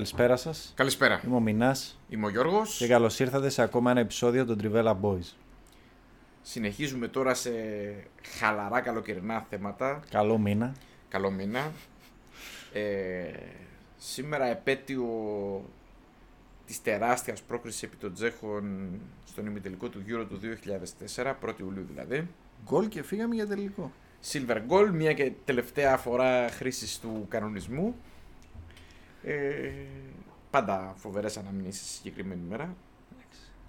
[0.00, 0.72] Καλησπέρα σας.
[0.76, 1.20] Καλησπέρα.
[1.26, 2.76] Είμαι ο Μινάς Είμαι ο Γιώργος.
[2.76, 5.34] και καλώς ήρθατε σε ακόμα ένα επεισόδιο των Trivella Boys.
[6.42, 7.50] Συνεχίζουμε τώρα σε
[8.38, 10.00] χαλαρά καλοκαιρινά θέματα.
[10.10, 10.74] Καλό μήνα.
[11.08, 11.72] Καλό μήνα.
[12.72, 13.32] Ε,
[13.96, 15.04] σήμερα επέτειο
[16.66, 18.90] της τεράστιας πρόκρισης επί των Τσέχων
[19.24, 20.40] στον ημιτελικό του Euro του
[21.16, 22.28] 2004, 1η Ιουλίου δηλαδή.
[22.64, 23.92] Γκολ και φύγαμε για τελικό.
[24.32, 27.94] Silver Goal, μια και τελευταία φορά χρήσης του κανονισμού.
[29.22, 29.70] Ε,
[30.50, 32.74] πάντα φοβερές αναμνήσεις στη συγκεκριμένη ημέρα.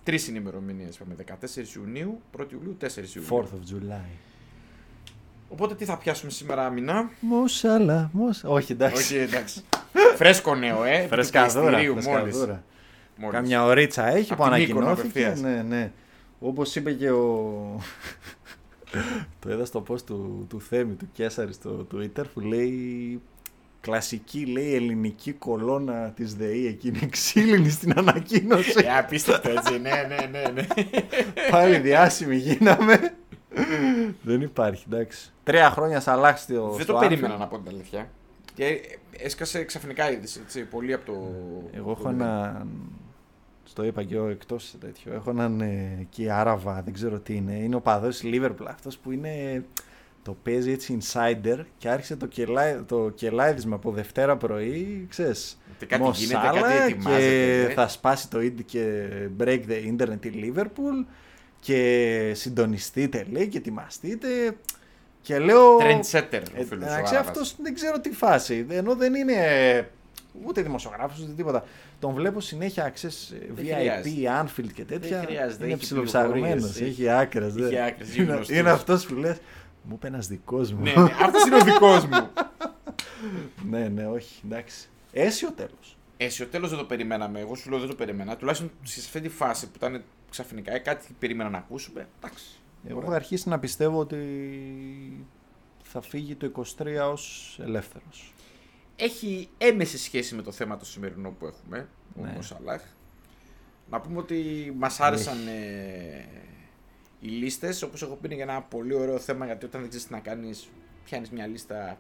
[0.04, 3.30] Τρεις είναι ημερομηνίε, είπαμε 14 Ιουνίου, 1η Ιουλίου, 4 Ιουλίου.
[3.30, 4.06] 4th of July.
[5.50, 8.50] Οπότε τι θα πιάσουμε σήμερα, Μινά; Μοσάλα, μοσα.
[8.50, 9.02] Όχι, εντάξει.
[9.02, 9.62] Όχι, εντάξει.
[10.16, 11.08] Φρέσκο νέο, ε.
[11.08, 11.78] Φρεσκαδούρα.
[11.78, 12.06] Μόλις.
[12.06, 12.64] φρεσκαδούρα.
[13.32, 15.26] Καμιά ωρίτσα έχει Απ' που την Μύκονο ανακοινώθηκε.
[15.26, 15.42] απευθείας.
[15.42, 15.92] Ναι, ναι.
[16.40, 17.82] Όπως είπε και ο.
[19.40, 23.22] το είδα στο post του, του Θέμη, του Κέσσαρη στο Twitter που λέει
[23.82, 28.74] κλασική λέει ελληνική κολόνα της ΔΕΗ εκείνη ξύλινη στην ανακοίνωση.
[28.86, 29.80] Ε, απίστευτο έτσι.
[29.80, 30.50] ναι, ναι, ναι.
[30.54, 30.68] ναι.
[31.52, 33.14] Πάλι διάσημοι γίναμε.
[34.22, 35.32] Δεν υπάρχει, εντάξει.
[35.44, 36.70] Τρία χρόνια σε αλλάξει το.
[36.70, 37.02] Δεν στο το Anfield.
[37.02, 38.10] περίμενα να πω την αλήθεια.
[38.54, 38.82] Και
[39.18, 41.32] έσκασε ξαφνικά η είδηση, έτσι, πολύ από το...
[41.72, 42.68] Εγώ έχω το- έναν.
[43.64, 45.14] Στο είπα και εγώ εκτός τέτοιο.
[45.14, 47.54] Έχω έναν ε, εκεί Άραβα, δεν ξέρω τι είναι.
[47.54, 48.66] Είναι ο παδός της Liverpool.
[48.68, 49.64] Αυτός που είναι.
[50.24, 55.86] Το παίζει έτσι insider και άρχισε το, κελάι, το κελάιδισμα από Δευτέρα πρωί, ξέρεις, Και
[55.86, 57.22] κάτι Μοσάλα γίνεται, κάτι ετοιμάζεται.
[57.26, 57.74] και ε.
[57.74, 59.08] θα σπάσει το ίντι και
[59.40, 61.06] break the internet η Liverpool
[61.60, 64.28] και συντονιστείτε λέει και ετοιμαστείτε
[65.22, 65.78] και λέω...
[65.78, 67.18] Trendsetter ο Ε, φίλος ο εντάξει, Άραβας.
[67.18, 68.66] αυτός δεν ξέρω τι φάση.
[68.70, 69.36] Ενώ δεν είναι
[70.46, 71.64] ούτε δημοσιογράφος ούτε τίποτα.
[72.00, 74.44] Τον βλέπω συνέχεια, ξέρεις, Δεν VIP, χρειάζεται.
[74.46, 75.18] Anfield και τέτοια.
[75.20, 76.42] Δεν χρειάζεται, είναι έχει ψιλοψαγμένος,
[76.72, 77.56] πληροφορίες, έχει άκρες.
[77.56, 77.86] έχει δε.
[77.86, 78.58] άκρες, είναι Είναι, γνωστός.
[78.58, 79.38] είναι αυτός που λες,
[79.84, 80.82] μου είπε ένας δικός μου.
[80.84, 82.30] Ναι, ναι, αυτός είναι ο δικός μου.
[83.72, 84.90] ναι, ναι, όχι, εντάξει.
[85.12, 85.98] Αίσιο τέλος.
[86.18, 87.40] Εσύ, ο τέλος δεν το περιμέναμε.
[87.40, 88.36] Εγώ σου λέω δεν το περίμενα.
[88.36, 92.08] Τουλάχιστον σε αυτή τη φάση που ήταν ξαφνικά ε, κάτι περίμενα να ακούσουμε.
[92.18, 92.46] Εντάξει.
[92.84, 93.08] Εγώ Ωραία.
[93.10, 94.18] έχω αρχίσει να πιστεύω ότι
[95.84, 98.34] θα φύγει το 23 ως ελεύθερος.
[98.96, 101.88] Έχει έμεση σχέση με το θέμα το σημερινό που έχουμε,
[102.20, 102.32] ο Ναι.
[102.36, 102.82] Μοσαλάχ.
[103.90, 106.26] Να πούμε ότι μας άρεσαν ε,
[107.22, 110.08] οι λίστες, όπως έχω πει είναι για ένα πολύ ωραίο θέμα, γιατί όταν δεν ξέρεις
[110.08, 110.70] τι να κάνεις,
[111.04, 111.98] πιάνεις μια λίστα,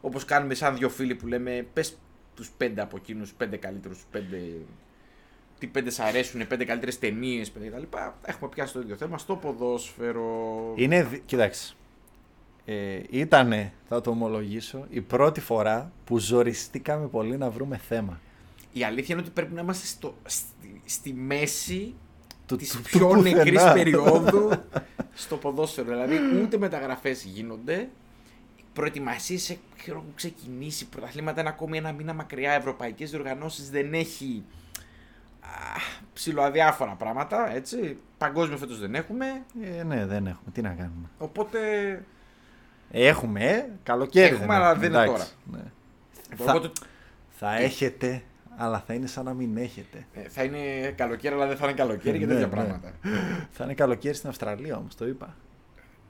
[0.00, 1.98] όπως κάνουμε σαν δύο φίλοι που λέμε, πες
[2.34, 4.38] τους πέντε από εκείνους, πέντε καλύτερους, πέντε...
[5.58, 7.82] Τι πέντε σ' αρέσουν, πέντε καλύτερες ταινίες, πέντε κτλ.
[8.24, 10.72] Έχουμε πιάσει το ίδιο θέμα στο ποδόσφαιρο.
[10.76, 11.74] Είναι, δι- κοίταξε,
[12.64, 18.20] ε, ήτανε, θα το ομολογήσω, η πρώτη φορά που ζοριστήκαμε πολύ να βρούμε θέμα.
[18.72, 21.94] Η αλήθεια είναι ότι πρέπει να είμαστε στο, στη, στη μέση
[22.48, 23.36] Του- της του- του πιο πουθενά.
[23.36, 24.50] νεκρής περίοδου
[25.14, 25.86] στο ποδόσφαιρο.
[25.88, 27.88] Δηλαδή ούτε μεταγραφές γίνονται,
[28.72, 29.50] προετοιμασίες
[29.86, 34.44] έχουν ξεκινήσει, πρωταθλήματα είναι ακόμη ένα μήνα μακριά, ευρωπαϊκές διοργανώσεις δεν έχει
[35.40, 35.46] α,
[36.12, 37.96] ψιλοαδιάφορα πράγματα, έτσι.
[38.18, 39.26] Παγκόσμιο φέτος δεν έχουμε,
[39.78, 40.50] Ε, ναι, δεν έχουμε.
[40.52, 41.08] Τι να κάνουμε.
[41.18, 41.58] οπότε...
[42.90, 45.58] Έχουμε, ε, καλοκαίρι Έχουμε, δεν αλλά έχουμε, δεν είναι εντάξει, ναι.
[46.44, 46.70] Θα, οπότε
[47.28, 48.22] θα έχετε,
[48.60, 50.06] αλλά θα είναι σαν να μην έχετε.
[50.14, 50.58] ε, θα είναι
[50.96, 52.52] καλοκαίρι, αλλά δεν θα είναι καλοκαίρι και Ναι, τέτοια ναι.
[52.52, 52.92] πράγματα.
[53.50, 55.34] Θα είναι καλοκαίρι στην Αυστραλία όμως, το είπα.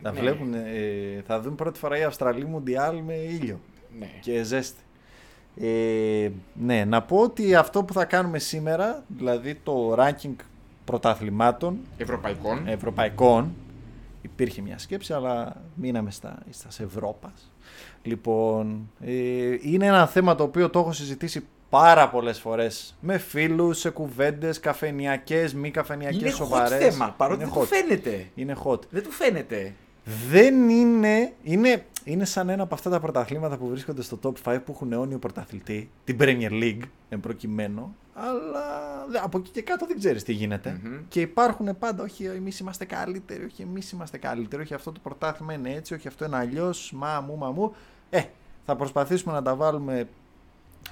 [0.02, 0.20] Θα, Ναι.
[0.20, 3.60] βλέπουν, ε, θα δουν πρώτη φορά η Αυστραλία Μουντιάλ με ήλιο
[3.98, 4.06] Ναι.
[4.20, 4.80] και ζέστη.
[5.60, 10.34] Ε, ναι, να πω ότι αυτό που θα κάνουμε σήμερα, δηλαδή το ranking
[10.84, 12.66] πρωταθλημάτων Ευρωπαϊκών.
[12.68, 13.54] ευρωπαϊκών,
[14.22, 17.52] υπήρχε μια σκέψη, αλλά μείναμε στα, στα Ευρώπας.
[18.02, 23.78] Λοιπόν, ε, είναι ένα θέμα το οποίο το έχω συζητήσει πάρα πολλές φορές με φίλους,
[23.78, 26.78] σε κουβέντες, καφενιακές, μη καφενιακές, είναι hot σοβαρές.
[26.94, 27.70] θέμα, παρότι Είναι δεν του hot.
[27.70, 28.26] φαίνεται.
[28.34, 28.80] Είναι hot.
[28.90, 29.74] Δεν του φαίνεται.
[30.28, 34.58] Δεν είναι, είναι, είναι σαν ένα από αυτά τα πρωταθλήματα που βρίσκονται στο top 5
[34.64, 38.64] που έχουν αιώνιο πρωταθλητή, την Premier League εν προκειμένου, αλλά
[39.08, 40.80] δε- από εκεί και κάτω δεν ξέρεις τι γίνεται.
[40.84, 40.96] Μμμ.
[41.08, 45.52] Και υπάρχουν πάντα, όχι εμείς είμαστε καλύτεροι, όχι εμείς είμαστε καλύτεροι, όχι αυτό το πρωτάθλημα
[45.52, 47.74] είναι έτσι, όχι αυτό είναι αλλιώς, μα μου, μα μου.
[48.10, 48.20] Ε,
[48.66, 50.08] θα προσπαθήσουμε να τα βάλουμε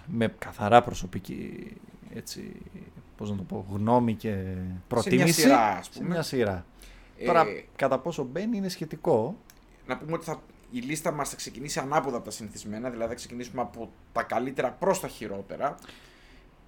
[0.06, 1.67] με καθαρά προσωπική
[2.15, 2.53] έτσι,
[3.17, 4.44] πώς να το πω, γνώμη και
[4.88, 5.41] προτίμηση.
[5.41, 6.09] σειρά, ας Σε πούμε.
[6.09, 6.67] μια σειρά.
[7.19, 7.44] Ε, Τώρα,
[7.77, 9.37] κατά πόσο μπαίνει είναι σχετικό.
[9.87, 13.15] να πούμε ότι θα, η λίστα μας θα ξεκινήσει ανάποδα από τα συνηθισμένα, δηλαδή θα
[13.17, 15.75] ξεκινήσουμε από τα καλύτερα προς τα χειρότερα.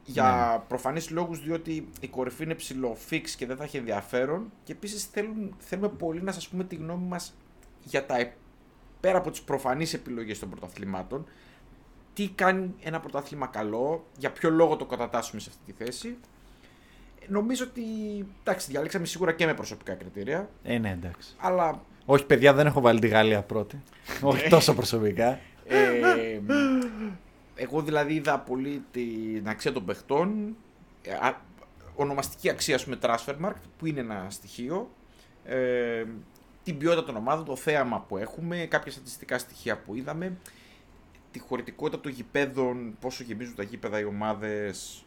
[0.05, 0.65] για Ναι.
[0.69, 5.05] προφανείς λόγους διότι η κορυφή είναι ψηλό fix και δεν θα έχει ενδιαφέρον και επίσης
[5.05, 7.35] θέλουν, θέλουμε πολύ να σας πούμε τη γνώμη μας
[7.85, 8.35] για τα ε-
[9.01, 11.27] πέρα από τις προφανείς επιλογές των πρωταθλημάτων
[12.19, 16.17] τι κάνει ένα πρωτάθλημα καλό, για ποιο λόγο το κατατάσσουμε σε αυτή τη θέση.
[17.21, 17.83] Ε, Νομίζω ότι
[18.41, 21.35] εντάξει, διαλέξαμε σίγουρα και με προσωπικά κριτήρια, Ε, ναι, εντάξει.
[21.39, 23.83] αλλά Όχι, παιδιά, δεν έχω βάλει τη Γαλλία πρώτη.
[24.23, 25.39] Όχι τόσο προσωπικά.
[25.67, 26.41] Ε,
[27.55, 30.57] εγώ δηλαδή είδα πολύ την αξία των παιχτών,
[31.03, 31.41] ε, α-
[31.95, 34.91] ονομαστική αξία ας πούμε Transfermarkt που είναι ένα στοιχείο,
[35.45, 36.05] ε,
[36.65, 40.37] την ποιότητα των ομάδων, το θέαμα που έχουμε, κάποια στατιστικά στοιχεία που είδαμε,
[41.31, 45.05] τη χωρητικότητα των γηπέδων, πόσο γεμίζουν τα γήπεδα οι ομάδες,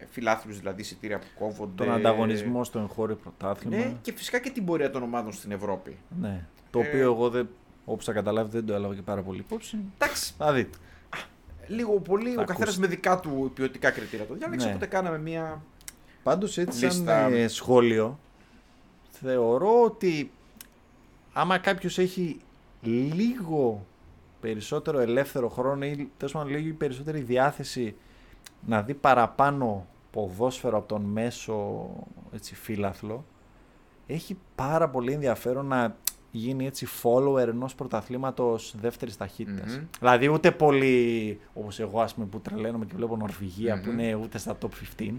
[0.00, 1.84] ε, φιλάθλους δηλαδή εισιτήρια που κόβονται.
[1.84, 3.76] Τον ανταγωνισμό στο εγχώριο πρωτάθλημα.
[3.76, 5.96] Ναι, και φυσικά και την πορεία των ομάδων στην Ευρώπη.
[6.20, 6.44] Ναι.
[6.70, 7.48] Το Ε, οποίο εγώ δεν,
[7.84, 9.78] όπως θα καταλάβετε δεν το έλαβα και πάρα πολύ υπόψη.
[9.98, 10.78] Εντάξει, Θα δείτε.
[11.66, 12.80] λίγο πολύ Θα ο καθένας ακούσετε.
[12.86, 14.72] με δικά του ποιοτικά κριτήρια το διάλεξε, Ναι.
[14.72, 15.62] οπότε κάναμε μια
[16.22, 17.26] Πάντως έτσι σαν Λίστα.
[17.30, 18.18] ε, σχόλιο
[19.10, 20.30] θεωρώ ότι
[21.32, 22.40] άμα κάποιος έχει
[22.82, 23.86] λίγο
[24.52, 27.94] περισσότερο ελεύθερο χρόνο ή τέλος πάντων λίγο περισσότερη διάθεση
[28.66, 31.86] να δει παραπάνω ποδόσφαιρο από τον μέσο
[32.32, 33.24] έτσι, φύλαθλο
[34.06, 35.96] έχει πάρα πολύ ενδιαφέρον να
[36.30, 39.76] γίνει έτσι follower ενός πρωταθλήματος δεύτερης ταχύτητας.
[39.76, 39.86] Μμμ.
[39.98, 43.98] Δηλαδή ούτε πολύ όπως εγώ ας πούμε που τρελαίνομαι και βλέπω Νορβηγία που Μμμ.
[43.98, 44.68] είναι ούτε στα top
[44.98, 45.12] 15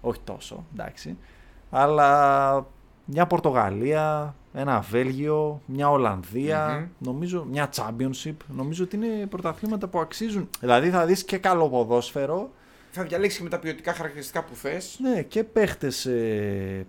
[0.00, 1.16] όχι τόσο, εντάξει.
[1.70, 2.66] Αλλά
[3.10, 7.06] μια Πορτογαλία, ένα Βέλγιο, μια Ολλανδία, Μμμ.
[7.08, 8.34] νομίζω μια Championship.
[8.48, 10.48] Νομίζω ότι είναι πρωταθλήματα που αξίζουν.
[10.60, 12.50] Δηλαδή θα δεις και καλό ποδόσφαιρο,
[12.90, 14.98] Θα διαλέξει με τα ποιοτικά χαρακτηριστικά που θες.
[15.02, 16.86] ναι, και παίχτες ε,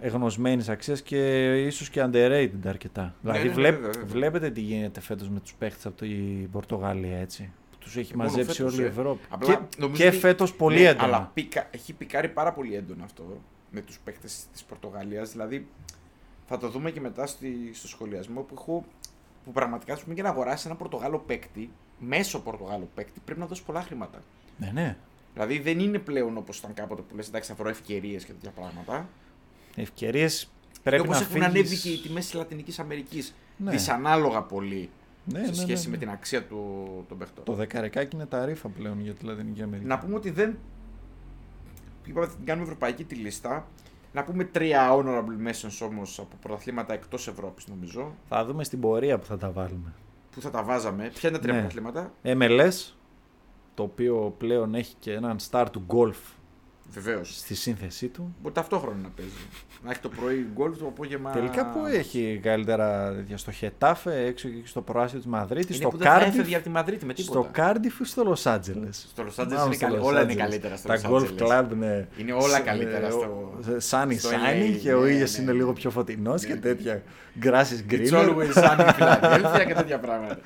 [0.00, 3.14] εγνωσμένης αξίας και ίσως και underrated αρκετά.
[3.22, 4.06] δηλαδή ναι, βλέπ- βέβαια, βέβαια.
[4.08, 7.52] βλέπετε τι γίνεται φέτος με τους παίχτες από την Πορτογαλία, έτσι.
[7.70, 8.88] Που τους έχει Μόνο μαζέψει φέτος, όλη η ε.
[8.88, 9.20] Ευρώπη.
[9.28, 11.04] Απλά και νομίζω και ότι- φέτος πολύ ναι, έντονα.
[11.04, 13.22] Αλλά πίκα, έχει πικάρει πάρα πολύ έντονα αυτό
[13.70, 15.30] με τους παίκτες της Πορτογαλίας.
[15.30, 15.66] Δηλαδή
[16.46, 18.84] θα το δούμε και μετά στη, στο σχολιασμό που έχω.
[19.44, 23.46] Που πραγματικά σου πούμε για να αγοράσει ένα Πορτογάλο παίκτη, μέσο Πορτογάλο παίκτη, πρέπει να
[23.46, 24.22] δώσει πολλά χρήματα.
[24.58, 24.96] Ναι, ναι.
[25.32, 28.50] Δηλαδή δεν είναι πλέον όπως ήταν κάποτε που λες: Εντάξει, θα βρω ευκαιρίες και τέτοια
[28.50, 29.08] πράγματα.
[29.76, 31.48] Ευκαιρίες και πρέπει όπως να έχουν φύγεις...
[31.48, 33.34] ανέβει και οι τιμές της Λατινικής Αμερικής.
[33.56, 33.70] Ναι.
[33.70, 34.90] Δυσανάλογα πολύ
[35.24, 36.02] Ναι, σε ναι, σχέση ναι, με ναι.
[36.02, 37.44] την αξία του, των παιχτών.
[37.44, 39.88] Το δεκαρεκάκι είναι τα ρήφα πλέον για τη Λατινική Αμερική.
[39.88, 40.58] Να πούμε ότι δεν.
[42.04, 43.66] Είπαμε ότι την κάνουμε ευρωπαϊκή τη λίστα.
[44.12, 48.14] Να πούμε τρία honorable mentions όμως από πρωταθλήματα εκτός Ευρώπης, νομίζω.
[48.28, 49.92] Θα δούμε στην πορεία που θα τα βάλουμε.
[50.30, 51.10] Που θα τα βάζαμε.
[51.14, 51.60] Ποια είναι τα τρία Ναι.
[51.60, 52.94] πρωταθλήματα, MLS,
[53.74, 56.34] το οποίο πλέον έχει και έναν star του golf
[56.92, 57.36] Βεβαίως.
[57.38, 58.34] στη σύνθεσή του.
[58.42, 59.32] Μπορεί ταυτόχρονα να παίζει.
[59.84, 61.30] Να έχει το πρωί γκολ, το απόγευμα.
[61.30, 65.88] Τελικά που έχει καλύτερα τέτοια στο Χετάφε, έξω και στο προάσιο της Μαδρίτης, Είναι στο
[65.88, 67.40] που δεν θα έφευγε Κάρντιφ, από τη Μαδρίτη με τίποτα.
[67.40, 69.06] στο Κάρντιφ ή στο Λος Άντζελες.
[69.10, 70.36] Στο Los Angeles Μάλλον είναι στο καλύ- Los όλα είναι Angeles.
[70.36, 71.46] καλύτερα στο Τα Los golf Angeles.
[71.46, 73.52] club είναι, Είναι όλα σε- καλύτερα ε, στο-
[73.90, 75.58] Sunny στο sunny LA, και ο ναι, ήλιος ναι, είναι ναι.
[75.58, 76.60] λίγο πιο φωτεινός Ναι, και ναι.
[76.60, 77.02] τέτοια.
[77.42, 78.28] Grass is It's greener.
[78.28, 80.38] always sunny in Philadelphia και τέτοια πράγματα.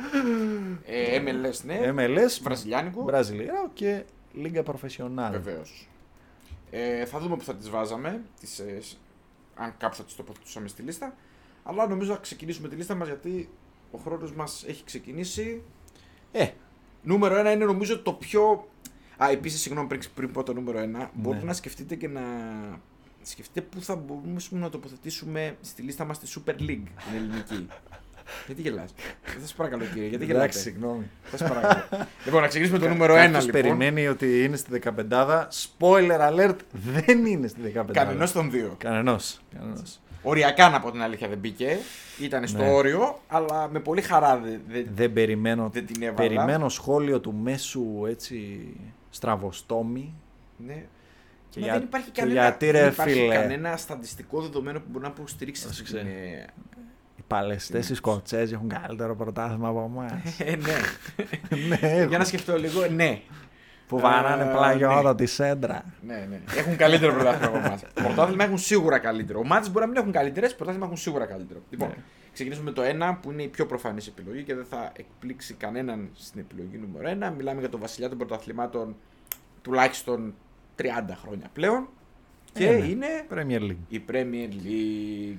[0.87, 1.93] ε, MLS, ναι.
[1.97, 3.05] MLS, Βραζιλιάνικο.
[3.05, 4.03] Βραζιλιαίο και
[4.33, 5.31] Λίγκα Profesional.
[5.31, 5.89] Βεβαίως.
[6.77, 8.97] Ε, θα δούμε που θα τις βάζαμε, τις, ε, σ-
[9.55, 11.15] αν κάπου θα τις τοποθετούσαμε στη λίστα.
[11.63, 13.49] Αλλά νομίζω να ξεκινήσουμε τη λίστα μας γιατί
[13.91, 15.63] ο χρόνος μας έχει ξεκινήσει.
[16.33, 16.49] Ε,
[17.03, 18.69] Νούμερο 1 είναι νομίζω το πιο...
[19.23, 21.49] Α, επίσης, συγγνώμη πριν, πριν πω το νούμερο 1, μπορείτε Ναι.
[21.49, 22.23] να σκεφτείτε και να
[23.23, 27.67] σκεφτείτε πού θα μπορούμε να τοποθετήσουμε στη λίστα μας τη Super League, την ελληνική.
[28.47, 31.11] γιατί γελάς; Θα σας παρακαλώ κύριε, γιατί γελάτε; εντάξει, συγγνώμη.
[31.25, 31.83] Θα σας παρακαλώ.
[32.25, 33.61] λοιπόν, να ξεκινήσουμε το νούμερο 1 Κάποιος λοιπόν.
[33.63, 35.49] περιμένει ότι είναι στη 15.
[35.79, 37.85] Spoiler alert, δεν είναι στη 15.
[37.93, 38.75] Κανενός των δύο.
[38.79, 39.41] Κανενός.
[39.59, 40.01] Κανενός.
[40.23, 41.79] Οριακά να πω την αλήθεια δεν μπήκε.
[42.21, 42.71] Ήταν στο Ναι.
[42.71, 45.71] όριο, αλλά με πολύ χαρά δεν, δεν, Δεν περιμένω.
[45.73, 46.17] δεν την έβαλα.
[46.29, 48.67] Περιμένω σχόλιο του μέσου έτσι
[49.11, 50.15] στραβοστόμη.
[50.67, 50.85] Ναι.
[51.51, 54.79] Και Μα για- δεν υπάρχει και κανένα, γιατί, δεν ρε, υπάρχει φίλε; κανένα στατιστικό δεδομένο
[54.79, 56.09] που μπορεί να υποστηρίξει αυτή Πρόσεξε.
[56.09, 56.53] την.
[57.25, 60.41] Ε, Οι παλαιστέ οι Σκοτσέζοι έχουν καλύτερο πρωτάθλημα από εμάς.
[60.41, 60.77] Ε, ναι.
[61.89, 63.21] ναι, Για να σκεφτώ λίγο, ναι.
[63.87, 65.15] που βαράνε Ε, πλαγιώτα ναι.
[65.15, 65.85] τη σέντρα.
[66.07, 66.41] ναι, ναι.
[66.57, 67.83] Έχουν καλύτερο πρωτάθλημα από εμάς.
[67.95, 69.39] Πρωτάθλημα έχουν σίγουρα καλύτερο.
[69.39, 71.61] Ομάδε μπορεί να μην έχουν καλύτερες, πρωτάθλημα έχουν σίγουρα καλύτερο.
[71.71, 71.95] Λοιπόν, Ναι.
[72.33, 76.09] ξεκινήσουμε με το 1 που είναι η πιο προφανής επιλογή και δεν θα εκπλήξει κανέναν
[76.15, 77.33] στην επιλογή νούμερο 1.
[77.37, 78.97] Μιλάμε για τον βασιλιά των πρωταθλημάτων
[79.63, 80.35] τουλάχιστον
[80.79, 80.83] 30
[81.23, 81.89] χρόνια πλέον.
[82.53, 82.85] Και Ε, ναι.
[82.87, 83.77] είναι Premier League.
[83.89, 85.37] η Premier League.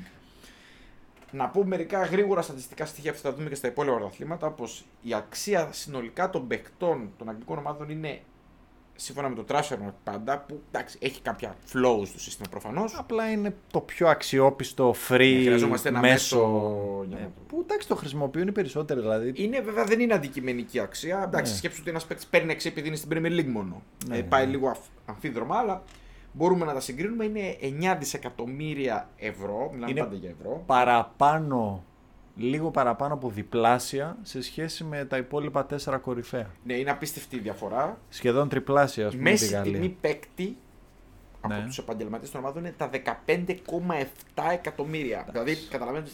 [1.36, 4.68] Να πω μερικά γρήγορα στατιστικά στοιχεία που θα δούμε και στα υπόλοιπα πρωταθλήματα, όπω
[5.01, 8.20] η αξία συνολικά των παικτών των αγγλικών ομάδων είναι
[8.96, 12.96] σύμφωνα με το transfer πάντα, που εντάξει, έχει κάποια flow στο σύστημα προφανώς.
[12.98, 16.38] Απλά είναι το πιο αξιόπιστο free Ναι, χρειαζόμαστε ένα μέσο.
[16.38, 19.32] μέσο για Ναι, να το- Που εντάξει το χρησιμοποιούν οι περισσότεροι δηλαδή.
[19.36, 21.22] Είναι βέβαια δεν είναι αντικειμενική αξία.
[21.24, 21.58] Εντάξει, Ναι.
[21.58, 23.82] σκέψου ότι ένας παίκτης παίρνει αξία επειδή είναι στην Premier League μόνο.
[24.08, 24.27] Ναι, ε, ναι.
[24.27, 25.84] πάει λίγο αφ- αμφίδρομα, αλλά
[26.36, 27.25] μπορούμε να τα συγκρίνουμε.
[27.25, 29.70] Είναι 9 δισεκατομμύρια ευρώ.
[29.74, 30.63] Μιλάμε Είναι- πάντα για ευρώ.
[30.65, 31.84] Παραπάνω,
[32.36, 36.50] λίγο παραπάνω από διπλάσια σε σχέση με τα υπόλοιπα τέσσερα κορυφαία.
[36.63, 37.98] Ναι, είναι απίστευτη η διαφορά.
[38.10, 39.72] Σχεδόν τριπλάσια, ας Η πούμε, τη μέση Γαλλία.
[39.74, 40.58] τιμή παίκτη
[41.42, 41.63] από Ναι.
[41.65, 45.27] τους επαγγελματίες των ομάδων είναι τα 15,7 εκατομμύρια.
[45.32, 46.12] Δηλαδή, καταλαβαίνετε,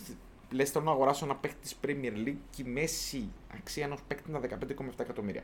[0.51, 4.23] λες θέλω να αγοράσω ένα παίκτη της Premier League και η μέση αξία ενός παίκτη
[4.29, 5.41] είναι τα 15,7 εκατομμύρια.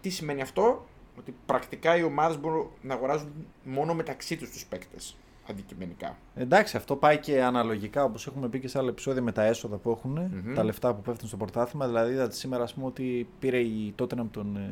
[0.00, 0.86] Τι σημαίνει αυτό,
[1.18, 3.28] ότι πρακτικά οι ομάδες μπορούν να αγοράζουν
[3.64, 5.16] μόνο μεταξύ τους τους παίκτες.
[5.50, 6.16] Αντικειμενικά.
[6.34, 9.76] Εντάξει, αυτό πάει και αναλογικά όπως έχουμε πει και σε άλλα επεισόδια με τα έσοδα
[9.76, 10.10] που έχουν,
[10.44, 10.54] Μμμ.
[10.54, 11.86] τα λεφτά που πέφτουν στο πρωτάθλημα.
[11.86, 14.70] Δηλαδή, είδατε σήμερα ας πούμε, ότι πήρε η Tottenham τον ε,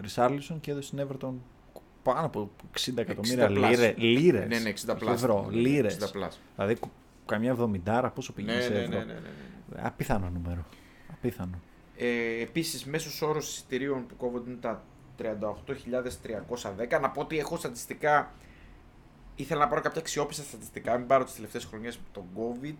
[0.00, 1.32] Ρισάρλισον και έδωσε στην Everton
[2.02, 3.70] πάνω από 60 εκατομμύρια 60 plus.
[3.70, 3.94] λίρες.
[3.96, 5.14] Λίρες, Ναι, ναι, 60 όχι plus.
[5.14, 5.94] Ευρώ, Ναι, λίρες.
[5.94, 6.40] 60 plus.
[6.54, 6.90] Δηλαδή, κου-
[7.26, 9.18] καμιά εβδομηντάρα, πόσο Ναι, πήγε σε ναι, ευρώ; ναι, ναι, ναι,
[9.74, 9.80] ναι.
[9.82, 10.64] Απίθανο νούμερο.
[11.12, 11.60] Απίθανο.
[11.96, 14.84] Ε, Επίσης, μέσος όρος εισιτηρίων που κόβονται είναι τα
[15.18, 17.00] 38.310.
[17.00, 18.30] Να πω ότι έχω στατιστικά.
[19.36, 22.74] Ήθελα να πάρω κάποια αξιόπιστα στατιστικά, μην πάρω τις τελευταίες χρονιές με τον COVID.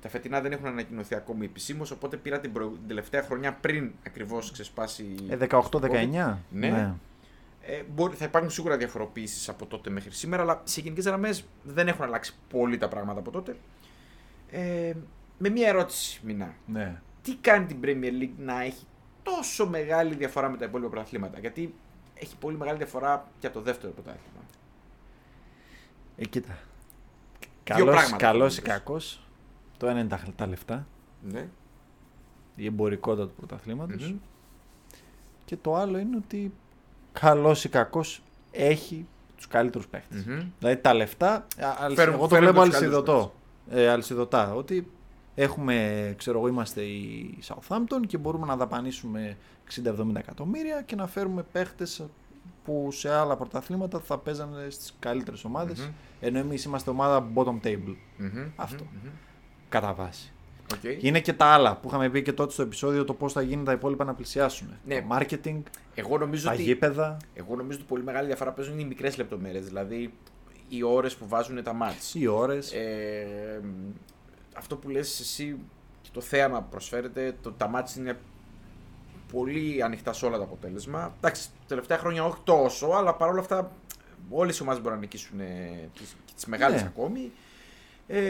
[0.00, 3.92] Τα φετινά δεν έχουν ανακοινωθεί ακόμη επισήμως, οπότε πήρα την, προ- την τελευταία χρονιά πριν
[4.06, 5.14] ακριβώς ξεσπάσει.
[5.28, 6.36] Ε, το 18-19.
[6.50, 6.94] Ναι.
[7.62, 11.88] Ε, μπορεί, θα υπάρχουν σίγουρα διαφοροποιήσει από τότε μέχρι σήμερα, αλλά σε γενικές γραμμές δεν
[11.88, 13.56] έχουν αλλάξει πολύ τα πράγματα από τότε.
[14.50, 14.92] Ε,
[15.38, 16.54] με μία ερώτηση, Μινά.
[16.66, 17.00] ναι.
[17.22, 18.84] Τι κάνει την Premier League να έχει
[19.36, 21.74] τόσο μεγάλη διαφορά με τα υπόλοιπα πρωταθλήματα, Γιατί
[22.14, 24.40] έχει πολύ μεγάλη διαφορά και από το δεύτερο πρωτάθλημα.
[26.16, 26.58] Ε, κοίτα.
[27.64, 28.78] Δύο Καλός, πράγματα καλός ή φαίνεται.
[28.78, 29.20] κακός.
[29.76, 30.86] Το ένα είναι τα, τα λεφτά,
[31.22, 31.48] Ναι.
[32.56, 34.10] η εμπορικότητα του πρωταθλήματος.
[34.10, 34.18] Μμμ.
[35.44, 36.52] Και το άλλο είναι ότι
[37.12, 39.06] καλός ή κακός έχει
[39.36, 40.24] τους καλύτερους παίχτες.
[40.24, 40.42] Μμμ.
[40.58, 41.44] Δηλαδή τα λεφτά, α,
[41.78, 43.34] αλυσι- Φέρνουν- εγώ το φέρνουν βλέπω τους καλύτερους αλυσιδωτό.
[43.70, 44.54] Ε, αλυσιδωτά.
[44.54, 44.90] Ότι
[45.34, 49.36] έχουμε, ξέρω εγώ, είμαστε η Southampton και μπορούμε να δαπανίσουμε
[49.84, 52.04] 60-70 εκατομμύρια και να φέρουμε παίχτες
[52.64, 55.90] που σε άλλα πρωταθλήματα θα παίζανε στις καλύτερες ομάδες, Μμμ.
[56.20, 58.48] ενώ εμείς είμαστε ομάδα bottom table, Μμμ.
[58.56, 58.84] Αυτό.
[58.84, 59.10] Μμμ.
[59.68, 60.32] κατά βάση.
[60.74, 60.80] Οκ.
[60.80, 63.42] Και είναι και τα άλλα που είχαμε πει και τότε στο επεισόδιο το πώς θα
[63.42, 64.68] γίνει τα υπόλοιπα να πλησιάσουν.
[64.86, 65.00] Ναι.
[65.00, 65.62] Το marketing,
[65.94, 69.16] Εγώ νομίζω τα ότι γήπεδα, Εγώ νομίζω ότι πολύ μεγάλη διαφορά παίζουν είναι οι μικρές
[69.16, 69.64] λεπτομέρειες.
[69.64, 70.12] Δηλαδή
[70.68, 72.14] οι ώρες που βάζουν τα ματς.
[72.14, 72.72] οι ώρες.
[72.72, 73.60] Ε,
[74.60, 75.56] αυτό που λες εσύ
[76.02, 78.18] και το θέαμα που προσφέρεται, το, τα ματς είναι
[79.32, 81.14] πολύ ανοιχτά σε όλα τα αποτελέσματα.
[81.16, 83.72] Εντάξει, τα τελευταία χρόνια όχι τόσο, αλλά παρόλα αυτά
[84.30, 86.86] όλες οι ομάδες μπορούν να νικήσουν ε, τις, και τις μεγάλες Ναι.
[86.96, 87.30] ακόμη.
[88.06, 88.20] Ε,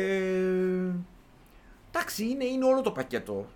[1.93, 3.47] εντάξει, είναι, είναι όλο το πακέτο.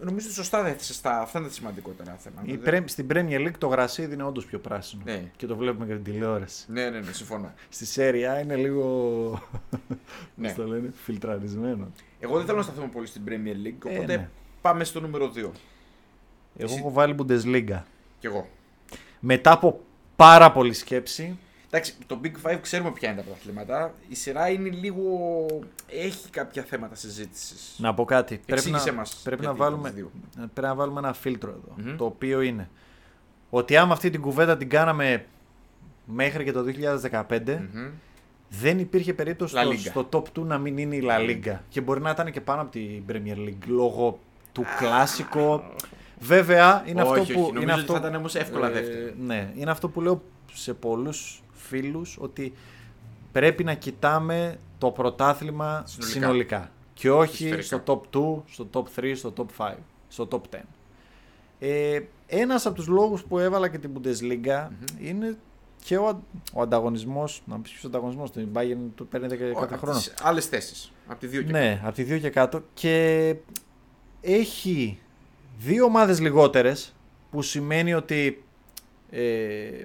[0.00, 2.42] Νομίζω ότι σωστά δεν στα, αυτά είναι τα σημαντικότερα θέματα.
[2.46, 5.02] Η Δεν- πρέ- στην Premier League το γρασίδι είναι όντως πιο πράσινο.
[5.04, 5.30] Ναι.
[5.36, 6.64] Και το βλέπουμε και την τηλεόραση.
[6.72, 7.52] Ναι, ναι, ναι, συμφωνώ.
[7.68, 9.48] Στη Serie A είναι λίγο.
[10.34, 10.46] Ναι.
[10.48, 11.90] Πώς το λένε, φιλτραρισμένο.
[12.20, 14.28] Εγώ δεν θέλω να σταθούμε πολύ στην Premier League, Ε, οπότε ναι.
[14.60, 15.36] πάμε στο νούμερο 2.
[15.38, 15.52] Εγώ
[16.56, 17.82] Εσύ- έχω βάλει Bundesliga.
[18.18, 18.48] Κι εγώ.
[19.20, 19.80] Μετά από
[20.16, 21.38] πάρα πολλή σκέψη,
[21.70, 23.94] Εντάξει, το Big Five ξέρουμε ποια είναι τα πρωταθλήματα.
[24.08, 25.02] Η σειρά είναι λίγο.
[25.88, 27.74] έχει κάποια θέματα συζήτησης.
[27.78, 28.34] να πω κάτι.
[28.34, 30.10] Πρέπει Εξήγησέ να, μας πρέπει, να γιατί βάλουμε, τις δύο.
[30.36, 31.74] πρέπει να βάλουμε ένα φίλτρο εδώ.
[31.90, 31.96] Μμμ.
[31.96, 32.68] Το οποίο είναι
[33.50, 35.24] ότι άμα αυτή την κουβέντα την κάναμε
[36.04, 37.88] μέχρι και το 2015, Μμμ.
[38.48, 39.76] Δεν υπήρχε περίπτωση La στο, Liga.
[39.76, 41.58] στο top 2 να μην είναι η La Liga.
[41.68, 44.18] Και μπορεί να ήταν και πάνω από την Premier League λόγω
[44.52, 45.64] του κλασικό.
[46.20, 47.38] Βέβαια, είναι Όχι, αυτό όχι, που.
[47.40, 49.14] νομίζω είναι ότι αυτό, θα ήταν όμως εύκολα δεύτερη.
[49.20, 52.52] Ναι, είναι αυτό που λέω σε πολλούς φίλους ότι
[53.32, 56.70] πρέπει να κοιτάμε το πρωτάθλημα συνολικά, Συνολικά.
[56.94, 57.62] και όχι Σφαιρικά.
[57.62, 59.74] στο top 2, στο top 3, στο top 5,
[60.08, 60.58] στο top 10.
[61.58, 64.68] Ε, ένας από τους λόγους που έβαλα και την Bundesliga
[65.00, 65.36] είναι
[65.84, 66.22] και ο, αν-
[66.54, 70.00] ο ανταγωνισμός, να πεις ποιος ανταγωνισμός, την Bayern του παίρνει 10 κάθε χρόνο.
[70.22, 70.92] Άλλες θέσεις.
[71.06, 72.62] Από τη 2 και Ναι, από τη 2 και κάτω.
[72.74, 73.34] Και
[74.20, 74.98] έχει
[75.58, 76.94] δύο ομάδες λιγότερες
[77.30, 78.44] που σημαίνει ότι
[79.10, 79.84] ε,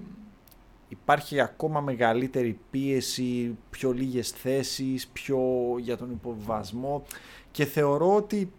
[0.90, 5.40] υπάρχει ακόμα μεγαλύτερη πίεση, πιο λίγες θέσεις, πιο
[5.80, 7.04] για τον υποβασμό
[7.52, 8.52] και θεωρώ ότι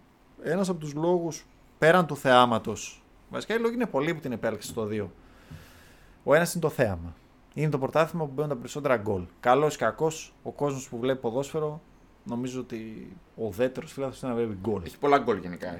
[0.42, 1.46] ένας από τους λόγους
[1.78, 5.06] πέραν του θεάματος, βασικά οι λόγοι είναι πολλοί που την επέλεξε στο 2.
[6.24, 7.14] Ο ένας είναι το θέαμα.
[7.54, 9.22] Είναι το πρωτάθλημα που μπαίνουν τα περισσότερα γκολ.
[9.40, 11.80] Καλός ή κακός, ο κόσμος που βλέπει ποδόσφαιρο
[12.24, 14.82] νομίζω ότι ο ουδέτερος φίλαθλος είναι να βλέπει γκολ.
[14.84, 15.78] Έχει πολλά γκολ γενικά.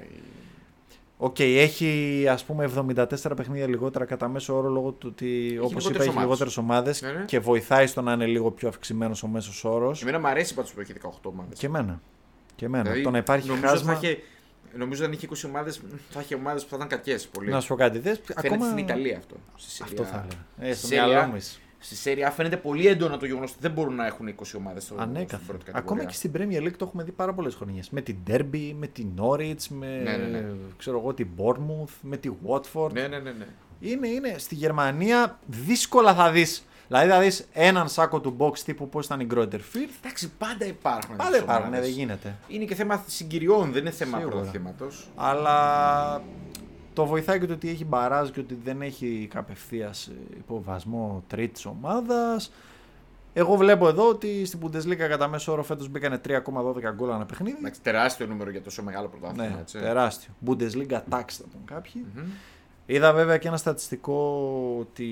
[1.17, 3.05] Οκ, έχει ας πούμε 74
[3.35, 6.23] παιχνίδια λιγότερα κατά μέσο όρο λόγω του ότι όπως είπα λιγότερες έχει ομάδες.
[6.23, 7.25] λιγότερες ομάδες Ναι, ναι.
[7.25, 10.01] και βοηθάει στο να είναι λίγο πιο αυξημένος ο μέσος όρος.
[10.01, 11.59] Εμένα μου αρέσει πάντως που έχει 18 ομάδες.
[11.59, 12.01] Και εμένα.
[12.55, 12.83] Και εμένα.
[12.83, 13.93] Δηλαδή, το να υπάρχει νομίζω ότι χάσμα.
[13.93, 14.19] θα είχε
[14.77, 17.27] Νομίζω αν είχε 20 ομάδες, θα είχε ομάδες που θα ήταν κακές.
[17.27, 17.49] Πολύ.
[17.49, 17.99] Να σου πω κάτι.
[17.99, 18.65] Δες, Φαίνεται ακόμα...
[18.65, 19.35] στην Ιταλία αυτό.
[19.55, 20.09] Στη Αυτό Serie A.
[20.09, 20.25] θα
[20.59, 20.69] έλεγα.
[20.71, 21.59] Ε, στο Στη Serie A- μυαλό μου είσαι.
[21.85, 24.93] Στη Σέρια φαίνεται πολύ έντονο το γεγονός ότι δεν μπορούν να έχουν 20 ομάδες στο
[24.93, 25.45] στην Ανέκαθεν.
[25.47, 25.79] πρώτη κατηγορία.
[25.79, 27.89] Ακόμα και στην Premier League το έχουμε δει πάρα πολλές χρονιές.
[27.89, 30.45] Με την Derby, με την Norwich, με Ναι, ναι, ναι.
[30.77, 32.91] Ξέρω εγώ, την Bournemouth, με τη Watford.
[32.91, 33.31] Ναι, ναι, ναι.
[33.31, 33.45] ναι.
[33.79, 34.35] Είναι, είναι.
[34.37, 36.65] Στη Γερμανία δύσκολα θα δεις.
[36.87, 39.89] Δηλαδή θα δεις έναν σάκο του box τύπου πώς ήταν η Γκρόντερφιλ.
[40.03, 41.15] Εντάξει, πάντα υπάρχουν.
[41.15, 41.89] Πάλι τέτοιες υπάρχουν, ναι, ομάδες.
[41.89, 42.35] δεν γίνεται.
[42.47, 44.35] Είναι και θέμα συγκυριών, δεν είναι θέμα Σίγουρα.
[44.35, 45.07] πρωταθλήματος.
[45.15, 46.21] Αλλά
[46.95, 49.93] το βοηθάει και το ότι έχει μπαράζ και ότι δεν έχει καπευθεία
[50.37, 52.51] υποβασμό τρίτης ομάδας.
[53.33, 56.41] Εγώ βλέπω εδώ ότι στην Bundesliga κατά μέσο όρο φέτος μπήκανε 3,12
[56.95, 57.57] γκολ ένα παιχνίδι.
[57.57, 59.47] Εντάξει, τεράστιο νούμερο για τόσο μεγάλο πρωτάθλημα.
[59.47, 59.77] Ναι, έτσι.
[59.77, 60.33] τεράστιο.
[60.45, 62.05] Bundesliga tax θα τον κάποιοι.
[62.15, 62.23] Μμμ.
[62.85, 65.09] Είδα βέβαια και ένα στατιστικό ότι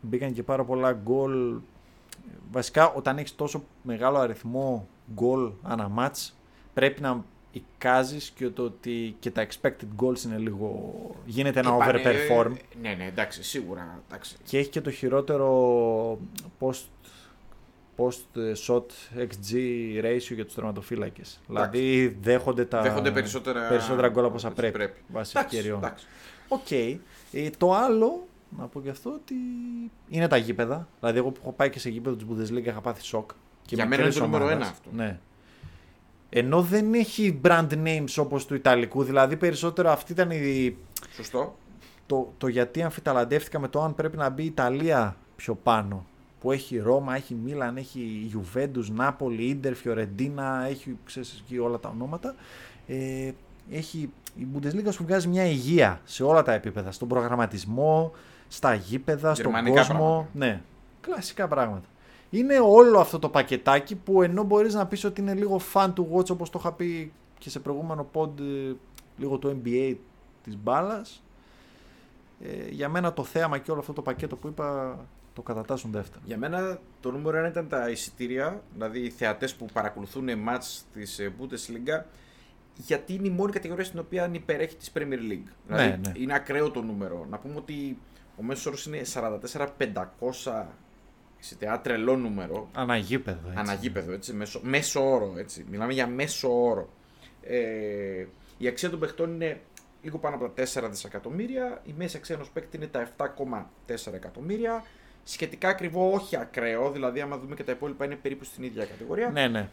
[0.00, 1.58] μπήκαν και πάρα πολλά γκολ.
[2.50, 6.36] Βασικά όταν έχεις τόσο μεγάλο αριθμό γκολ ανά μάτς
[6.74, 10.94] πρέπει να εικάζεις και το ότι και τα expected goals είναι λίγο...
[11.24, 14.02] γίνεται ένα Είπανε- overperform Ναι, ναι, εντάξει, σίγουρα.
[14.08, 14.36] Εντάξει.
[14.44, 16.18] και έχει και το χειρότερο
[16.60, 16.82] post,
[17.96, 18.84] post ε, shot
[19.18, 19.54] XG
[20.04, 21.40] ratio για τους τερματοφύλακες.
[21.46, 25.78] Δηλαδή δέχονται τα Δέχονται περισσότερα, περισσότερα γκολ από όσα όπως πρέπει, βάσει Εντάξει, ευκαιριών.
[25.84, 26.06] εντάξει.
[26.48, 26.70] Οκ.
[26.70, 28.26] Ε, το άλλο,
[28.58, 29.34] να πω και αυτό, ότι
[30.08, 30.88] είναι τα γήπεδα.
[31.00, 33.30] Δηλαδή, εγώ που έχω πάει και σε γήπεδο της Bundesliga είχα πάθει σοκ.
[33.66, 34.62] Και Για μένα μικρές είναι το νούμερο ομάδες.
[34.66, 34.88] ένα αυτό.
[34.92, 35.18] Ναι.
[36.34, 40.76] Ενώ δεν έχει brand names όπως του Ιταλικού, δηλαδή περισσότερο αυτή ήταν η,
[41.14, 41.56] Σωστό.
[42.06, 46.06] το, το γιατί αμφιταλαντεύτηκα με το αν πρέπει να μπει η Ιταλία πιο πάνω.
[46.40, 51.88] Που έχει Ρώμα, έχει Μίλαν, έχει Juventus, Νάπολη, Ίντερ, Φιωρεντίνα, έχει ξέρεις, εκεί όλα τα
[51.88, 52.34] ονόματα.
[52.86, 53.30] Ε,
[53.70, 56.92] έχει, η Bundesliga σου βγάζει μια υγεία σε όλα τα επίπεδα.
[56.92, 58.12] Στον προγραμματισμό,
[58.48, 59.98] στα γήπεδα, στον Γερμανικά κόσμο.
[59.98, 60.28] πράγματα.
[60.32, 60.60] Ναι,
[61.00, 61.86] κλασικά πράγματα.
[62.34, 66.04] Είναι όλο αυτό το πακετάκι που ενώ μπορείς να πεις ότι είναι λίγο fun to
[66.14, 68.72] watch όπως το είχα πει και σε προηγούμενο pod ε,
[69.16, 69.96] λίγο το NBA
[70.42, 71.22] της μπάλας
[72.40, 74.98] ε, για μένα το θέαμα και όλο αυτό το πακέτο που είπα
[75.34, 76.22] το κατατάσσουν δεύτερο.
[76.24, 81.18] Για μένα το νούμερο ένα ήταν τα εισιτήρια, δηλαδή οι θεατές που παρακολουθούν μάτς της
[81.18, 82.04] ε, Bundesliga,
[82.76, 85.52] γιατί είναι η μόνη κατηγορία στην οποία υπερέχει της Premier League.
[85.66, 86.12] Δηλαδή ναι.
[86.16, 87.26] είναι ακραίο το νούμερο.
[87.30, 87.98] Να πούμε ότι
[88.38, 90.64] ο μέσος όρος είναι 44-500
[91.42, 92.68] εισιτήρια, τρελό νούμερο.
[92.72, 93.48] Αναγίπεδο.
[93.48, 93.58] Έτσι.
[93.58, 95.64] Αναγίπεδο, έτσι, μέσο, μέσο όρο, έτσι.
[95.70, 96.88] Μιλάμε για μέσο όρο.
[97.42, 98.26] Ε,
[98.58, 99.60] η αξία των παιχτών είναι
[100.02, 104.84] λίγο πάνω από τα 4 δισεκατομμύρια, η μέση αξία ενός παίκτη είναι τα 7,4 εκατομμύρια.
[105.24, 109.30] Σχετικά ακριβό, όχι ακραίο, δηλαδή άμα δούμε και τα υπόλοιπα είναι περίπου στην ίδια κατηγορία.
[109.30, 109.68] Ναι, ναι.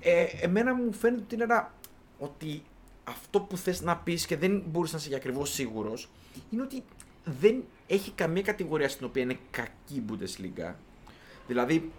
[0.00, 1.72] Ε, εμένα μου φαίνεται ότι είναι ένα,
[2.18, 2.62] ότι
[3.04, 6.10] αυτό που θες να πεις και δεν μπορείς να είσαι για ακριβώς σίγουρος,
[6.50, 6.82] είναι ότι
[7.24, 10.74] δεν έχει καμία κατηγορία στην οποία είναι κακή η Bundesliga.
[11.46, 11.90] Δηλαδή,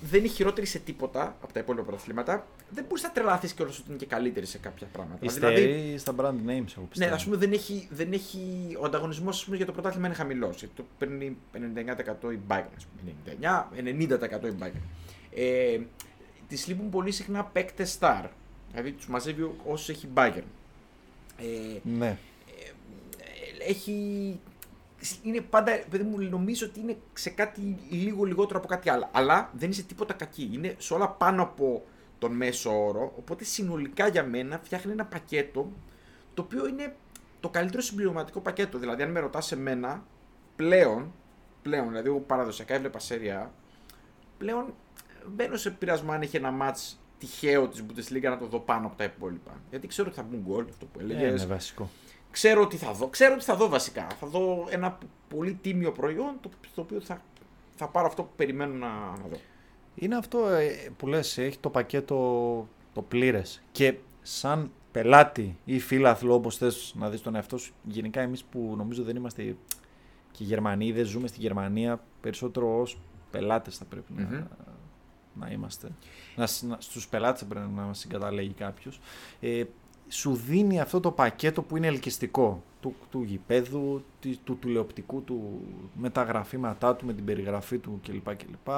[0.00, 2.46] δεν είναι χειρότερη σε τίποτα από τα υπόλοιπα πρωταθλήματα.
[2.70, 5.18] Δεν μπορείς να τρελαθείς κιόλα ότι είναι και καλύτερη σε κάποια πράγματα.
[5.24, 7.14] Υστερεί Δηλαδή, στα brand names, εγώ ναι, πιστεύω.
[7.14, 8.40] ας πούμε, δεν έχει, δεν έχει,
[8.80, 10.58] ο ανταγωνισμός για το πρωτάθλημα είναι χαμηλός.
[10.58, 13.12] Γιατί το παίρνει 99% η Bayern, ας πούμε.
[13.40, 14.80] 99, 90% η Bayern.
[15.34, 15.78] Ε,
[16.48, 18.24] τη λείπουν πολύ συχνά παίκτες star.
[18.70, 20.42] Δηλαδή τους μαζεύει όσους έχει η Bayern.
[21.38, 22.18] Ε, Ναι.
[23.68, 24.38] έχει.
[25.22, 29.08] Είναι πάντα, παιδί μου, νομίζω ότι είναι σε κάτι λίγο λιγότερο από κάτι άλλο.
[29.12, 30.50] Αλλά δεν είσαι τίποτα κακή.
[30.52, 31.84] Είναι σε όλα πάνω από
[32.18, 33.12] τον μέσο όρο.
[33.16, 35.72] Οπότε συνολικά για μένα φτιάχνει ένα πακέτο
[36.34, 36.96] το οποίο είναι
[37.40, 38.78] το καλύτερο συμπληρωματικό πακέτο.
[38.78, 40.04] Δηλαδή, αν με ρωτάς εμένα,
[40.56, 41.12] πλέον,
[41.62, 43.52] πλέον, δηλαδή εγώ παραδοσιακά έβλεπα σέρια,
[44.38, 44.74] πλέον
[45.26, 48.96] μπαίνω σε πειρασμό αν έχει ένα μάτς τυχαίο της Bundesliga να το δω πάνω από
[48.96, 49.60] τα υπόλοιπα.
[49.70, 51.22] Γιατί ξέρω ότι θα μπουν γκολ, αυτό που έλεγες.
[51.22, 51.88] Ε, είναι βασικό.
[52.32, 53.08] Ξέρω ότι θα δω.
[53.08, 54.06] Ξέρω ότι θα δω βασικά.
[54.20, 57.22] Θα δω ένα πολύ τίμιο προϊόν το, το οποίο θα,
[57.76, 59.36] θα πάρω αυτό που περιμένω να, να δω.
[59.94, 62.16] Είναι αυτό ε, που λες, έχει το πακέτο
[62.92, 63.62] το πλήρες.
[63.72, 68.74] Και σαν πελάτη ή φίλαθλο, όπως θες να δεις τον εαυτό σου, γενικά εμείς που
[68.76, 69.56] νομίζω δεν είμαστε
[70.30, 72.98] και Γερμανοί, δεν ζούμε στη Γερμανία, περισσότερο ως
[73.30, 74.30] πελάτες θα πρέπει Μμμ.
[74.30, 74.46] να,
[75.34, 75.88] να είμαστε.
[76.36, 79.00] Να, σ- να, στους πελάτες θα πρέπει να μας συγκαταλέγει κάποιος.
[79.40, 79.64] Ε,
[80.12, 85.60] σου δίνει αυτό το πακέτο που είναι ελκυστικό του, του γηπέδου, τη- του τηλεοπτικού του,
[85.94, 88.24] με τα γραφήματά του, με την περιγραφή του κλπ.
[88.36, 88.68] κλπ.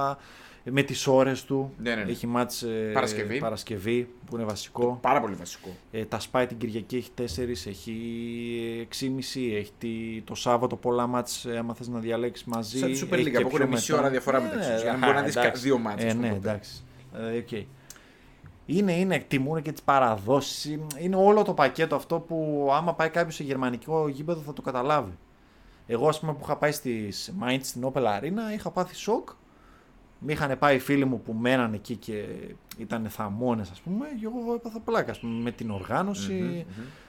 [0.64, 1.72] Ε, Με τις ώρες του.
[1.78, 2.10] Ναι, ναι, ναι.
[2.10, 3.38] Έχει μάτς ε, Παρασκευή.
[3.38, 4.98] Παρασκευή που είναι βασικό.
[5.02, 5.68] Πάρα πολύ βασικό.
[5.90, 11.44] Ε, τα σπάει την Κυριακή έχει 4, έχει 6,5, έχει τη- το Σάββατο πολλά μάτς
[11.44, 12.78] ε, άμα θες να διαλέξεις μαζί.
[12.78, 14.02] Σαν τη Super έχει League, και που πιο έχουν μισή μετά.
[14.02, 15.62] ώρα διαφορά μεταξύ τους, για να α, μπορεί να δεις κα- εντάξει.
[15.62, 16.48] δύο μάτς, Ε, ας πούμε, ναι, ποτέ.
[16.48, 16.82] εντάξει.
[17.14, 17.64] Ε, οκ.
[18.66, 20.78] Είναι, είναι, εκτιμούν και τις παραδόσεις.
[20.98, 25.18] Είναι όλο το πακέτο αυτό που άμα πάει κάποιος σε γερμανικό γήπεδο θα το καταλάβει.
[25.86, 29.28] Εγώ, ας πούμε, που είχα πάει στη Mainz, στην Opel Arena, είχα πάθει σοκ
[30.26, 32.24] Μη είχαν πάει οι φίλοι μου που μέναν εκεί και
[32.78, 36.66] ήταν θαμώνες ας πούμε και εγώ έπαθα πλάκα ας πούμε, με την οργάνωση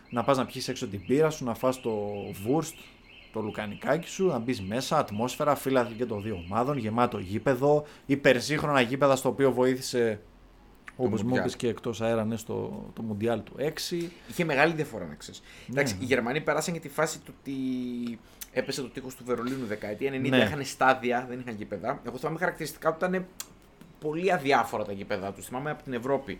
[0.10, 1.92] να πας να πιεις έξω την μπύρα σου, να φας το
[2.44, 2.76] wurst,
[3.34, 8.82] το λουκανικάκι σου, να μπεις μέσα, ατμόσφαιρα, φίλαθλοι και των δύο ομάδων, γεμάτο γήπεδο, υπερσύγχρονα
[8.82, 10.22] γήπεδα στο οποίο βοήθησε
[10.98, 11.46] Όπω μου Μουντιάλ.
[11.48, 14.10] είπε και εκτός αέρα, ναι, στο το Μουντιάλ του 6.
[14.30, 15.42] Είχε μεγάλη διαφορά να ξέρεις.
[15.70, 16.04] Εντάξει, ναι.
[16.04, 17.54] οι Γερμανοί περάσαν για τη φάση του ότι
[18.52, 20.38] έπεσε το τείχος του Βερολίνου δεκαετία 90, Ναι.
[20.38, 22.02] είχαν στάδια, δεν είχαν γήπεδα.
[22.08, 23.26] Εγώ θυμάμαι χαρακτηριστικά ότι ήταν
[24.00, 25.46] πολύ αδιάφορα τα γήπεδα τους.
[25.46, 26.40] Θυμάμαι από την Ευρώπη.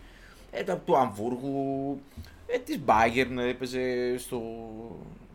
[0.50, 2.00] Ε, τα του Αμβούργου,
[2.46, 4.40] ε, της Bayern έπαιζε στο,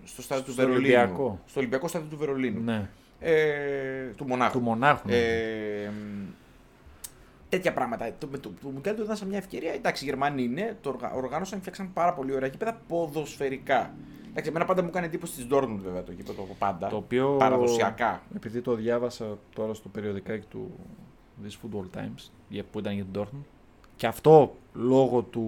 [0.03, 0.85] στο στάδιο του Στο Βερολίνου.
[0.87, 1.39] Ολυμπιακό.
[1.45, 2.61] Στο Ολυμπιακό στάδιο του Βερολίνου.
[2.63, 4.57] Ναι, Ε, του Μονάχου.
[4.57, 5.07] του Μονάχου.
[5.07, 5.15] ναι.
[5.17, 6.25] Ε, μ,
[7.51, 8.13] τέτοια πράγματα.
[8.17, 9.71] Το, με το, το Μουντιάλ του έδωσαν μια ευκαιρία.
[9.73, 13.93] Εντάξει, οι Γερμανοί είναι, το οργα- οργάνωσαν, φτιάξαν πάρα πολύ ωραία γήπεδα ποδοσφαιρικά.
[14.29, 16.87] Εντάξει, εμένα πάντα μου έκανε εντύπωση της Dortmund βέβαια το γήπεδο από πάντα.
[16.87, 18.21] Το οποίο Παραδοσιακά.
[18.35, 20.71] Επειδή το διάβασα τώρα στο περιοδικάκι του
[21.45, 23.43] This Football Times για- που ήταν για την Dortmund
[23.95, 25.41] και αυτό λόγω του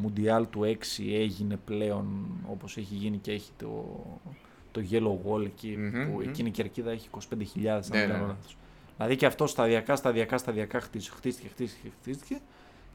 [0.00, 2.06] Μουντιάλ του 6 έγινε πλέον
[2.50, 4.00] όπως έχει γίνει και έχει το,
[4.72, 6.20] το Yellow Wall εκεί Μμμ, που μμμ.
[6.20, 7.18] εκείνη η κερκίδα έχει 25.000
[7.66, 8.32] αν Ναι, δεν ναι, κάνω ναι.
[8.32, 8.56] λάθος.
[8.96, 12.40] Δηλαδή και αυτό σταδιακά, σταδιακά, σταδιακά χτίστηκε, χτίστηκε, χτίστηκε, χτίστηκε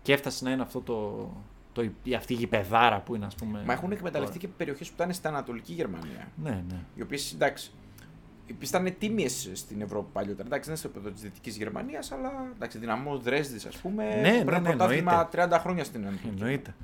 [0.02, 1.30] και έφτασε να είναι αυτό το,
[1.74, 3.64] το, η- αυτή η γηπεδάρα που είναι ας πούμε.
[3.66, 4.48] Μα έχουν εκμεταλλευτεί τώρα.
[4.48, 6.28] και περιοχές που ήταν στην Ανατολική Γερμανία.
[6.44, 6.80] Ναι, ναι.
[6.96, 7.72] Οι οποίες εντάξει.
[8.60, 10.48] Ήταν τίμιες στην Ευρώπη παλιότερα.
[10.48, 14.04] Εντάξει, δεν είναι στο επίπεδο της Δυτικής Γερμανίας, αλλά εντάξει, δυναμό Δρέσδης, ας πούμε.
[14.22, 16.28] Ναι, που ναι, παίρνει ναι, πρωτάθλημα 30 χρόνια στην Ανατολική.
[16.42, 16.76] Εννοείται.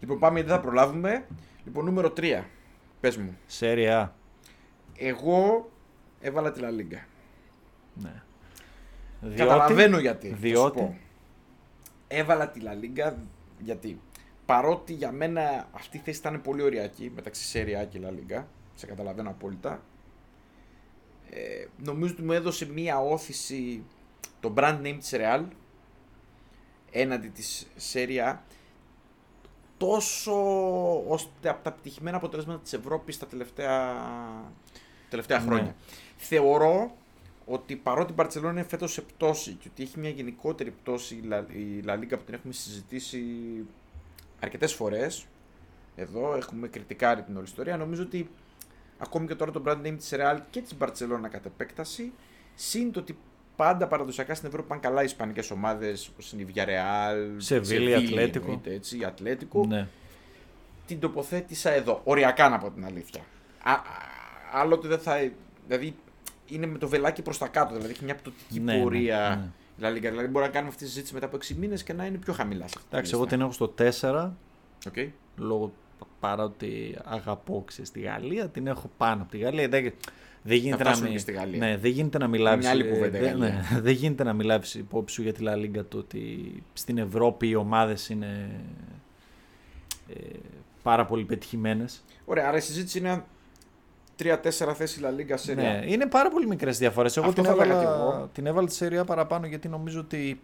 [0.00, 1.26] Λοιπόν, πάμε, δεν θα προλάβουμε.
[1.64, 2.42] Λοιπόν, νούμερο 3.
[3.00, 3.36] Πες μου.
[3.46, 4.14] Σέρια.
[4.96, 5.70] Εγώ
[6.20, 6.98] έβαλα τη La Liga.
[7.94, 8.22] Ναι.
[9.20, 10.28] Διότι- Καταλαβαίνω γιατί.
[10.28, 10.78] θα σου Διότι.
[10.78, 10.96] πω.
[12.08, 13.12] Έβαλα τη La Liga
[13.58, 14.00] γιατί
[14.46, 18.44] παρότι για μένα αυτή η θέση ήταν πολύ ωριακή μεταξύ Serie A και La Liga,
[18.74, 19.82] σε καταλαβαίνω απόλυτα,
[21.30, 23.82] ε, νομίζω ότι μου έδωσε μία όθηση
[24.40, 25.44] το brand name της Real
[26.90, 28.36] έναντι της Serie A
[29.76, 30.34] τόσο
[31.08, 33.94] ώστε από τα επιτυχημένα αποτελέσματα της Ευρώπης τα τελευταία,
[35.10, 35.44] τελευταία Ναι.
[35.46, 35.74] χρόνια.
[36.16, 36.96] Θεωρώ
[37.48, 41.22] ότι παρότι η Barcelona είναι φέτος σε πτώση και ότι έχει μια γενικότερη πτώση η
[41.30, 43.22] La, η La Liga που την έχουμε συζητήσει
[44.40, 45.26] αρκετές φορές
[45.96, 48.30] εδώ, έχουμε κριτικάρει την όλη ιστορία, νομίζω ότι
[48.98, 52.12] ακόμη και τώρα το brand name της Real και της Barcelona κατ' επέκταση
[52.54, 53.18] συν το ότι
[53.56, 58.44] πάντα παραδοσιακά στην Ευρώπη πάνε καλά οι ισπανικές ομάδες όπως είναι η Villarreal, Σεβίλη, Ατλέτικο.
[58.44, 59.88] εννοείται, έτσι, η Ατλέτικο Ναι.
[60.86, 62.00] την τοποθέτησα εδώ.
[62.04, 63.22] Οριακά να πω την αλήθεια.
[63.62, 63.82] Α, α,
[64.52, 65.30] άλλοτε δεν θα.
[65.66, 65.94] Δηλαδή
[66.48, 67.74] είναι με το βελάκι προς τα κάτω.
[67.74, 69.50] Δηλαδή έχει μια πτωτική Ναι, ναι, πορεία.
[69.78, 69.86] ναι.
[69.88, 70.00] η La Liga.
[70.10, 72.32] Δηλαδή μπορεί να κάνουμε αυτή τη συζήτηση μετά από 6 μήνες και να είναι πιο
[72.32, 72.68] χαμηλά.
[72.68, 73.36] σε αυτή τη Εντάξει, εγώ λίστα.
[73.36, 73.74] την έχω στο
[74.24, 74.30] 4
[74.88, 75.08] Οκ.
[75.36, 75.72] λόγω
[76.20, 79.62] παρά ότι αγαπώ ξέρεις, τη Γαλλία, την έχω πάνω από τη Γαλλία.
[79.62, 79.94] Εντάξει,
[80.42, 81.58] Δεν γίνεται, να φτάσουμε μην, και στη Γαλλία.
[81.58, 83.66] ναι, δεν γίνεται να μη λάβεις, Μια άλλη ε, κουβέντα η δεν, Γαλλία.
[83.72, 86.98] ναι, δεν γίνεται να μη λάβεις υπόψη σου για τη La Liga το ότι στην
[86.98, 88.50] Ευρώπη οι ομάδες είναι
[90.08, 90.14] ε,
[90.82, 92.04] πάρα πολύ πετυχημένες.
[92.24, 93.24] Ωραία, άρα η συζήτηση είναι
[94.22, 97.16] 3-4 θέσεις La Liga σε Ναι, είναι πάρα πολύ μικρές διαφορές.
[97.16, 98.30] Εγώ Αυτό την θα έλεγα κι έβαλα, εγώ.
[98.32, 100.40] την έβαλα τη σεριά παραπάνω γιατί νομίζω ότι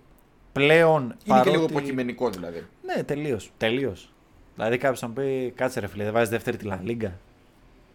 [0.52, 1.48] πλέον Είναι παρότι...
[1.48, 2.66] και λίγο υποκειμενικό δηλαδή.
[2.82, 3.50] Ναι, τελείως.
[3.56, 4.12] Τελείως.
[4.54, 7.10] Δηλαδή κάποιος θα μου πει κάτσε ρε φίλε, δεν βάζεις δεύτερη τη La Liga.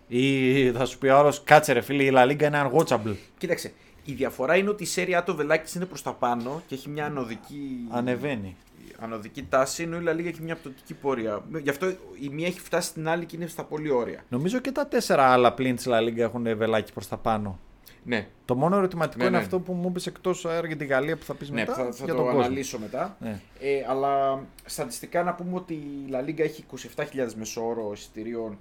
[0.08, 3.15] Ή θα σου πει ο άλλος κάτσε ρε φίλε, η La Liga είναι unwatchable.
[3.38, 3.72] Κοίταξε,
[4.06, 6.76] η διαφορά είναι ότι η Serie A το βελάκι της είναι προς τα πάνω και
[6.76, 7.88] έχει μια ανωδική.
[7.89, 8.56] Ανεβαίνει.
[8.99, 11.43] Ανωδική τάση, ενώ η La Liga έχει μια πτωτική πορεία.
[11.62, 11.86] Γι' αυτό
[12.19, 14.23] η μία έχει φτάσει στην άλλη και είναι στα πολύ όρια.
[14.30, 17.60] Νομίζω και τα τέσσερα άλλα πλήν τη La Liga έχουν βελάκι προς τα πάνω.
[18.04, 19.43] Ναι, Το μόνο ερωτηματικό Ναι, είναι ναι.
[19.43, 21.73] αυτό που μου είπε εκτός αέρα για τη Γαλλία που θα πεις ναι μετά.
[21.73, 22.39] θα, θα για το τον κόσμο.
[22.39, 23.17] αναλύσω μετά.
[23.19, 23.39] Ναι.
[23.60, 26.63] Ε, αλλά στατιστικά να πούμε ότι η La Liga έχει
[26.95, 27.04] 27.000
[27.38, 28.58] μεσόωρο εισιτηρίων,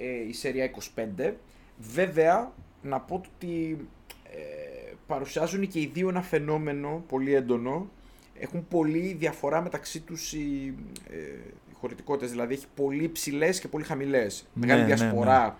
[0.00, 1.32] ε, η Serie A 25.
[1.78, 3.88] Βέβαια, να πω ότι
[4.24, 7.88] ε, παρουσιάζουν και οι δύο ένα φαινόμενο πολύ έντονο.
[8.40, 10.74] Έχουν πολύ διαφορά μεταξύ τους οι,
[11.10, 11.16] ε,
[11.70, 14.46] οι χωρητικότητες, δηλαδή έχει πολύ ψηλές και πολύ χαμηλές.
[14.54, 14.94] Μεγάλη ναι, ναι.
[14.94, 15.58] διασπορά.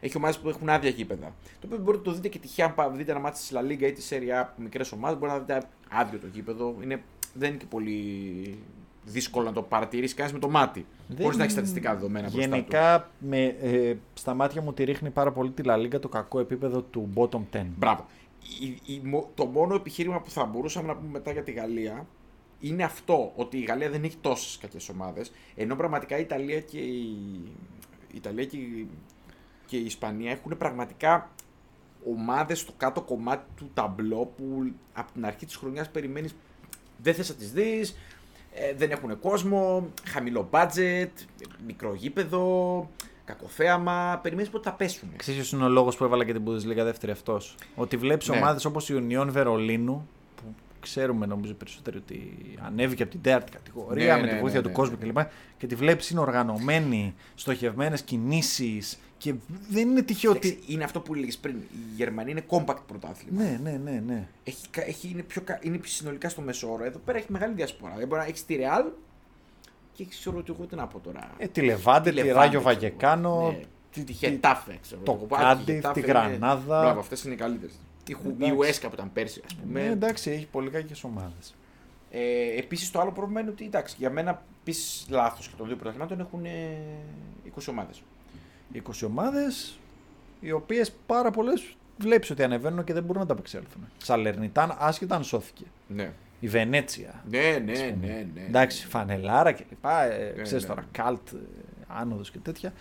[0.00, 1.34] Έχει ομάδες που έχουν άδεια γήπεδα.
[1.60, 3.60] Το οποίο μπορείτε να το δείτε και τυχαία αν πα- δείτε ένα μάτι στη La
[3.70, 5.18] Liga ή τη Serie A από μικρές ομάδες.
[5.18, 6.74] Μπορεί να δείτε άδειο το γήπεδο.
[6.82, 7.02] Είναι,
[7.34, 8.58] δεν είναι και πολύ
[9.04, 10.86] δύσκολο να το παρατηρήσει κανείς με το μάτι.
[11.08, 12.54] Δεν- Χωρίς να έχει στατιστικά δεδομένα μπροστά του.
[12.54, 16.40] Γενικά, με, ε, στα μάτια μου τη ρίχνει πάρα πολύ τη La Liga το κακό
[16.40, 17.66] επίπεδο του bottom 10.
[17.76, 18.06] Μπράβο.
[18.60, 22.06] Η- η- μο- το μόνο επιχείρημα που θα μπορούσαμε να πούμε μετά για τη Γαλλία
[22.60, 25.32] είναι αυτό, ότι η Γαλλία δεν έχει τόσες κακές ομάδες.
[25.54, 27.00] Ενώ πραγματικά η Ιταλία και η,
[28.12, 28.88] η, Ιταλία και η,
[29.66, 31.30] και η Ισπανία έχουν πραγματικά
[32.16, 36.34] ομάδες στο κάτω κομμάτι του ταμπλό που από την αρχή της χρονιάς περιμένεις
[37.02, 37.96] δεν θες να τις δεις.
[38.76, 41.08] δεν έχουν κόσμο, χαμηλό budget,
[41.66, 42.88] μικρό γήπεδο,
[43.30, 44.18] κακοθέαμα.
[44.22, 45.08] Περιμένεις πότε θα πέσουν.
[45.16, 47.54] Ξέρεις ποιος είναι ο λόγος που έβαλα και την Bundesliga δεύτερη αυτός.
[47.74, 48.36] Ότι βλέπεις Ναι.
[48.36, 50.42] ομάδες όπως η Union Βερολίνου, που
[50.80, 54.62] ξέρουμε νομίζω περισσότερο ότι ανέβηκε από την τέταρτη κατηγορία Ναι, με ναι, τη βοήθεια ναι,
[54.64, 55.06] του ναι, κόσμου ναι.
[55.06, 55.18] κλπ.
[55.58, 59.34] Και τη βλέπεις είναι οργανωμένη, στοχευμένες κινήσεις και
[59.70, 60.48] δεν είναι τυχαίο ότι.
[60.48, 61.56] Εντάξει, Είναι αυτό που έλεγες πριν.
[61.56, 63.42] Η Γερμανία είναι compact πρωτάθλημα.
[63.42, 64.28] Ναι, ναι, ναι, ναι.
[64.44, 66.84] Έχει, κα- έχει, είναι, πιο, κα- είναι συνολικά στο μεσόωρο.
[66.84, 67.94] Εδώ πέρα έχει μεγάλη διασπορά.
[67.98, 68.84] Δεν μπορεί να έχεις τη Ρεάλ
[70.02, 71.30] και έχει ξέρω ότι εγώ τι να πω τώρα.
[71.38, 72.80] Ε, τη Λεβάντε, τη Λεβάντε, Ράγιο ξέρω εγώ.
[72.80, 73.56] Βαγεκάνο, Ναι.
[73.58, 75.36] τη, Τη τη- Χετάφε, ξέρω το εγώ.
[75.36, 76.80] Α, Κάντιφ, Χετάφε τη είναι- Γρανάδα.
[76.82, 77.74] Μπράβο, αυτές είναι οι καλύτερες.
[78.06, 78.54] Η, Χου- η Εντάξει.
[78.54, 79.80] Ουέσκα που ήταν πέρσι, ας πούμε.
[79.80, 81.54] Ναι, εντάξει, έχει πολύ κακές ομάδες.
[82.10, 82.20] Ε,
[82.58, 86.20] Επίσης, το άλλο πρόβλημα είναι ότι εντάξει, για μένα επίσης λάθος και των δύο πρωταθλημάτων
[86.20, 86.50] έχουν ε,
[87.44, 88.02] 20 ομάδες.
[88.72, 89.78] 20 ομάδες,
[90.40, 93.88] οι οποίες πάρα πολλές βλέπεις ότι ανεβαίνουν και δεν μπορούν να τα απεξέλθουν.
[93.98, 95.64] Σαλερνιτάν, άσχετα αν σώθηκε.
[95.86, 96.12] Ναι.
[96.40, 97.24] Η Βενέτσια.
[97.30, 97.90] Ναι, ναι, ας ναι.
[97.90, 98.26] πούμε.
[98.34, 100.02] ναι, Εντάξει, φανελάρα και λοιπά.
[100.04, 100.68] Ε, Ναι, ξέρεις ναι.
[100.68, 101.36] τώρα, καλτ, ε,
[101.88, 102.72] άνοδος και τέτοια.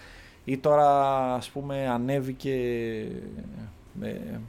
[0.46, 0.88] Ή τώρα,
[1.34, 2.54] ας πούμε, ανέβηκε...
[3.94, 4.42] Με,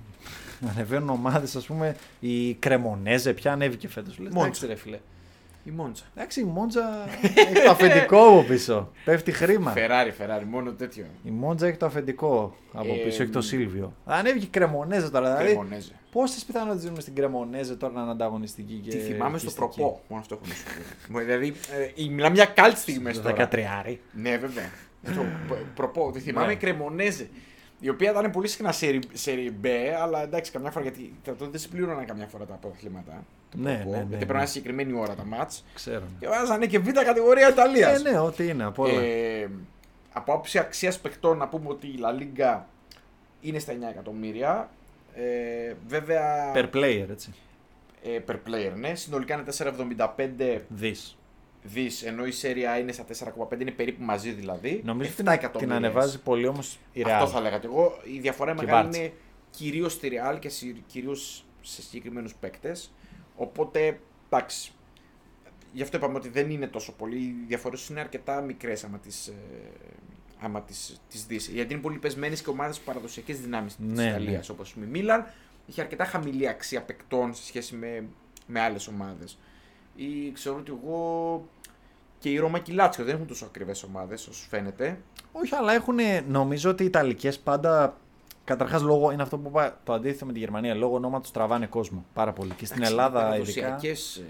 [0.71, 4.19] ανεβαίνουν ομάδες, ας πούμε, η Κρεμονέζε, πια ανέβηκε φέτος.
[4.19, 4.47] Λες, Μόντσα.
[4.47, 4.99] εντάξει ρε φίλε.
[5.65, 6.05] Η Μόντσα.
[6.15, 6.83] Εντάξει, η Μόντζα
[7.35, 8.91] έχει το αφεντικό από πίσω.
[9.05, 9.71] Πέφτει χρήμα.
[9.71, 11.05] Φεράρι, Φεράρι, μόνο τέτοιο.
[11.25, 13.43] Η Μόντζα έχει το αφεντικό από Ε, πίσω, έχει το μ.
[13.43, 13.93] Σίλβιο.
[14.05, 15.27] Ανέβηκε η Κρεμονέζε τώρα.
[15.37, 15.91] Δηλαδή, Κρεμονέζε.
[16.13, 18.91] πόσες πιθανότητες δίνουμε στην Κρεμονέζε τώρα να είναι ανταγωνιστική και.
[18.91, 19.77] Τη θυμάμαι στο ελκυστική.
[19.81, 20.01] προπό.
[20.09, 20.63] Μόνο αυτό έχω να σου
[21.13, 21.19] πω.
[21.19, 21.55] δηλαδή,
[21.97, 23.49] ε, μιλάμε για κάλτ στιγμές Στο τώρα.
[23.53, 23.99] 13.
[24.13, 24.71] Ναι, βέβαια.
[25.13, 26.11] Στο π- προπό.
[26.13, 26.53] Τη θυμάμαι Ναι.
[26.53, 27.29] η Κρεμονέζε.
[27.81, 28.73] Η οποία ήταν πολύ συχνά
[29.13, 29.69] σε B,
[30.03, 33.25] αλλά εντάξει, καμιά φορά γιατί τα τότε δεν συμπλήρωναν καμιά φορά τα πρωταθλήματα.
[33.51, 34.17] Το Ναι, προπό, ναι, ναι, Γιατί ναι.
[34.17, 35.65] πρέπει να είναι συγκεκριμένη ώρα τα μάτς.
[35.75, 36.03] Ξέρω.
[36.19, 38.05] Και βάζανε και β' κατηγορία Ιταλίας.
[38.05, 39.01] Ε, ναι, ό,τι είναι από όλα.
[39.01, 39.51] Ε,
[40.13, 42.61] από άποψη αξίας παικτών, να πούμε ότι η La Liga
[43.41, 44.71] είναι στα 9 εκατομμύρια.
[45.15, 46.53] Ε, βέβαια.
[46.55, 47.35] Per player, έτσι.
[48.03, 48.95] ε, per player, ναι.
[48.95, 49.45] Συνολικά είναι
[50.57, 51.17] 4,75 Δις.
[51.63, 53.05] Δι, ενώ η Serie A είναι στα
[53.51, 54.81] 4,5, είναι περίπου μαζί δηλαδή.
[54.85, 55.77] Νομίζω 7 ότι την, την εκατομμύρια.
[55.77, 57.29] ανεβάζει πολύ όμως η Αυτό Real.
[57.29, 58.01] θα λέγατε εγώ.
[58.05, 59.01] Η διαφορά Και η μεγάλη Μπάρτσα.
[59.03, 59.13] είναι
[59.51, 60.51] κυρίως στη Real και
[60.87, 62.93] κυρίως σε συγκεκριμένους παίκτες.
[63.37, 64.73] Οπότε, εντάξει.
[65.73, 67.17] Γι' αυτό είπαμε ότι δεν είναι τόσο πολύ.
[67.17, 69.33] Οι διαφορές είναι αρκετά μικρές άμα τις
[70.43, 71.49] άμα τις, τις δεις.
[71.49, 74.49] Γιατί είναι πολύ πεσμένε και ομάδες παραδοσιακές δυνάμεις της Ναι, Ιταλίας.
[74.49, 74.55] ναι.
[74.55, 75.27] Όπως η Μίλαν
[75.67, 78.05] είχε αρκετά χαμηλή αξία παικτών σε σχέση με,
[78.47, 79.39] με άλλες ομάδες.
[80.03, 81.45] Ή ξέρω ότι εγώ
[82.19, 85.01] και η Ρώμα και η Λάτσιο δεν έχουν τόσο ακριβές ομάδες όσο φαίνεται.
[85.33, 85.97] Όχι, αλλά έχουν.
[86.29, 87.97] Νομίζω ότι οι Ιταλικές πάντα.
[88.45, 90.75] Καταρχάς, λόγω είναι αυτό που είπα το αντίθετο με τη Γερμανία.
[90.75, 92.51] Λόγω ονόματος τραβάνε κόσμο πάρα πολύ.
[92.55, 93.61] Και στην Εντάξει, Ελλάδα, ειδικά.
[93.61, 94.23] παραδοσιακές, ε,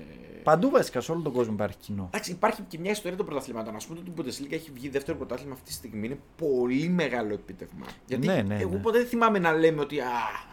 [0.42, 2.04] Παντού βασικά σε όλο τον κόσμο υπάρχει κοινό.
[2.06, 3.74] Εντάξει, υπάρχει και μια ιστορία των πρωταθλημάτων.
[3.74, 6.06] Α πούμε ότι η Bundesliga έχει βγει δεύτερο πρωτάθλημα αυτή τη στιγμή.
[6.06, 7.86] Είναι πολύ μεγάλο επίτευγμα.
[8.06, 8.78] Γιατί Ναι, ναι, εγώ ναι.
[8.78, 10.04] ποτέ δεν θυμάμαι να λέμε ότι Α,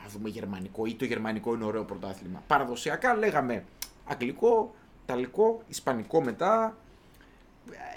[0.05, 2.43] ας δούμε γερμανικό ή το γερμανικό είναι ωραίο πρωτάθλημα.
[2.47, 3.63] Παραδοσιακά λέγαμε
[4.05, 4.75] αγγλικό,
[5.07, 6.77] ιταλικό, ισπανικό μετά.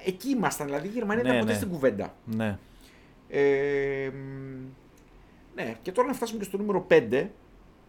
[0.06, 0.66] Εκεί ήμασταν.
[0.66, 1.58] Δηλαδή η Γερμανία Ναι, ήταν ποτέ ναι.
[1.58, 2.14] στην κουβέντα.
[2.24, 2.58] Ναι.
[3.28, 4.66] Ε, μ,
[5.54, 7.26] ναι, και τώρα να φτάσουμε και στο νούμερο 5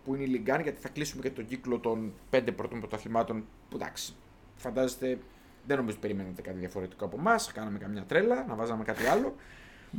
[0.04, 3.46] που είναι η Λιγκάν, γιατί θα κλείσουμε και τον κύκλο των 5 πρώτων πρωταθλημάτων.
[3.70, 4.14] Που εντάξει,
[4.56, 5.20] φαντάζεστε,
[5.68, 7.52] δεν νομίζω ότι περιμένετε κάτι διαφορετικό από εμάς.
[7.52, 9.36] Κάναμε καμιά τρέλα, να βάζαμε κάτι άλλο.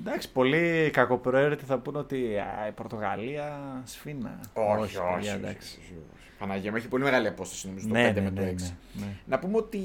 [0.00, 4.40] Εντάξει, πολλοί κακοπροαίρετοι θα πούνε ότι α, η Πορτογαλία σφίνα.
[5.14, 5.78] παιδιά, εντάξει.
[6.38, 8.44] Παναγία μου, έχει πολύ μεγάλη απόσταση νομίζω το 5 Ναι, με ναι, το 6.
[8.44, 8.56] ναι, ναι,
[8.94, 9.16] ναι.
[9.26, 9.78] Να πούμε ότι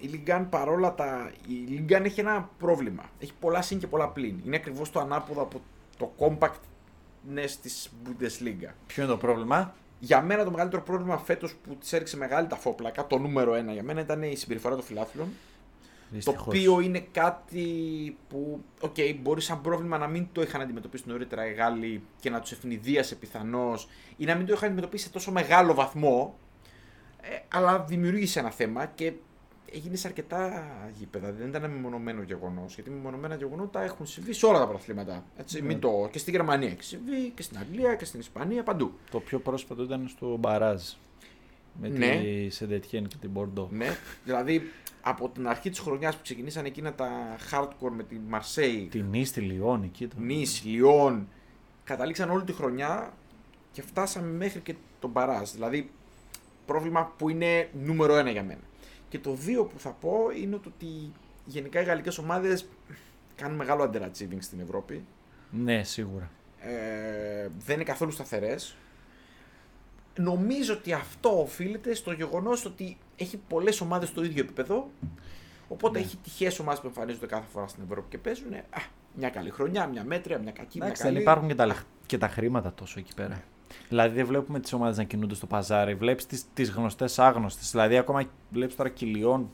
[0.00, 1.30] η Λιγκάν παρόλα τα.
[1.48, 3.02] Η Λιγκάν έχει ένα πρόβλημα.
[3.20, 4.40] Έχει πολλά συν και πολλά πλήν.
[4.46, 5.60] Είναι ακριβώς το ανάποδο από
[5.98, 8.70] το compactness της Bundesliga.
[8.86, 13.06] Ποιο είναι το πρόβλημα; Για μένα το μεγαλύτερο πρόβλημα φέτος που της έριξε μεγάλη ταφόπλακα,
[13.06, 15.28] το νούμερο ένα για μένα ήταν η συμπεριφορά των φιλάθλων.
[16.10, 16.46] Το Δυστυχώς.
[16.46, 17.66] οποίο είναι κάτι
[18.28, 22.40] που, οκ, μπορεί σαν πρόβλημα να μην το είχαν αντιμετωπίσει νωρίτερα οι Γάλλοι και να
[22.40, 26.38] τους αιφνιδίασε πιθανώς ή να μην το είχαν αντιμετωπίσει σε τόσο μεγάλο βαθμό.
[27.20, 29.12] Ε, αλλά δημιουργήσε ένα θέμα και
[29.72, 30.66] έγινε σε αρκετά
[30.98, 31.32] γήπεδα.
[31.32, 32.74] Δεν ήταν ένα μεμονωμένο γεγονός.
[32.74, 35.24] Γιατί μεμονωμένα γεγονότα έχουν συμβεί σε όλα τα πρωταθλήματα.
[35.36, 35.66] Έτσι, Ναι.
[35.66, 36.08] μην το...
[36.12, 38.92] Και στη Γερμανία έχει συμβεί, και στην Αγγλία και στην Ισπανία, παντού.
[39.10, 40.82] Το πιο πρόσφατο ήταν στο μπαράζ.
[41.80, 42.20] Με Ναι.
[42.20, 43.68] τη Σεντετιέν και την Μπορντό.
[43.72, 44.62] Ναι, δηλαδή
[45.00, 49.24] από την αρχή της χρονιάς που ξεκινήσαν εκείνα τα hardcore με τη Marseille, Την Νη
[49.24, 50.06] στη Λιόν εκεί.
[50.06, 50.16] Το...
[50.18, 51.28] Νις, Λιόν,
[51.84, 53.12] καταλήξαν όλη τη χρονιά
[53.72, 55.50] και φτάσαμε μέχρι και τον Παράζ.
[55.50, 55.90] Δηλαδή,
[56.66, 58.60] πρόβλημα που είναι νούμερο ένα για μένα.
[59.08, 61.12] Και το δύο που θα πω είναι το ότι
[61.44, 62.68] γενικά οι γαλλικές ομάδες
[63.34, 65.04] κάνουν μεγάλο underachieving στην Ευρώπη.
[65.50, 66.30] Ναι, σίγουρα.
[66.60, 68.76] Ε, δεν είναι καθόλου σταθερές.
[70.16, 74.90] Νομίζω ότι αυτό οφείλεται στο γεγονός ότι έχει πολλές ομάδες στο ίδιο επίπεδο.
[75.68, 76.04] Οπότε Ναι.
[76.04, 78.52] έχει τυχαίες ομάδες που εμφανίζονται κάθε φορά στην Ευρώπη και παίζουν.
[78.54, 78.60] Α,
[79.14, 81.20] μια καλή χρονιά, μια μέτρια, μια κακή, Εντάξει, μια δεν καλή.
[81.20, 83.42] υπάρχουν και τα, λεχ- και τα χρήματα τόσο εκεί πέρα.
[83.88, 85.94] Δηλαδή δεν βλέπουμε τις ομάδες να κινούνται στο παζάρι.
[85.94, 87.70] Βλέπεις τις γνωστές άγνωστες.
[87.70, 89.50] Δηλαδή ακόμα βλέπεις τώρα Κιλιόν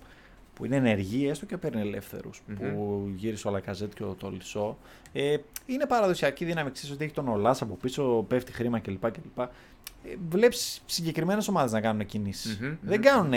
[0.55, 2.57] που είναι ενεργή, έστω και παίρνει ελεύθερους, Μμμ.
[2.57, 4.79] Που γύρισε ο Λακαζέτ και ο Τολισό.
[5.13, 6.71] Ε, είναι παραδοσιακή δύναμη.
[6.71, 9.11] Ξέρεις ότι έχει τον Ολάς από πίσω, πέφτει χρήμα κλπ.
[9.11, 9.47] κλπ.
[10.29, 12.59] Βλέπεις συγκεκριμένες ομάδες να κάνουν κινήσεις.
[12.61, 13.05] Μμμ, Δεν μμμ.
[13.05, 13.31] κάνουν.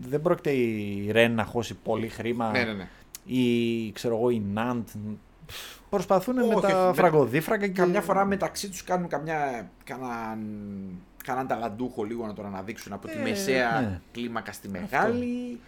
[0.00, 2.50] Δεν πρόκειται η Ρεν να χώσει πολύ χρήμα.
[2.50, 2.88] Ναι, ναι, ναι.
[3.24, 4.88] Ή ξέρω εγώ η Ναντ.
[5.90, 7.72] Προσπαθούν με Όχι, τα με- φραγκοδίφρακα και.
[7.72, 9.70] Καμιά φορά μεταξύ τους κάνουν καμιά.
[9.84, 10.38] Κανέναν,
[11.24, 14.00] κανέναν ταλαντούχο λίγο να τον αναδείξουν από τη Ε, μεσαία ναι.
[14.12, 15.60] κλίμακα στη μεγάλη.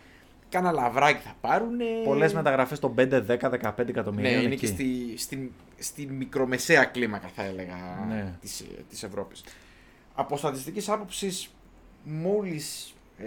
[0.49, 1.77] Κάνα λαβράκι θα πάρουν.
[2.05, 4.31] Πολλές μεταγραφές των 5, 10, 15 εκατομμύρια.
[4.37, 7.75] Ναι, είναι και στη, στη, στη μικρομεσαία κλίμακα θα έλεγα
[8.09, 8.33] Ναι.
[8.41, 9.45] της, της Ευρώπης.
[10.19, 11.51] Από στατιστικής άποψης
[12.05, 13.27] μόλις ε,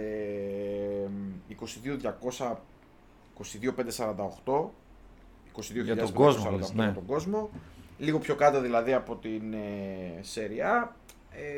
[2.30, 2.56] 22.200
[3.40, 4.68] 22.548
[5.84, 6.82] Για τον 22.548 κόσμο, λες, ναι.
[6.82, 7.50] για τον κόσμο
[7.98, 10.88] λίγο πιο κάτω δηλαδή από την ε, Serie A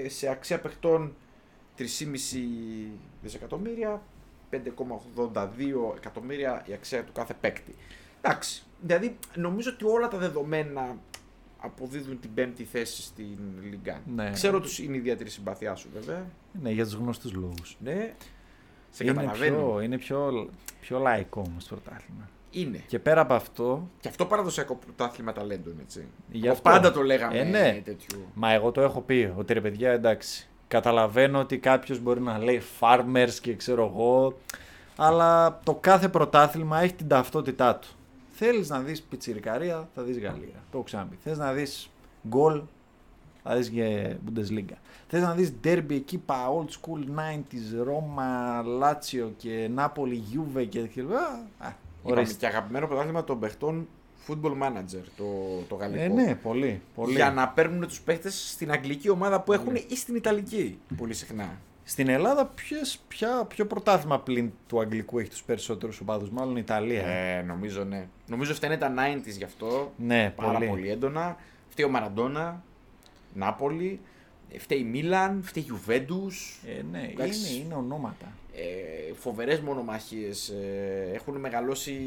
[0.05, 1.15] ε, σε αξία παιχτών
[1.79, 1.85] 3,5
[3.23, 4.03] δισεκατομμύρια
[4.51, 4.59] 5,82
[5.97, 7.75] εκατομμύρια η αξία του κάθε παίκτη.
[8.21, 10.97] Εντάξει, δηλαδή νομίζω ότι όλα τα δεδομένα
[11.63, 13.39] αποδίδουν την πέμπτη θέση στην
[13.71, 14.01] Λίγκα.
[14.15, 14.31] Ναι.
[14.31, 16.27] Ξέρω ότι είναι η ιδιαίτερη συμπαθιά σου βέβαια.
[16.63, 17.77] Ναι, για τους γνωστούς λόγους.
[17.81, 18.15] Ναι,
[18.91, 19.57] σε Είναι, καταλαβαίνω.
[19.57, 20.49] πιο, είναι πιο,
[20.81, 22.29] πιο λαϊκό όμως το πρωτάθλημα.
[22.51, 22.81] Είναι.
[22.87, 26.07] Και πέρα από αυτό, Και αυτό παραδοσιακό πρωτάθλημα ταλέντων, έτσι.
[26.31, 26.71] Γι' Από αυτό.
[26.71, 27.81] Πάντα το λέγαμε Ε, ναι.
[27.85, 28.19] τέτοιο.
[28.35, 30.47] Μα εγώ το έχω πει ότι ρε παιδιά εντάξει.
[30.69, 34.39] Καταλαβαίνω ότι κάποιος μπορεί να λέει farmers και ξέρω εγώ.
[34.97, 37.89] Αλλά το κάθε πρωτάθλημα έχει την ταυτότητά του.
[38.45, 40.55] Θέλεις να δεις πιτσιρικαρία, θα δεις Γαλλία.
[40.55, 41.19] Το έχω ξαναπεί.
[41.23, 41.91] Θες να δεις
[42.29, 42.63] γκολ,
[43.43, 44.77] θα δεις και Bundesliga.
[45.07, 50.79] Θες να δεις derby εκείπα old school 90s, Ρώμα, Λάτσιο και Νάπολη, Γιούβε και.
[50.79, 51.73] Α, α,
[52.05, 52.37] Είπαμε ορίστε.
[52.39, 53.89] και αγαπημένο πρωτάθλημα των παιχτών
[54.27, 55.25] Football Manager, το,
[55.69, 56.03] το γαλλικό.
[56.03, 56.83] Ε, ναι, πολύ.
[56.95, 57.15] πολύ.
[57.15, 60.79] Για να παίρνουν τους παίχτες στην αγγλική ομάδα που έχουν ή στην ιταλική.
[60.97, 61.59] Πολύ συχνά.
[61.85, 66.61] Στην Ελλάδα, ποιες, ποια, ποιο πρωτάθλημα πλην του Αγγλικού έχει τους περισσότερους οπαδούς, μάλλον η
[66.65, 67.07] Ιταλία.
[67.07, 68.09] Ε, νομίζω ναι.
[68.27, 69.93] Νομίζω φταίνε τα 90s γι' αυτό.
[69.97, 70.67] ναι, Πάρα πολύ.
[70.67, 70.91] πολύ.
[70.91, 71.37] έντονα.
[71.69, 72.63] Φταίει ο Μαραντόνα,
[73.35, 74.01] Νάπολη.
[74.53, 76.61] ε, Φταίει η Μίλαν, φταίει η Juventus.
[76.79, 77.55] Ε, ναι, Εντάξει.
[77.55, 78.27] είναι, είναι ονόματα.
[78.55, 80.49] Ε, φοβερές μονομαχίες.
[80.49, 82.01] Ε, έχουν μεγαλώσει...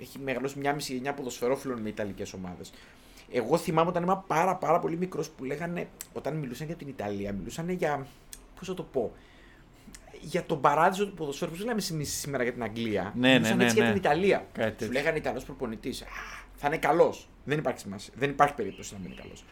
[0.00, 2.72] Έχει μεγαλώσει μια μισή γενιά ποδοσφαιρόφιλων με Ιταλικές ομάδες.
[3.30, 7.32] Εγώ θυμάμαι όταν ήμουν πάρα πάρα πολύ μικρός που λέγανε, όταν μιλούσαν για την Ιταλία,
[7.32, 8.06] μιλούσαν για,
[8.58, 9.12] πώς θα το πω,
[10.20, 11.50] για τον παράδεισο του ποδοσφαίρου.
[11.50, 13.12] Πώς λέμε εμείς σήμερα για την Αγγλία.
[13.16, 13.84] Ναι, ναι, μιλούσαν ναι, έτσι ναι.
[13.84, 14.46] για την Ιταλία.
[14.52, 14.92] Κάτι Σου τέτοιο.
[14.92, 16.02] λέγανε Ιταλός προπονητής.
[16.02, 16.06] Α,
[16.54, 17.28] θα είναι καλός.
[17.44, 18.14] Δεν υπάρχει σημασία.
[18.16, 19.44] Δεν υπάρχει περίπτωση να μην είναι καλός.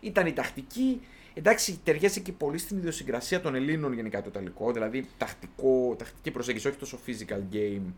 [0.00, 1.00] Ήταν η τακτική.
[1.34, 4.72] Εντάξει, ταιριάζει και πολύ στην ιδιοσυγκρασία των Ελλήνων γενικά το Ιταλικό.
[4.72, 7.92] Δηλαδή, τακτικό, τακτική προσέγγιση, όχι τόσο physical game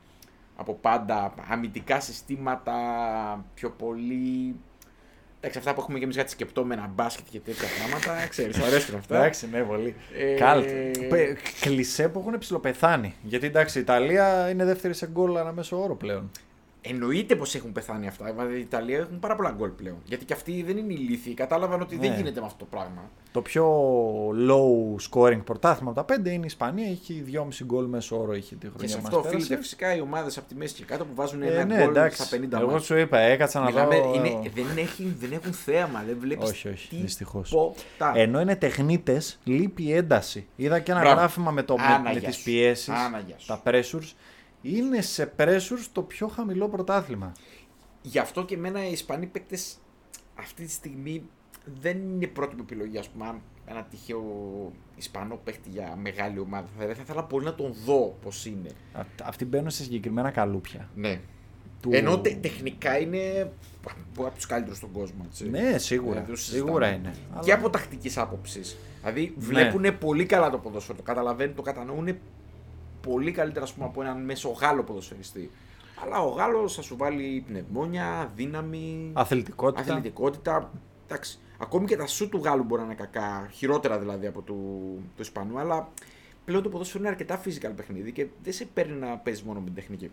[0.57, 1.35] από πάντα.
[1.49, 2.75] Αμυντικά συστήματα,
[3.55, 4.57] πιο πολύ.
[5.40, 8.27] Εντάξει, αυτά που έχουμε και εμείς κάτι σκεπτόμενα, μπάσκετ και τέτοια πράγματα.
[8.27, 9.16] Ξέρεις, αρέσουν αυτά.
[9.16, 9.94] Εντάξει, ναι, πολύ.
[10.18, 10.66] Ε, Καλτ.
[11.09, 13.14] Πε- Κλισέ που έχουν ψιλοπεθάνει.
[13.22, 16.31] Γιατί εντάξει, η Ιταλία είναι δεύτερη σε γκολ ανά μέσο όρο πλέον.
[16.88, 18.25] Εννοείται πως έχουν πεθάνει αυτά.
[18.33, 19.96] Δηλαδή, η Ιταλία έχουν πάρα πολλά γκολ πλέον.
[20.05, 21.35] Γιατί και αυτοί δεν είναι ηλίθιοι.
[21.35, 22.16] Κατάλαβαν ότι δεν Ναι.
[22.16, 23.11] γίνεται με αυτό το πράγμα.
[23.33, 23.66] Το πιο
[24.49, 26.90] low scoring πρωτάθλημα από τα πέντε είναι η Ισπανία.
[26.90, 29.37] Έχει 2,5 γκολ μέσο όρο είχε τη Και χρονιά σε μας αυτό πέρασε.
[29.37, 31.88] οφείλεται φυσικά οι ομάδες από τη μέση και κάτω που βάζουν Ε, ένα ναι, γκολ
[31.88, 32.22] εντάξει.
[32.22, 32.85] στα 50 Εγώ μάτς.
[32.85, 34.14] σου είπα, έκατσα να Μιλάμε, δω.
[34.14, 36.49] είναι, δεν, έχει, δεν έχουν θέαμα, δεν βλέπεις.
[36.51, 37.49] Όχι, όχι, δυστυχώς.
[37.49, 38.12] Τίποτα.
[38.14, 40.46] Ενώ είναι τεχνίτες, λείπει ένταση.
[40.57, 41.18] Είδα και ένα Μπράβο.
[41.18, 42.42] γράφημα με, το, με, Άνα, με γεια τις σου.
[42.44, 43.46] πιέσεις, Άνα, γεια σου.
[43.46, 44.12] τα pressures.
[44.62, 47.33] Είναι σε pressures το πιο χαμηλό πρωτάθλημα.
[48.03, 49.77] Γι' αυτό και εμένα οι Ισπανοί παίκτες
[50.35, 51.23] αυτή τη στιγμή
[51.81, 52.99] δεν είναι πρώτη μου επιλογή.
[52.99, 54.23] Α πούμε, αν ένα τυχαίο
[54.97, 56.66] Ισπανό παίκτη για μεγάλη ομάδα.
[56.79, 58.69] Θα, θα ήθελα πολύ να τον δω πώς είναι.
[58.92, 60.88] Α- Αυτοί μπαίνουν σε συγκεκριμένα καλούπια.
[60.95, 61.21] Ναι.
[61.81, 63.53] Του- Ενώ τε- τεχνικά είναι
[64.19, 65.25] από τους καλύτερους στον κόσμο.
[65.27, 65.49] Έτσι.
[65.49, 66.19] Ναι, σίγουρα.
[66.19, 66.64] Ε, δεν το συζητάμε.
[66.66, 67.14] σίγουρα είναι.
[67.40, 68.77] Και Αλλά- από τακτικής άποψης.
[69.01, 69.45] Δηλαδή Ναι.
[69.47, 70.97] βλέπουν πολύ καλά το ποδόσφαιρο.
[70.97, 72.19] Το καταλαβαίνουν, το κατανοούν
[73.11, 75.51] πολύ καλύτερα ας πούμε, από έναν μέσο Γάλλο ποδοσφαιριστή.
[76.05, 79.92] Αλλά ο Γάλλος θα σου βάλει πνευμόνια, δύναμη, Αθλητικότητα.
[79.92, 80.71] αθλητικότητα.
[81.07, 81.38] Εντάξει.
[81.59, 84.55] Ακόμη και τα σου του Γάλλου μπορεί να είναι κακά, χειρότερα δηλαδή από του,
[85.16, 85.88] του Ισπανού, αλλά
[86.45, 89.64] πλέον το ποδόσφαιρο είναι αρκετά physical παιχνίδι και δεν σε παίρνει να παίζεις μόνο με
[89.64, 90.11] την τεχνική.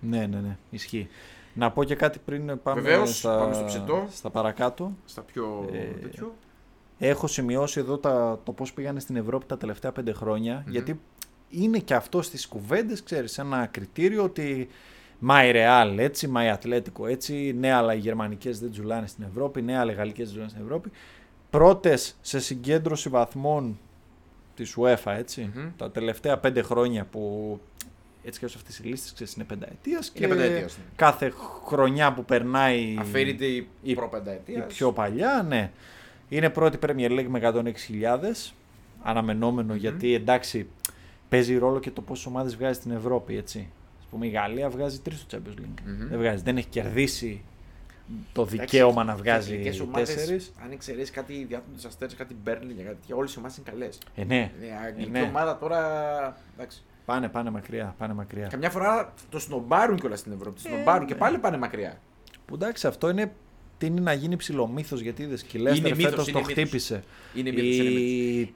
[0.00, 0.56] Ναι, ναι, ναι.
[0.70, 1.08] Ισχύει.
[1.54, 4.06] Να πω και κάτι πριν πάμε, Βεβαίως, στα, πάμε στο ψητό.
[4.10, 4.92] στα παρακάτω.
[5.04, 6.34] Στα πιο Ε, τέτοιο.
[6.98, 11.00] Έχω σημειώσει εδώ τα, το πώς πήγανε στην Ευρώπη τα τελευταία πέντε χρόνια, γιατί
[11.50, 14.68] είναι και αυτό στις κουβέντες, ξέρεις, ένα κριτήριο ότι
[15.18, 19.24] μα η Real έτσι, μα η Ατλέτικο έτσι, ναι αλλά οι γερμανικές δεν τζουλάνε στην
[19.30, 20.90] Ευρώπη, ναι αλλά οι γαλλικές δεν τζουλάνε στην Ευρώπη.
[21.50, 23.78] Πρώτες σε συγκέντρωση βαθμών
[24.54, 25.68] της UEFA, έτσι, Μμμ.
[25.76, 27.60] τα τελευταία πέντε χρόνια που
[28.24, 30.82] έτσι και αυτές οι λίστες, ξέρεις, είναι πενταετίας Είναι και πενταετίας, ναι.
[30.96, 31.32] κάθε
[31.66, 34.58] χρονιά που περνάει Αφαίρεται η, η- προπενταετία.
[34.58, 35.70] η πιο παλιά, ναι.
[36.28, 38.52] Είναι πρώτη Premier League με 106.000.
[39.02, 40.66] αναμενομενο γιατί εντάξει
[41.28, 43.36] παίζει ρόλο και το πόσε ομάδες βγάζει στην Ευρώπη.
[43.36, 43.68] Έτσι.
[44.04, 45.80] Α πούμε η Γαλλία βγάζει τρεις στο Champions League.
[45.84, 46.08] Μμμ.
[46.08, 47.42] Δεν βγάζει, δεν έχει κερδίσει
[48.32, 50.52] το δικαίωμα να βγάζει Εθνικές ομάδες, τέσσερις.
[50.64, 53.98] Αν εξαιρέσεις κάτι διάθετου αστέρες, κάτι Μπέρνλι, για κάτι τέτοια, όλες οι ομάδες είναι καλές.
[54.14, 54.52] Ε, ναι.
[54.60, 55.22] Η αγγλική ναι.
[55.22, 55.80] ομάδα τώρα.
[56.56, 56.82] Εντάξει.
[57.04, 57.94] Πάνε, πάνε μακριά.
[57.98, 58.46] Πάνε μακριά.
[58.46, 60.62] Καμιά φορά το σνομπάρουν κιόλας στην Ευρώπη.
[60.62, 61.18] Το σνομπάρουν και ναι.
[61.18, 62.00] πάλι πάνε μακριά.
[62.46, 63.32] Που εντάξει, αυτό είναι.
[63.78, 66.52] τείνει να γίνει ψηλομύθος γιατί είδες και η Leicester μύθος, φέτος είναι το μύθος.
[66.52, 67.04] χτύπησε.
[67.34, 68.54] Είναι μύθος, είναι η...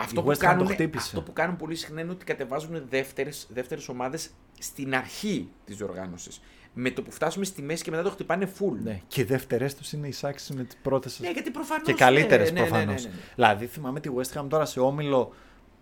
[0.00, 1.04] Αυτό η που, West Ham κάνουν, το χτύπησε.
[1.06, 6.40] αυτό που κάνουν πολύ συχνά είναι ότι κατεβάζουν δεύτερες, δεύτερες ομάδες στην αρχή της διοργάνωσης.
[6.74, 8.76] Με το που φτάσουμε στη μέση και μετά το χτυπάνε full.
[8.82, 9.00] Ναι.
[9.06, 11.20] Και οι δεύτερες τους είναι εισάξει με τις πρώτες.
[11.20, 11.86] Ναι, γιατί προφανώς...
[11.86, 13.02] και καλύτερες ναι, ναι, ναι, προφανώς.
[13.02, 13.22] ναι, ναι, ναι.
[13.34, 15.32] Δηλαδή, θυμάμαι τη West Ham τώρα σε όμιλο.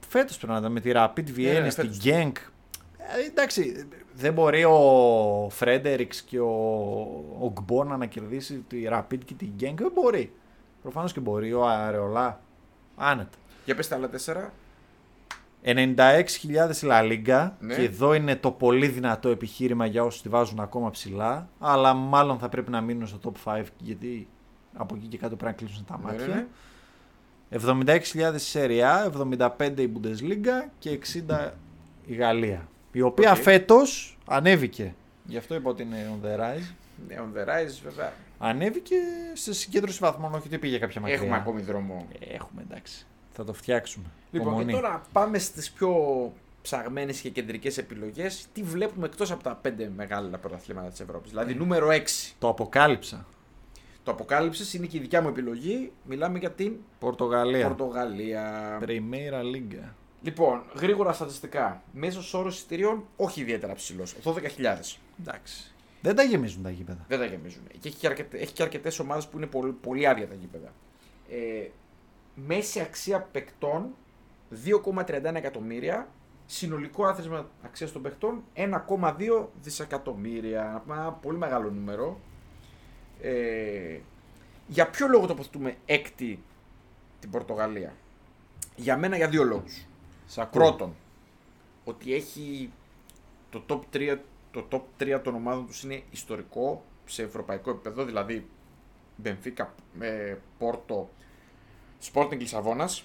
[0.09, 2.01] Φέτος πρέπει να ήταν με τη Rapid Βιέννη, ναι, στην φέτος.
[2.05, 2.33] Genk.
[2.99, 6.51] Ε, εντάξει, δεν μπορεί ο Φρέντεριξ και ο,
[7.41, 9.75] ο Γκμπόνα να κερδίσει τη Rapid και την Genk.
[9.77, 10.33] Δεν μπορεί.
[10.83, 11.53] Προφανώς και μπορεί.
[11.53, 12.41] Ο Αρεολά.
[12.97, 13.39] Άνετα.
[13.69, 14.53] Για πες τα άλλα τέσσερα.
[15.65, 15.71] 96.000
[16.83, 17.75] η La Liga Ναι.
[17.75, 22.39] και εδώ είναι το πολύ δυνατό επιχείρημα για όσους τη βάζουν ακόμα ψηλά αλλά μάλλον
[22.39, 24.29] θα πρέπει να μείνουν στο top 5 γιατί
[24.75, 26.35] από εκεί και κάτω πρέπει να κλείσουν τα Ναι, ναι, μάτια.
[27.81, 27.95] ναι.
[28.33, 29.11] 76.000 η Serie A,
[29.59, 30.99] 75 η Bundesliga και
[31.29, 31.51] 60
[32.07, 33.37] η Γαλλία η οποία Οκ.
[33.37, 34.95] φέτος ανέβηκε
[35.25, 36.73] γι' αυτό είπα ότι είναι on the rise
[37.09, 38.13] Ναι, on the rise βέβαια.
[38.39, 38.95] ανέβηκε
[39.33, 42.07] σε συγκέντρωση βαθμών όχι ότι πήγε κάποια μακριά Έχουμε ακόμη δρόμο.
[42.35, 43.07] Έχουμε εντάξει
[43.39, 44.73] θα το φτιάξουμε Λοιπόν, Υπομονή.
[44.73, 45.93] και τώρα πάμε στις πιο
[46.63, 48.47] ψαγμένες και κεντρικές επιλογές.
[48.53, 52.35] Τι βλέπουμε εκτός από τα πέντε μεγάλα πρωταθλήματα της Ευρώπης; Δηλαδή νούμερο 6.
[52.39, 53.27] το αποκάλυψα
[54.05, 55.93] Το αποκάλυψης είναι και η δικιά μου επιλογή.
[56.05, 58.79] Μιλάμε για την Πορτογαλία Πορτογαλία.
[58.87, 59.89] Primeira Liga
[60.23, 61.83] Λοιπόν, γρήγορα στατιστικά.
[61.93, 64.15] Μέσος όρος εισιτηρίων όχι ιδιαίτερα ψηλός.
[64.25, 64.99] 12.000.
[65.21, 65.73] Εντάξει.
[66.03, 67.05] Δεν τα γεμίζουν τα γήπεδα.
[67.09, 67.63] Δεν τα γεμίζουν.
[67.81, 70.73] Και έχει και, αρκετές, έχει και αρκετές ομάδες που είναι πολύ, πολύ άδεια τα γήπεδα.
[71.31, 71.69] Ε,
[72.47, 73.95] μέση αξία παικτών
[74.65, 76.09] 2,31 εκατομμύρια.
[76.47, 80.83] Συνολικό άθροισμα αξίας των παιχτών 1,2 δισεκατομμύρια.
[80.89, 82.21] Ένα πολύ μεγάλο νούμερο.
[83.21, 83.99] Ε,
[84.67, 86.43] για ποιο λόγο τοποθετούμε έκτη
[87.21, 87.95] την Πορτογαλία;
[88.77, 89.87] Για μένα για δύο λόγους.
[90.27, 90.63] Σ' ακούω.
[90.63, 90.95] Πρώτον,
[91.85, 92.71] ότι έχει
[93.51, 94.19] το top 3,
[94.51, 98.47] το top 3 των ομάδων τους είναι ιστορικό σε ευρωπαϊκό επίπεδο, δηλαδή
[99.17, 101.11] Μπενφίκα, ε, Πόρτο,
[102.13, 103.05] Sporting Λισαβόνας.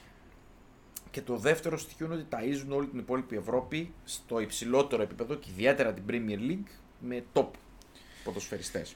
[1.12, 5.48] Και το δεύτερο στοιχείο είναι ότι ταΐζουν όλη την υπόλοιπη Ευρώπη στο υψηλότερο επίπεδο και
[5.52, 6.70] ιδιαίτερα την Premier League
[7.00, 7.46] με top
[8.24, 8.96] ποδοσφαιριστές.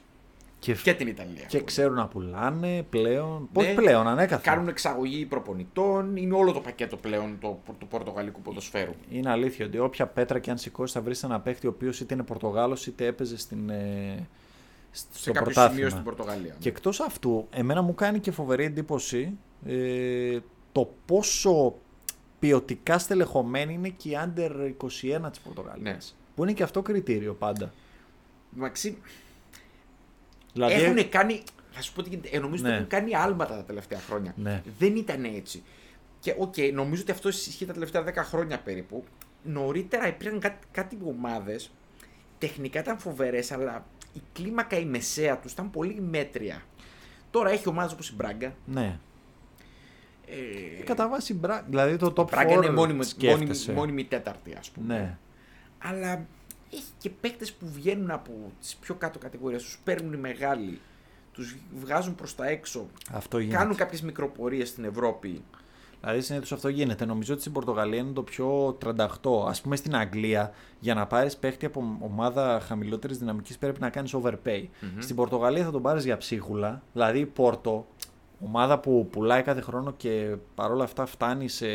[0.58, 1.44] Και, Και την Ιταλία.
[1.44, 3.40] και ξέρουν να πουλάνε πλέον.
[3.40, 3.46] Ναι.
[3.52, 4.52] Πώς πλέον, ανέκαθεν.
[4.52, 8.92] Κάνουν εξαγωγή προπονητών, είναι όλο το πακέτο πλέον του το, πορτογαλικού ποδοσφαίρου.
[9.10, 12.14] Είναι αλήθεια ότι όποια πέτρα και αν σηκώσει θα βρεις ένα παίχτη ο οποίος είτε
[12.14, 14.28] είναι Πορτογάλος είτε έπαιζε στην, ε,
[14.90, 15.74] στο Σε κάποιο πρωτάθλημα.
[15.74, 16.56] σημείο στην Πορτογαλία.
[16.58, 20.38] Και εκτός αυτού, εμένα μου κάνει και φοβερή εντύπωση ε,
[20.72, 21.74] το πόσο
[22.38, 25.82] ποιοτικά στελεχωμένη είναι και η Under 21 της Πορτογαλίας.
[25.82, 25.96] Ναι.
[26.34, 27.72] Που είναι και αυτό κριτήριο πάντα.
[28.50, 28.98] Μαξί,
[30.52, 31.42] Δηλαδή, έχουν κάνει.
[31.70, 32.28] Θα σου πω τι γίνεται.
[32.28, 32.68] Ε, νομίζω Ναι.
[32.68, 34.32] ότι έχουν κάνει άλματα τα τελευταία χρόνια.
[34.36, 34.62] Ναι.
[34.78, 35.62] Δεν ήταν έτσι.
[36.20, 39.04] Και οκ, νομίζω ότι αυτό ισχύει τα τελευταία 10 χρόνια περίπου.
[39.42, 41.70] Νωρίτερα υπήρχαν κάτι, κάτι ομάδες.
[42.38, 46.62] Τεχνικά ήταν φοβερές, αλλά η κλίμακα η μεσαία τους ήταν πολύ μέτρια.
[47.30, 48.54] Τώρα έχει ομάδες όπως η Μπράγκα.
[48.66, 48.98] ναι.
[50.30, 53.72] Ε, Κατά βάση, μπρα- δηλαδή το top 4 η Μπράγκα είναι μόνιμη, μόνιμη, σκέφτεσαι.
[53.72, 54.94] μόνιμη τέταρτη, ας πούμε.
[54.94, 55.18] Ναι.
[55.78, 56.26] Αλλά
[56.72, 60.80] έχει και παίκτες που βγαίνουν από τις πιο κάτω κατηγορίες, τους παίρνουν οι μεγάλοι,
[61.32, 63.56] τους βγάζουν προς τα έξω, Αυτό γίνεται.
[63.56, 65.42] κάνουν κάποιες μικροπορίες στην Ευρώπη.
[66.00, 67.04] Δηλαδή συνήθως αυτό γίνεται.
[67.04, 69.48] Νομίζω ότι στην Πορτογαλία είναι το πιο 38.
[69.48, 74.14] Α πούμε στην Αγγλία, για να πάρεις παίχτη από ομάδα χαμηλότερης δυναμικής πρέπει να κάνεις
[74.22, 74.64] overpay.
[74.98, 76.82] Στην Πορτογαλία θα τον πάρεις για ψίχουλα.
[76.92, 77.86] Δηλαδή η Πόρτο,
[78.40, 81.66] ομάδα που πουλάει κάθε χρόνο και παρόλα αυτά φτάνει σε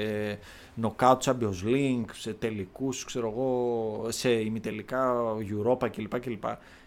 [0.82, 6.20] knockout Champions League, σε τελικούς, ξέρω εγώ, σε ημιτελικά Europa κλπ.
[6.20, 6.44] κλπ.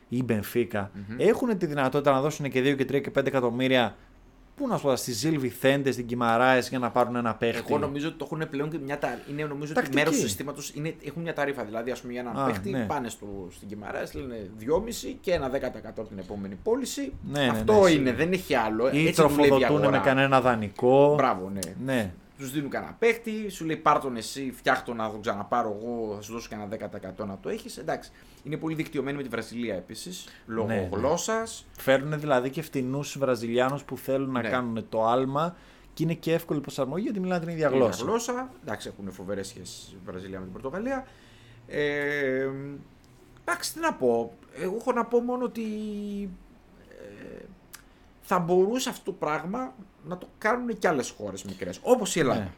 [0.08, 3.96] ή Benfica, έχουν τη δυνατότητα να δώσουν και 2 και 3 και 5 εκατομμύρια.
[4.56, 7.78] Πού να σου πω, στη Ζήλβη Θέντε, στην Κιμαράες για να πάρουν ένα παίχτη; Εγώ
[7.78, 9.12] νομίζω ότι το έχουν πλέον και μια ταρ...
[9.30, 9.96] Είναι νομίζω ότι Τακτική.
[9.96, 10.72] μέρος του συστήματος
[11.04, 11.64] έχουν μια ταρήφα.
[11.64, 12.84] Δηλαδή, ας πούμε, για ένα Α, παίχτη ναι.
[12.84, 14.66] πάνε στο, στην Κιμαρά, λένε 2,5
[15.20, 17.12] και ένα 10% την επόμενη πώληση.
[17.30, 18.14] Ναι, ναι, Αυτό ναι, είναι, σίγουρα.
[18.14, 18.84] δεν έχει άλλο.
[18.92, 19.90] ή Έτσι δουλεύει η τροφοδοτούν αγορά.
[19.90, 21.14] με κανένα δανεικό.
[21.14, 21.52] Μπράβο,
[21.84, 22.12] ναι.
[22.38, 22.44] Ναι.
[22.44, 26.20] Τους δίνουν κανένα παίχτη, σου λέει πάρ τον εσύ, φτιάχτο να τον ξαναπάρω εγώ, θα
[26.22, 26.68] σου δώσω και ένα
[27.24, 27.76] 10% να το έχεις.
[27.78, 28.10] Εντάξει.
[28.42, 30.88] Είναι πολύ δικτυωμένη με τη Βραζιλία επίσης, λόγω Ναι, ναι.
[30.92, 31.66] γλώσσας.
[31.78, 34.48] Φέρνουν δηλαδή και φτηνούς Βραζιλιάνους που θέλουν να Ναι.
[34.48, 35.56] κάνουν το άλμα
[35.94, 38.04] και είναι και εύκολη προσαρμογή γιατί μιλάνε την ίδια γλώσσα.
[38.04, 38.50] γλώσσα.
[38.62, 41.06] Εντάξει, έχουν φοβερές σχέσεις η Βραζιλία με την Πορτογαλία.
[41.66, 42.48] Ε,
[43.44, 44.32] εντάξει, τι να πω.
[44.60, 45.62] Εγώ έχω να πω μόνο ότι
[46.88, 47.44] ε,
[48.20, 49.74] θα μπορούσε αυτό το πράγμα
[50.06, 52.40] να το κάνουν και άλλες χώρες μικρές, όπως η Ελλάδα.
[52.40, 52.50] Ναι.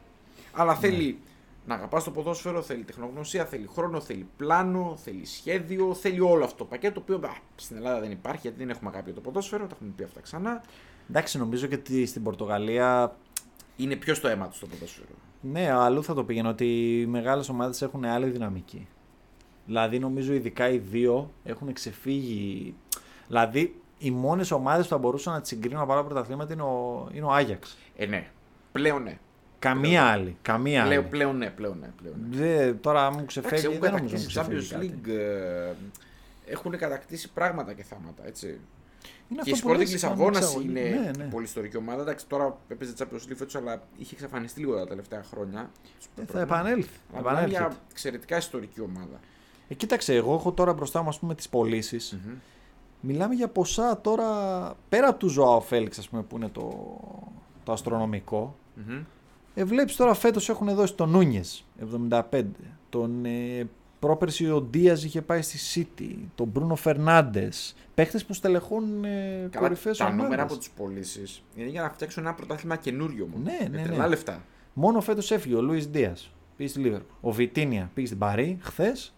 [0.52, 1.18] Αλλά θέλει
[1.66, 6.56] να αγαπάς το ποδόσφαιρο, θέλει τεχνογνωσία, θέλει χρόνο, θέλει πλάνο, θέλει σχέδιο, θέλει όλο αυτό
[6.56, 6.94] το πακέτο.
[6.94, 9.74] Το οποίο α, στην Ελλάδα δεν υπάρχει γιατί δεν έχουμε αγάπη για το ποδόσφαιρο, τα
[9.74, 10.62] έχουμε πει αυτά ξανά.
[11.10, 13.16] Εντάξει, νομίζω και ότι στην Πορτογαλία.
[13.76, 15.08] Είναι πιο στο αίμα τους το ποδόσφαιρο.
[15.40, 18.86] Ναι, αλλού θα το πήγαινε ότι οι μεγάλες ομάδες έχουν άλλη δυναμική.
[19.66, 22.74] Δηλαδή, νομίζω ειδικά οι δύο έχουν ξεφύγει.
[23.26, 27.08] Δηλαδή, οι μόνες ομάδες που θα μπορούσαν να τις συγκρίνουν από άλλα πρωταθλήματα είναι ο,
[27.12, 27.76] είναι ο Άγιαξ.
[27.96, 28.30] Ε, ναι.
[28.72, 29.18] Πλέον ναι.
[29.58, 30.36] Καμία άλλη.
[30.42, 31.10] Καμία Πλέον, άλλη.
[31.10, 31.90] πλέον ναι, πλέον ναι.
[32.02, 32.36] Πλέον, ναι.
[32.36, 33.66] Δε, τώρα μου Εντάξει, ξεφεύγει.
[33.66, 35.00] έχουν Δεν νομίζω να μου κατακτήσει ξεφεύγει Champions κάτι.
[35.04, 35.10] League.
[36.46, 38.58] ε, έχουν κατακτήσει πράγματα και θάματα, έτσι.
[39.28, 41.04] Είναι και η αυτό που Sporting λες, Λισαβόνας κάνουν είναι εξαγωγή.
[41.16, 41.30] Ναι, ναι.
[41.30, 42.02] πολύ ιστορική ομάδα.
[42.02, 45.70] Εντάξει, τώρα έπαιζε Champions League φέτος, αλλά είχε εξαφανιστεί λίγο τα τελευταία χρόνια.
[46.16, 46.88] Ε, θα επανέλθει.
[47.12, 47.60] Αλλά μιλάμε επανέλθει.
[47.60, 49.20] μια εξαιρετικά ιστορική ομάδα.
[49.68, 52.16] Ε, κοίταξε, εγώ έχω τώρα μπροστά μου ας πούμε, τις πωλήσεις.
[53.00, 54.26] Μιλάμε για ποσά τώρα
[54.88, 56.96] πέρα από του Ζωάο Φέληξ, ας πούμε, που είναι το,
[57.64, 58.56] το αστρονομικό.
[58.74, 59.02] Μμμ.
[59.54, 61.64] Ε, βλέπεις τώρα φέτος έχουν δώσει τον Νούνιες
[62.30, 62.42] 75.
[62.88, 63.68] Τον ε,
[63.98, 66.14] πρόπερση ο Ντίας είχε πάει στη City.
[66.34, 67.74] Τον Μπρούνο Φερνάντες.
[67.94, 70.22] Παίχτες που στελεχούν ε, Καλά, κορυφαίες τα ομάδες.
[70.24, 73.42] νούμερα από τι πωλήσεις είναι για να φτιάξουν ένα πρωτάθλημα καινούριο μόνο.
[73.44, 74.08] Ναι, Με ναι, τρελά ναι.
[74.08, 74.42] λεφτά.
[74.72, 76.30] Μόνο φέτος έφυγε ο Λούις Ντίας.
[76.56, 77.14] Πήγε στη Λίβερπουλ.
[77.20, 79.14] Ο Βιτίνια πήγε στην Παρή χθες.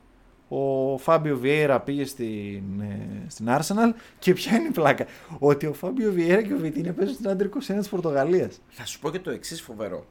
[0.53, 3.95] Ο Φάμπιο Βιέιρα πήγε στην, ε, στην Arsenal.
[4.19, 5.07] Και ποια είναι η πλάκα.
[5.39, 8.61] Ότι ο Φάμπιο Βιέιρα και ο Βιτίνια παίζουν στην Άντρε 21 της Πορτογαλίας.
[8.69, 10.07] Θα σου πω και το εξής φοβερό.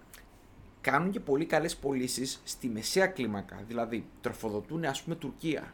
[0.81, 3.59] Κάνουν και πολύ καλές πωλήσεις στη μεσαία κλίμακα.
[3.67, 5.73] Δηλαδή, τροφοδοτούν ας πούμε Τουρκία.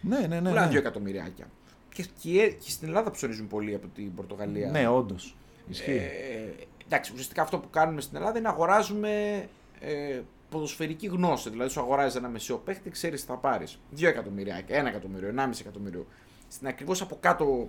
[0.00, 0.48] Ναι, ναι, ναι.
[0.48, 0.70] Πουλάνε ναι.
[0.70, 1.46] δύο εκατομμυριάκια.
[1.94, 4.70] Και, και, και στην Ελλάδα ψωνίζουν πολύ από την Πορτογαλία.
[4.70, 5.36] Ναι, όντως.
[5.68, 5.90] Ισχύει.
[5.90, 9.44] Ε, εντάξει, ουσιαστικά αυτό που κάνουμε στην Ελλάδα είναι να αγοράζουμε
[9.80, 10.20] ε,
[10.56, 11.50] ποδοσφαιρική γνώση.
[11.50, 13.78] Δηλαδή, σου αγοράζεις ένα μεσαίο παίχτη, ξέρεις τι θα πάρεις.
[13.96, 16.06] 2 εκατομμυριάκια, 1 εκατομμύριο, 1,5 εκατομμύριο.
[16.48, 17.68] Στην ακριβώς από κάτω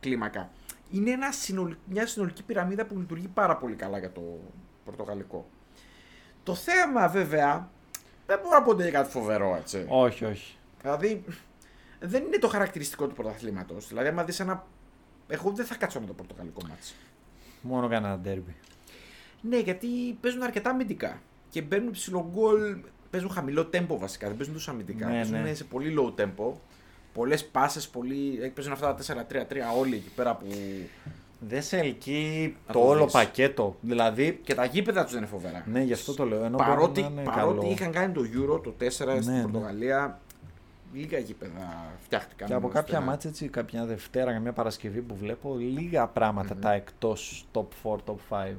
[0.00, 0.50] κλίμακα.
[0.90, 4.22] Είναι ένα συνολ- μια συνολική πυραμίδα που λειτουργεί πάρα πολύ καλά για το
[4.84, 5.46] πορτογαλικό.
[6.42, 7.70] Το θέμα βέβαια
[8.26, 9.86] δεν μπορώ να πω ότι είναι κάτι φοβερό, έτσι.
[9.88, 10.56] όχι, όχι.
[10.82, 11.24] Δηλαδή,
[12.00, 13.88] δεν είναι το χαρακτηριστικό του πρωταθλήματος.
[13.88, 14.66] Δηλαδή, άμα δεις ένα.
[15.28, 16.86] Εγώ δεν θα κάτσω με το πορτογαλικό μάτι.
[17.60, 18.54] Μόνο κανένα ντέρμπι.
[19.40, 19.88] Ναι, γιατί
[20.20, 21.20] παίζουν αρκετά αμυντικά.
[21.52, 22.76] Και μπαίνουν ψηλό γκολ.
[23.10, 24.26] Παίζουν χαμηλό tempo βασικά.
[24.28, 25.06] Δεν παίζουν τόσο αμυντικά.
[25.06, 25.54] Ναι, παίζουν ναι.
[25.54, 26.52] σε πολύ low tempo.
[27.14, 28.38] Πολλές πάσε, πολύ...
[28.42, 29.34] ε, παίζουν αυτά τα 4-3-3
[29.78, 30.46] όλοι εκεί πέρα που.
[31.48, 33.12] Δεν σε ελκύει Να το το όλο δεις.
[33.12, 33.76] πακέτο.
[33.80, 35.64] Δηλαδή, Και τα γήπεδα τους δεν είναι φοβερά.
[35.66, 36.44] ναι, γι' αυτό το λέω.
[36.44, 37.70] Ενώ παρότι μπορεί να είναι παρότι καλό.
[37.72, 39.42] είχαν κάνει το Euro το 4 στην Ναι, ναι.
[39.42, 40.20] Πορτογαλία,
[40.92, 42.48] λίγα γήπεδα φτιάχτηκαν.
[42.48, 46.56] Και από ώστε κάποια να- μάτια έτσι, κάποια Δευτέρα, καμιά Παρασκευή που βλέπω, λίγα πράγματα
[46.56, 48.52] τα εκτός top 4, top 5.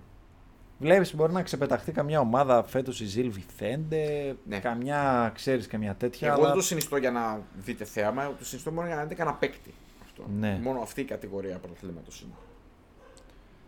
[0.80, 4.60] Βλέπεις, μπορεί να ξεπεταχθεί καμιά ομάδα φέτος η Ζιλ Βιθέντε, Ναι.
[4.60, 6.28] καμιά, ξέρεις, καμιά τέτοια.
[6.28, 6.46] Εγώ αλλά...
[6.48, 9.74] δεν το συνιστώ για να δείτε θέαμα, το συνιστώ μόνο για να δείτε κανένα παίκτη.
[10.06, 10.26] Αυτό.
[10.40, 10.60] Ναι.
[10.64, 12.34] Μόνο αυτή η κατηγορία πρωταθλήματο είναι.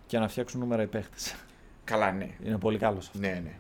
[0.08, 1.36] Και να φτιάξουν νούμερα οι παίχτες.
[1.84, 2.30] Καλά, ναι.
[2.46, 3.22] Είναι πολύ καλός αυτός.
[3.22, 3.54] Ναι, ναι.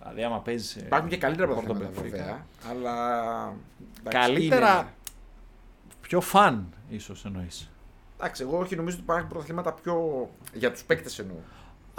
[0.00, 0.74] Δηλαδή, άμα παίζεις.
[0.76, 2.94] Υπάρχουν και καλύτερα πρωταθλήματα βέβαια, αλλά.
[4.00, 4.78] εντάξει, Καλύτερα.
[4.78, 4.88] είναι.
[6.00, 7.70] Πιο φαν, ίσως εννοείς.
[8.16, 10.28] Εντάξει, εγώ όχι νομίζω ότι υπάρχουν πρωταθλήματα πιο.
[10.54, 11.36] για τους παίκτες εννοώ.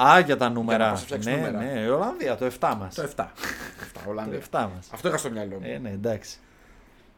[0.03, 0.85] Α, για τα Για νούμερα.
[0.85, 1.57] να πας να φτιάξεις ναι, νούμερα.
[1.73, 2.95] ναι, η Ολλανδία, το 7 μας.
[2.95, 3.05] Το 7.
[3.05, 4.39] 7 Το Ολλανδία.
[4.51, 4.89] 7 μας.
[4.93, 5.61] Αυτό είχα στο μυαλό μου.
[5.63, 6.37] Ε, ναι, εντάξει.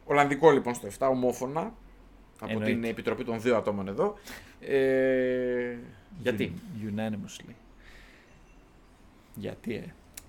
[0.04, 1.60] Ολλανδικό λοιπόν στο 7, ομόφωνα.
[2.40, 2.72] Από Εννοείται.
[2.72, 4.14] την επιτροπή των δύο ατόμων εδώ.
[4.60, 5.76] Ε,
[6.18, 6.52] γιατί;
[6.82, 7.52] Un- Unanimously.
[9.34, 9.84] Γιατί, ε;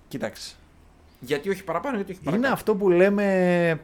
[0.08, 0.54] Κοίταξε.
[1.20, 2.54] Γιατί όχι παραπάνω, γιατί όχι Είναι παρακάτω.
[2.54, 3.80] αυτό που λέμε.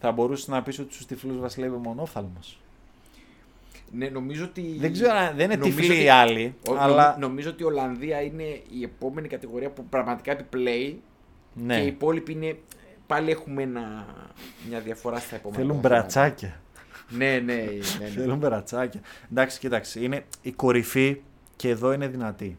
[0.00, 2.60] Θα μπορούσε να πεις ότι στους τυφλούς βασιλεύει μονόφθαλμος.
[3.92, 4.74] Ναι, νομίζω ότι.
[4.78, 6.54] Δεν ξέρω αν δεν είναι Νομίζω τυφλοί ότι- οι άλλοι.
[6.68, 7.06] Ο- αλλά.
[7.08, 11.00] νομι- Νομίζω ότι η Ολλανδία είναι η επόμενη κατηγορία που πραγματικά επιπλέει
[11.54, 11.74] ναι.
[11.76, 12.58] και οι υπόλοιποι είναι.
[13.06, 14.06] Πάλι έχουμε ένα,
[14.68, 15.62] μια διαφορά στα επόμενα.
[15.62, 16.20] Θέλουν πρωταθλήματα.
[16.20, 16.60] μπρατσάκια.
[17.08, 17.62] Ναι, ναι, ναι.
[18.00, 18.06] ναι.
[18.20, 19.00] Θέλουν μπρατσάκια.
[19.32, 20.00] Εντάξει, κοίταξε.
[20.04, 21.20] Είναι η κορυφή
[21.56, 22.58] και εδώ είναι δυνατή.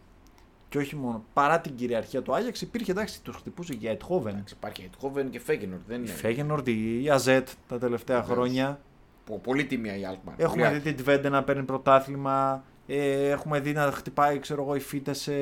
[0.70, 1.24] Και όχι μόνο.
[1.34, 4.34] Παρά την κυριαρχία του Άγιαξ υπήρχε εντάξει, τους χτυπούσε για Ετχόβεν.
[4.34, 5.80] Εντάξει, Υπάρχει Αιτχόβεν και Φέγγενορ.
[5.88, 6.16] Δεν Η είναι.
[6.16, 8.38] Φέγενορντ, η Αζέτ τα τελευταία Βεβαίως.
[8.38, 8.80] χρόνια.
[9.28, 10.36] Πο- Πολύ τιμία η Αλκμαρ.
[10.40, 12.64] Έχουμε δει την Τβέντε να παίρνει πρωτάθλημα.
[12.88, 15.34] Ε, έχουμε δει να χτυπάει, ξέρω εγώ, η Φίτες σε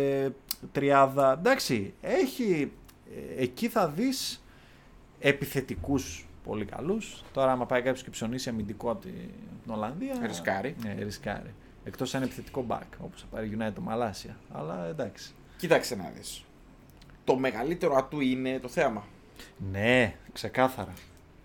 [0.72, 1.32] τριάδα.
[1.40, 2.72] Εντάξει, έχει.
[3.38, 4.44] ε, εκεί θα δεις
[5.20, 7.24] επιθετικούς πολύ καλούς.
[7.34, 9.14] Τώρα, άμα πάει κάποιος και ψωνίσει αμυντικό από την,
[9.64, 10.14] την Ολλανδία.
[10.26, 10.76] Ρισκάρει.
[10.84, 11.54] Ναι, ρισκάρει.
[11.84, 14.38] Εκτός αν είναι επιθετικό back, όπως θα πάρει United το Μαλάσια.
[14.52, 15.34] Αλλά εντάξει.
[15.58, 16.44] Κοίταξε να δεις.
[17.24, 19.04] Το μεγαλύτερο ατού είναι το θέαμα.
[19.72, 20.94] Ναι, ξεκάθαρα.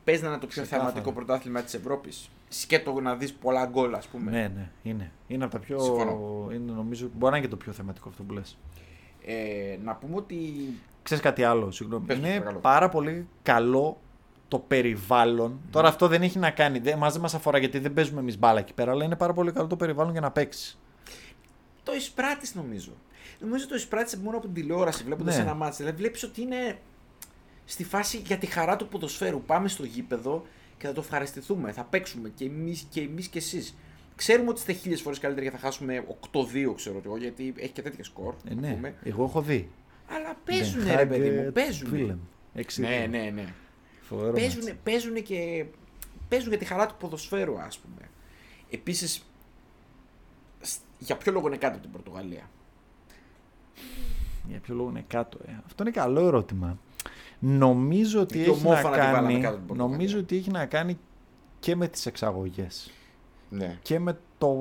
[0.04, 0.82] Πες να είναι το πιο Ξεκάθαρα.
[0.90, 2.30] θεαματικό πρωτάθλημα της Ευρώπης.
[2.48, 4.30] Σκέτο να δεις πολλά γκολ, ας πούμε.
[4.30, 5.10] Ναι, ναι, είναι.
[5.26, 5.78] Είναι από τα πιο.
[5.80, 6.48] Συμφωνώ.
[6.52, 8.58] Είναι, νομίζω, μπορεί να είναι και το πιο θεματικό αυτό που λες.
[9.24, 10.36] Ε, να πούμε ότι
[11.02, 12.06] Ξέρεις κάτι άλλο, συγγνώμη.
[12.06, 12.58] Πες μου, είναι παρακαλώ.
[12.58, 14.00] πάρα πολύ καλό
[14.48, 15.60] το περιβάλλον.
[15.70, 16.78] Τώρα αυτό δεν έχει να κάνει.
[16.78, 19.32] Δεν, μας δεν μας αφορά γιατί δεν παίζουμε εμείς μπάλα εκεί πέρα, αλλά είναι πάρα
[19.32, 20.78] πολύ καλό το περιβάλλον για να παίξεις.
[21.82, 22.92] το εισπράττεις νομίζω.
[23.40, 25.42] Νομίζω το εισπράττεις μόνο από την τηλεόραση βλέποντας Ναι.
[25.42, 25.76] ένα μάτς.
[25.76, 26.78] Δηλαδή βλέπεις ότι είναι
[27.70, 29.42] στη φάση για τη χαρά του ποδοσφαίρου.
[29.42, 30.46] Πάμε στο γήπεδο
[30.78, 31.72] και θα το ευχαριστηθούμε.
[31.72, 33.76] Θα παίξουμε και εμείς και, εμείς και εσείς.
[34.16, 37.82] Ξέρουμε ότι είστε χίλιες φορές καλύτεροι και θα χάσουμε 8-2, ξέρω εγώ, γιατί έχει και
[37.82, 38.34] τέτοια σκορ.
[38.48, 38.94] Ε, να ναι, πούμε.
[39.02, 39.70] εγώ έχω δει.
[40.08, 41.90] Αλλά παίζουν, Den ρε Haag, παιδί ε, μου, παίζουν.
[41.94, 42.18] Willem.
[42.54, 43.06] Έξι Ναι, δύο.
[43.06, 43.54] ναι, ναι.
[44.00, 44.76] Φοβερό Παίζουν, μάτς.
[44.82, 45.64] παίζουν και
[46.28, 48.08] παίζουν για τη χαρά του ποδοσφαίρου, ας πούμε.
[48.70, 49.24] Επίσης,
[50.98, 52.50] για ποιο λόγο είναι κάτω από την Πορτογαλία;
[54.48, 56.78] Για ποιο λόγο είναι κάτω, ε; Αυτό είναι καλό ερώτημα.
[57.40, 59.96] Νομίζω ότι, Γιατί έχει να, ομόφωνα τη βάλαμε κάνει, κάτω την Πορτογαλία.
[59.96, 60.98] νομίζω ότι έχει να κάνει
[61.60, 62.90] και με τις εξαγωγές.
[63.48, 63.78] Ναι.
[63.82, 64.56] Και με το...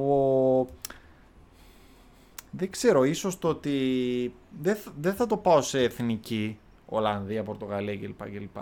[2.52, 7.98] Δεν ξέρω, ίσως το ότι δεν, θα- δεν θα το πάω σε εθνική, Ολλανδία, Πορτογαλία
[7.98, 8.24] κλπ.
[8.32, 8.58] κλπ.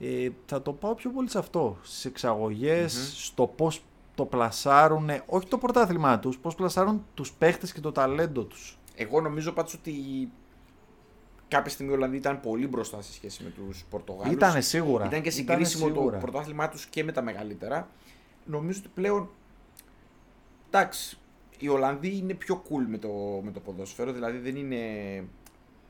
[0.00, 3.82] Ε, θα το πάω πιο πολύ σε αυτό, στις εξαγωγες στο πώς
[4.14, 8.78] το πλασάρουν, όχι το πρωτάθλημά τους, πώς πλασάρουν τους παίχτες και το ταλέντο τους.
[8.94, 9.92] Εγώ νομίζω πάντως ότι
[11.48, 14.34] κάποια στιγμή η Ολλανδία ήταν πολύ μπροστά σε σχέση με τους Πορτογάλους.
[14.34, 15.06] Ήτανε σίγουρα.
[15.06, 16.18] Ήταν και Ήτανε συγκρίσιμο το σίγουρα.
[16.18, 17.88] πρωτάθλημά τους και με τα μεγαλύτερα.
[18.44, 19.30] Νομίζω ότι πλέον,
[20.68, 21.18] εντάξει,
[21.58, 23.08] οι Ολλανδοί είναι πιο cool με το,
[23.42, 24.78] με το ποδόσφαιρο, δηλαδή δεν είναι,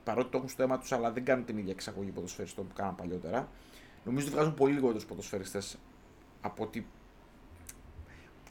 [0.03, 2.95] παρότι το έχουν στο αίμα τους, αλλά δεν κάνουν την ίδια εξαγωγή ποδοσφαιριστών που κάναν
[2.95, 3.49] παλιότερα.
[4.03, 5.77] Νομίζω ότι βγάζουν πολύ λιγότερους ποδοσφαιριστές
[6.41, 6.87] από ότι...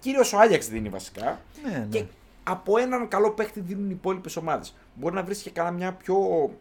[0.01, 1.41] Κυρίως ο Άγιαξ δίνει βασικά.
[1.63, 1.87] Ναι, ναι.
[1.91, 2.05] Και
[2.49, 4.77] από έναν καλό παίχτη δίνουν οι υπόλοιπες ομάδες.
[4.95, 6.17] Μπορεί να βρει και κάνα μια πιο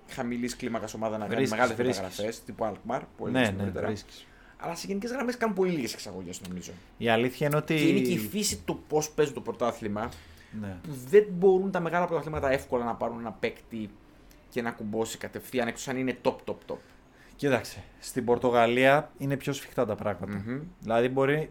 [0.10, 2.00] χαμηλής κλίμακας ομάδα να κάνει Βρίσκεις, μεγάλες βρίσκεις.
[2.02, 3.88] μεταγραφές, τύπου Alkmaar, που ναι, έλεγες ναι, νωρίτερα.
[3.88, 4.26] βρίσκεις.
[4.58, 6.72] Αλλά σε γενικές γραμμές κάνουν πολύ λίγες εξαγωγές νομίζω.
[6.98, 7.76] Η αλήθεια είναι ότι...
[7.76, 10.10] Και είναι και η φύση του πώς παίζουν το πρωτάθλημα,
[10.62, 10.78] Ναι.
[10.84, 13.90] που δεν μπορούν τα μεγάλα πρωταθλήματα εύκολα να πάρουν ένα παίκτη
[14.50, 16.76] και να κουμπώσει κατευθείαν εκτός αν είναι top, top, top.
[17.36, 20.44] Κοίταξε, στην Πορτογαλία είναι πιο σφιχτά τα πράγματα.
[20.46, 20.60] Μμμ.
[20.80, 21.50] Δηλαδή μπορεί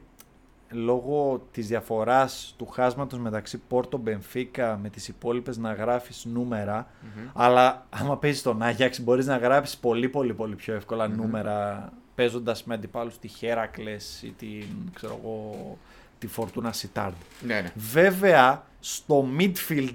[0.75, 6.87] λόγω της διαφοράς του χάσματος μεταξύ Πόρτο Μπενφίκα με τις υπόλοιπες να γράφεις νούμερα
[7.33, 12.65] αλλά άμα παίζεις τον Άγιαξ μπορείς να γράψεις πολύ πολύ πολύ πιο εύκολα νούμερα παίζοντας
[12.65, 15.79] με αντιπάλους τη Χέρακλες ή την, ξέρω εγώ,
[16.19, 17.15] τη Φορτούνα Σιτάρντ.
[17.47, 17.73] Ναι, ναι.
[17.75, 19.95] Βέβαια, στο midfield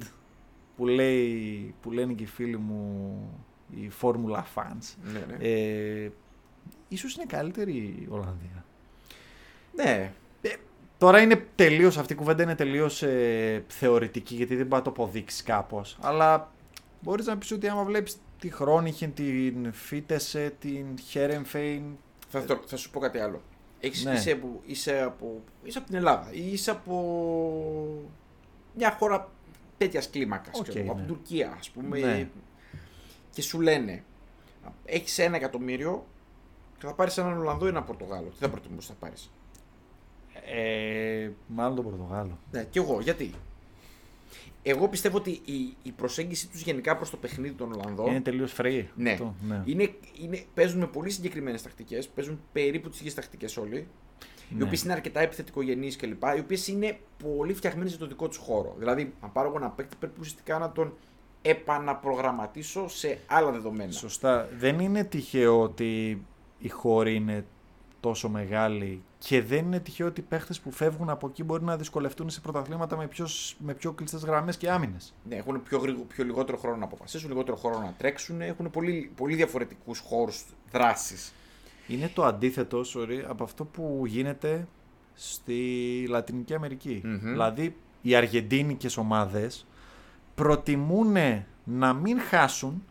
[0.78, 3.14] που, λέει, που λένε και οι φίλοι μου
[3.76, 5.46] οι Formula fans, ναι, ναι.
[5.48, 6.12] ε,
[6.88, 8.66] ίσως είναι καλύτερη η Ολλανδία.
[9.76, 10.12] ναι.
[11.00, 14.90] Τώρα είναι τελείως, αυτή η κουβέντα είναι τελείως ε, θεωρητική γιατί δεν μπορεί να το
[14.90, 15.98] αποδείξεις κάπως.
[16.02, 16.52] Αλλά
[17.02, 21.84] μπορείς να πεις ότι άμα βλέπεις τη Χρόνινχεν, την Φίτεσε, την Χέρενφεν,
[22.30, 23.42] Θα, θα, θα σου πω κάτι άλλο.
[23.80, 24.12] Έχεις, Ναι.
[24.14, 26.94] είσαι, από, είσαι, από, είσαι από την Ελλάδα ή είσαι από
[28.76, 29.30] μια χώρα
[29.78, 30.60] τέτοιας κλίμακας.
[30.60, 30.94] Οκ, από ναι.
[30.94, 32.00] την Τουρκία, ας πούμε.
[32.00, 32.30] Ναι.
[33.32, 34.04] Και σου λένε,
[34.86, 36.06] έχεις ένα εκατομμύριο
[36.78, 38.28] και θα πάρεις έναν Ολλανδό ή έναν Πορτογάλο.
[38.28, 39.32] Τι θα προτιμούσες να πάρεις;
[40.56, 42.38] Ε, μάλλον τον Πορτογάλο.
[42.52, 43.00] Ναι, και εγώ.
[43.02, 43.32] Γιατί;
[44.64, 48.54] Εγώ πιστεύω ότι η, η προσέγγιση τους γενικά προς το παιχνίδι των Ολλανδών Είναι τελείως
[48.58, 48.84] free.
[48.96, 49.12] Ναι.
[49.12, 49.62] αυτό, ναι.
[49.66, 52.08] Είναι, είναι, παίζουν με πολύ συγκεκριμένες τακτικές.
[52.08, 53.88] Παίζουν περίπου τις ίδιες τακτικές όλοι.
[54.52, 54.64] Οι Ναι.
[54.64, 56.24] οποίες είναι αρκετά επιθετικογενείς κλπ.
[56.36, 58.76] Οι οποίες είναι πολύ φτιαγμένες για το δικό τους χώρο.
[58.78, 60.94] Δηλαδή, αν πάρω εγώ ένα παίκτη, πρέπει ουσιαστικά να τον
[61.42, 63.92] επαναπρογραμματίσω σε άλλα δεδομένα.
[63.92, 64.50] Σωστά.
[64.58, 66.22] Δεν είναι τυχαίο ότι
[66.60, 67.46] οι χώροι είναι
[68.00, 71.78] τόσο μεγάλοι και δεν είναι τυχαίο ότι οι παίχτες που φεύγουν από εκεί μπορεί να
[71.78, 75.14] δυσκολευτούν σε πρωταθλήματα με πιο, σ- με πιο κλειστές γραμμές και άμυνες.
[75.30, 78.42] Ναι, έχουν πιο, γρήγο- πιο λιγότερο χρόνο να αποφασίσουν, λιγότερο χρόνο να τρέξουν.
[78.42, 81.34] Έχουν πολύ, πολύ διαφορετικούς χώρους δράσης.
[81.88, 84.68] Είναι το αντίθετο sorry, από αυτό που γίνεται
[85.14, 87.02] στη Λατινική Αμερική.
[87.06, 87.20] Μμμ.
[87.20, 89.66] Δηλαδή οι αργεντίνικες ομάδες
[90.36, 91.16] προτιμούν
[91.64, 92.84] να μην χάσουν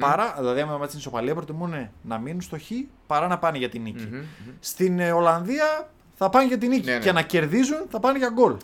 [0.00, 2.70] παρά, δηλαδή άμα μάτσεις την ισοπαλία προτιμούν να μείνουν στο χ
[3.06, 4.06] παρά να πάνε για την νίκη.
[4.06, 4.24] Μμμ, μμμ.
[4.60, 6.98] Στην ε, Ολλανδία θα πάνε για την νίκη Ναι, ναι.
[6.98, 8.56] και να κερδίζουν θα πάνε για γκολ.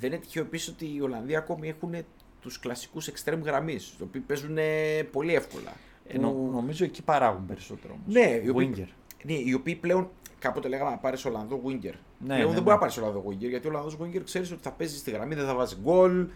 [0.00, 1.94] Δεν είναι τυχαίο επίσης ότι οι Ολλανδοί ακόμη έχουν
[2.40, 5.72] τους κλασικούς extreme γραμμής, οι οποίοι παίζουν ε, πολύ εύκολα.
[6.06, 8.14] Ε, νο- Που- νομίζω εκεί παράγουν περισσότερο όμως.
[8.14, 8.88] Ναι, οι οποίοι, Winger.
[9.22, 10.08] ναι, οι οποίοι πλέον
[10.38, 11.70] κάποτε λέγαμε να πάρεις Ολλανδό winger.
[12.18, 12.54] Ναι, πλέον ναι, δεν ναι.
[12.60, 15.34] μπορεί να πάρεις Ολλανδό winger γιατί ο Ολλανδός winger ξέρεις ότι θα παίζει στη γραμμή,
[15.34, 16.26] δεν θα βάζει γκολ,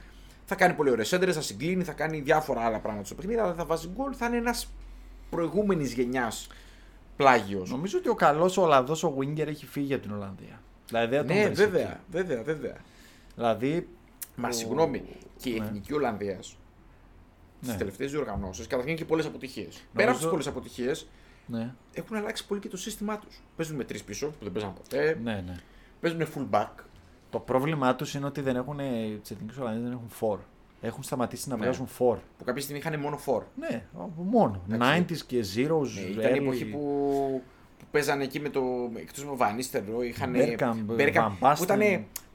[0.52, 3.48] θα κάνει πολύ ωραίες έντρες, θα συγκλίνει, θα κάνει διάφορα άλλα πράγματα στο παιχνίδι, αλλά
[3.48, 4.72] δεν θα βάζει γκολ, θα είναι ένας
[5.30, 6.46] προηγούμενης γενιάς
[7.16, 7.70] πλάγιος.
[7.70, 10.60] Νομίζω ότι ο καλός Ολλανδός ο Winger έχει φύγει από την Ολλανδία.
[10.88, 11.98] Δηλαδή δεν θα τον Ναι, βρεις βέβαια, εκεί.
[12.10, 12.76] βέβαια, βέβαια.
[13.34, 13.88] Δηλαδή.
[14.36, 15.02] Μα ο- συγγνώμη,
[15.40, 15.64] και η Ναι.
[15.64, 16.56] εθνική Ολλανδίας
[17.60, 17.78] στις Ναι.
[17.78, 19.82] τελευταίες διοργανώσεις καταρχήν και πολλές αποτυχίες.
[19.94, 21.06] Πέρα από τις πολλές αποτυχίες,
[21.46, 23.40] Ναι, έχουν αλλάξει πολύ και το σύστημά τους.
[23.56, 25.18] Παίζουν με τρεις πίσω που δεν παίζαν ποτέ.
[25.22, 25.56] ναι, ναι.
[26.00, 26.68] Παίζουν full back.
[27.32, 28.76] Το πρόβλημά τους είναι ότι δεν έχουν.
[29.22, 30.38] Τις εθνικές Ολλανδίε δεν έχουν φορ.
[30.80, 31.62] Έχουν σταματήσει να Ναι.
[31.62, 32.18] βγάζουν φορ.
[32.38, 33.42] Που κάποια στιγμή είχαν μόνο 4.
[33.54, 33.82] Ναι,
[34.16, 34.60] μόνο.
[34.70, 35.04] Εντάξει.
[35.08, 35.88] 90s και zeros.
[35.94, 36.42] Ναι, ήταν η early.
[36.42, 36.78] εποχή που,
[37.78, 38.62] που παίζανε εκεί με το.
[38.96, 40.34] εκτός με ο Βανίστερο, είχαν.
[40.36, 41.54] Bergkamp, Bergkamp, Van Basten.
[41.56, 41.80] που ήταν.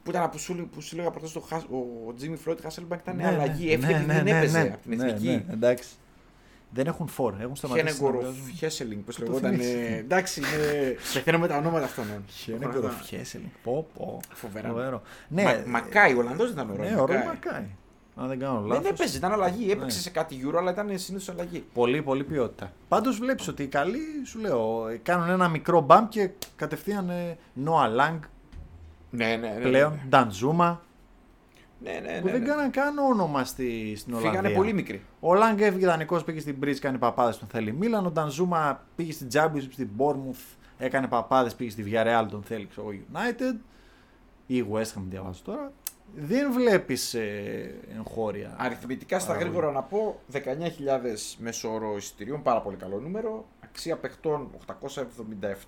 [0.02, 1.56] Που ήταν που σου, που σου λέγα προχθές το, Χα-
[2.08, 3.66] ο Τζίμι Φρόιτ Χάσελμπακ ήταν Ναι, αλλαγή.
[3.66, 5.26] ναι, Έφυγε ναι, δεν ναι, έπαιζε ναι, από την ναι, εθνική.
[5.26, 5.88] ναι, εντάξει.
[6.70, 7.34] Δεν έχουν φόρ.
[7.40, 7.84] Έχουν σταματήσει.
[7.86, 8.54] να Χένεγκοροφ, βγάζουν.
[8.56, 9.50] Χέσελινγκ, πώς Το λεγόταν.
[9.50, 9.90] θυμήθηκες.
[9.90, 10.48] ε, Εντάξει, είναι.
[11.14, 12.04] Πεθαίνω με τα ονόματα αυτών.
[12.04, 12.20] ε.
[12.32, 13.50] Χένεγκοροφ, Χέσελινγκ.
[13.62, 14.20] Πω, πω.
[14.34, 14.68] Φοβερά.
[14.68, 15.02] Φοβερό.
[15.28, 16.90] Ναι, Ναι, Μακάι, ο Ολλανδός δεν ήταν ωραίο.
[16.94, 17.64] ναι, ο Ρόι Μακάι.
[18.20, 18.90] Αν δεν κάνω Δεν λάθος.
[18.90, 19.64] έπαιζε, ήταν αλλαγή.
[19.64, 19.90] Έπαιξε Ναι.
[20.02, 21.64] σε κάτι Euro, αλλά ήταν συνήθως αλλαγή.
[21.74, 22.72] Πολύ, πολύ ποιότητα.
[22.88, 27.10] Πάντως βλέπεις ότι οι καλοί, σου λέω, ε, κάνουν ένα μικρό μπαμ και κατευθείαν
[27.52, 28.18] Νόα Λάγκ
[29.10, 29.60] Ναι, ναι, ναι.
[29.62, 30.82] πλέον, Νταντζούμα,
[31.80, 32.20] Ναι, ναι, ναι.
[32.20, 32.46] που δεν ναι.
[32.46, 34.40] κάναν καν όνομα στη, στην Ολλανδία.
[34.40, 35.02] Φύγανε πολύ μικροί.
[35.20, 38.06] Ο Λάγκ έφυγε δανεικό, πήγε στην Μπρίζ, κάνει παπάδες τον θέλει Μίλαν.
[38.06, 42.90] Ο Ντανζούμα πήγε στην Championship, στην Bournemouth, έκανε παπάδες, πήγε στη Villarreal, τον θέλει ξέρω,
[42.90, 43.56] εγώ, United.
[44.46, 45.72] Ή West Ham, διαβάζω τώρα.
[46.14, 48.54] Δεν βλέπεις ε, εγχώρια.
[48.58, 49.56] Αριθμητικά στα Παραγωγή.
[49.56, 50.38] γρήγορα να πω 19.000
[51.38, 53.46] μέσο όρο εισιτηρίων, πάρα πολύ καλό νούμερο.
[53.60, 54.50] Αξία παιχτών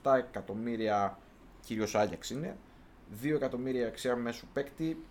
[0.03, 1.19] 877 εκατομμύρια,
[1.61, 2.57] κυρίως Άγιαξ είναι.
[3.23, 5.05] 2 εκατομμύρια αξία μέσου παίκτη,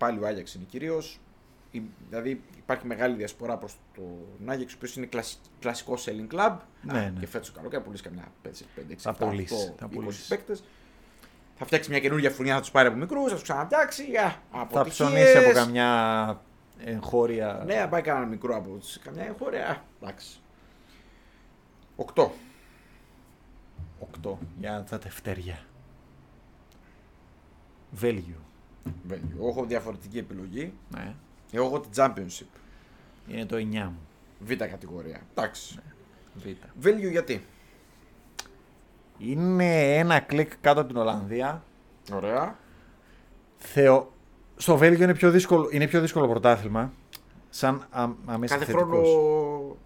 [0.00, 1.20] πάλι ο Άγιαξ είναι κυρίως.
[2.08, 6.56] Δηλαδή υπάρχει μεγάλη διασπορά προς τον Άγιαξ, ο οποίος είναι κλασ- κλασικός selling club.
[6.82, 7.20] Ναι, Α, ναι.
[7.20, 10.28] Και φέτος το καλοκαίρι πουλήσει καμιά 5, 6, 7, Θα 8, πουλήσει, θα 20 πουλήσει.
[10.28, 10.62] παίκτες.
[11.56, 14.02] Θα φτιάξει μια καινούργια φουρνιά, θα τους πάρει από μικρούς, θα τους ξαναφτιάξει.
[14.16, 14.94] Α, Θα αποτυχίες.
[15.08, 16.40] ψωνίσει από καμιά
[16.84, 17.62] εγχώρια.
[17.66, 19.68] Ναι, θα πάει κανένα μικρό από τους, καμιά εγχώρια.
[19.68, 20.40] Α, εντάξει.
[21.96, 22.30] 8.
[24.22, 25.58] 8 για τα τευτέρια.
[27.90, 28.40] Βέλγιο.
[29.38, 30.72] Εγώ έχω διαφορετική επιλογή.
[30.94, 31.14] Ναι.
[31.52, 32.46] Εγώ έχω την Championship.
[33.28, 33.98] Είναι το 9 μου.
[34.40, 35.20] Β κατηγορία.
[35.34, 35.78] Εντάξει.
[36.34, 36.46] Β.
[36.78, 37.44] Βέλγιο γιατί;
[39.18, 41.62] Είναι ένα κλικ κάτω από την Ολλανδία.
[42.12, 42.58] Ωραία.
[43.58, 44.12] Θεω...
[44.56, 46.92] Στο Βέλγιο είναι πιο δύσκολο, είναι πιο δύσκολο πρωτάθλημα.
[47.50, 49.08] Σαν α, αμέσως Κάθε θετικός.
[49.08, 49.76] χρόνο.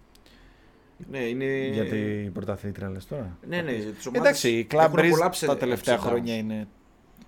[1.09, 1.45] Ναι, είναι.
[1.67, 3.37] Για την πρωταθλήτρια λες τώρα.
[3.47, 5.99] Ναι, ναι, για τις ομάδες Εντάξει, η Club έχουν Breeze πολλά ψε- τα τελευταία ups
[5.99, 6.07] and downs.
[6.09, 6.67] χρόνια είναι...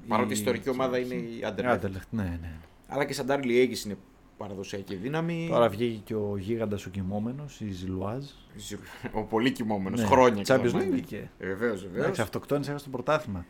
[0.07, 1.79] Παρότι η η- ιστορική ομάδα είναι η Anderlecht.
[1.79, 2.51] Anderlecht, ναι, ναι.
[2.87, 3.97] Αλλά και σαν Ντάρλι Έγκης είναι
[4.37, 5.47] παραδοσιακή δύναμη.
[5.49, 8.25] Τώρα βγήκε και ο γίγαντας ο κοιμόμενος, η Ζιλουάζ.
[9.11, 9.99] Ο πολύ κοιμόμενος.
[9.99, 10.43] Ναι, χρόνια.
[10.47, 11.29] Champions League βγήκε.
[11.39, 12.03] Βεβαίως, βεβαίως.
[12.03, 13.45] Εντάξει, αυτοκτόνησε έχασε το πρωτάθλημα.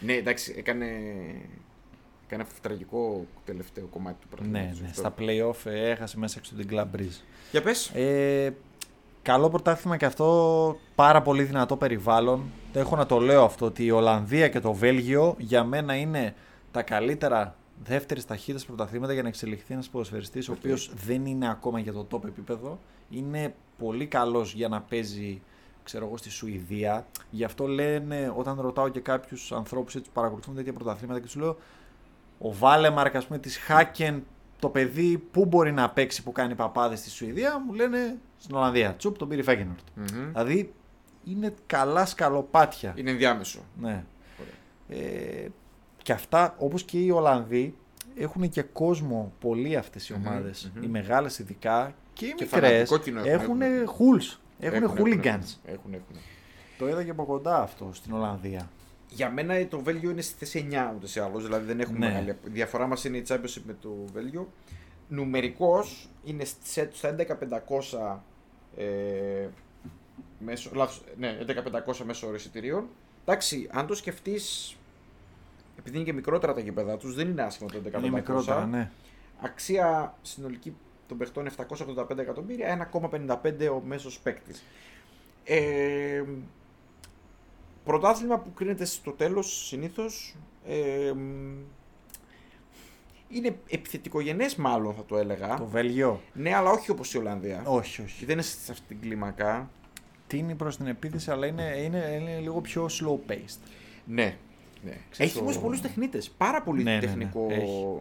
[0.00, 0.86] Ναι, εντάξει, έκανε.
[2.26, 4.80] Έκανε αυτό το τραγικό τελευταίο κομμάτι του Ναι, πρωταθλήματος.
[4.80, 4.86] ναι.
[4.86, 5.00] Αυτό.
[5.00, 7.20] Στα play-off ε, έχασε μέσα έξω την Club Brugge.
[7.50, 7.88] Για πες.
[7.94, 8.54] Ε,
[9.22, 12.42] καλό πρωτάθλημα και αυτό πάρα πολύ δυνατό περιβάλλον.
[12.72, 16.34] Έχω να το λέω αυτό ότι η Ολλανδία και το Βέλγιο για μένα είναι
[16.70, 17.54] τα καλύτερα
[17.84, 20.58] δεύτερης ταχύτητας πρωταθλήματα για να εξελιχθεί ένας ποδοσφαιριστής ο Οκ.
[20.58, 22.78] οποίος δεν είναι ακόμα για το top επίπεδο.
[23.10, 25.40] Είναι πολύ καλός για να παίζει
[25.82, 27.06] ξέρω εγώ, στη Σουηδία.
[27.30, 31.56] Γι' αυτό λένε, όταν ρωτάω και κάποιους ανθρώπους που παρακολουθούν τέτοια πρωταθλήματα και τους λέω,
[32.38, 34.24] ο Βάλεμαρκ, ας πούμε, της Χάκεν,
[34.60, 38.94] το παιδί που μπορεί να παίξει που κάνει παπάδες στη Σουηδία, μου λένε στην Ολλανδία.
[38.94, 39.78] Τσουπ, τον πήρε η Φέγγενορτ.
[39.94, 40.04] Μμμ.
[40.32, 40.72] Δηλαδή
[41.24, 42.94] είναι καλά σκαλοπάτια.
[42.96, 43.60] Είναι ενδιάμεσο.
[43.80, 44.04] Ναι.
[44.88, 45.48] Ε,
[46.02, 47.74] και αυτά, όπως και οι Ολλανδοί,
[48.16, 50.70] έχουν και κόσμο πολύ αυτές οι Μμμ, ομάδες.
[50.74, 50.82] μμμ.
[50.82, 53.96] Οι μεγάλες ειδικά και οι Και μικρές φανατικό κοινό έχουν, έχουν έχουν.
[53.98, 55.56] hools, έχουν hooligans.
[55.64, 56.16] Έχουν, έχουν.
[56.78, 58.68] Το είδα και από κοντά αυτό στην Ολλανδία.
[59.10, 61.44] Για μένα το Βέλγιο είναι στη θέση 9 ούτως ή άλλως.
[61.44, 62.06] Δηλαδή δεν έχουμε Ναι.
[62.06, 62.28] μεγάλη.
[62.30, 64.52] Η διαφορά μας είναι η Championship με το Βέλγιο.
[65.08, 65.84] Νομερικώ
[66.24, 68.22] είναι σε- στα 11.500
[68.76, 69.48] ε,
[70.38, 72.88] μέσω, λάθος, ναι, 11.500 μέσω όρο εισιτηρίων.
[73.24, 74.76] Εντάξει, αν το σκεφτείς,
[75.78, 77.98] επειδή είναι και μικρότερα τα γήπεδα τους, δεν είναι άσχημο το 11.500.
[78.06, 78.90] Είναι μικρότερα, ναι.
[79.40, 80.76] Αξία συνολική
[81.08, 84.62] των παιχτών 785 εκατομμύρια, 1,55 ο μέσος παίκτης.
[85.44, 86.22] Ε,
[87.90, 90.34] πρωτάθλημα που κρίνεται στο τέλος συνήθως
[90.66, 91.12] ε,
[93.28, 95.54] είναι επιθετικογενές μάλλον θα το έλεγα.
[95.56, 96.20] Το Βέλγιο.
[96.32, 97.62] Ναι, αλλά όχι όπως η Ολλανδία.
[97.64, 98.24] Όχι, όχι.
[98.24, 99.70] Δεν είναι σε αυτή την κλίμακα.
[100.26, 103.58] Τίνει προς την επίθεση, αλλά είναι, είναι, είναι λίγο πιο slow paced.
[104.04, 104.36] Ναι.
[104.84, 104.96] ναι.
[105.10, 106.30] Ξέρεις Έχει το- όμως πολλούς τεχνίτες.
[106.30, 107.06] Πάρα πολύ Ναι, ναι, ναι.
[107.06, 107.46] τεχνικό.
[107.50, 107.98] Έχει.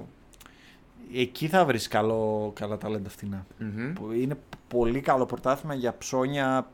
[1.13, 3.45] Εκεί θα βρεις καλό, καλά ταλέντα φτηνά.
[3.57, 3.93] Μμμ.
[3.93, 4.37] που είναι
[4.67, 6.71] πολύ καλό πρωτάθλημα για ψώνια,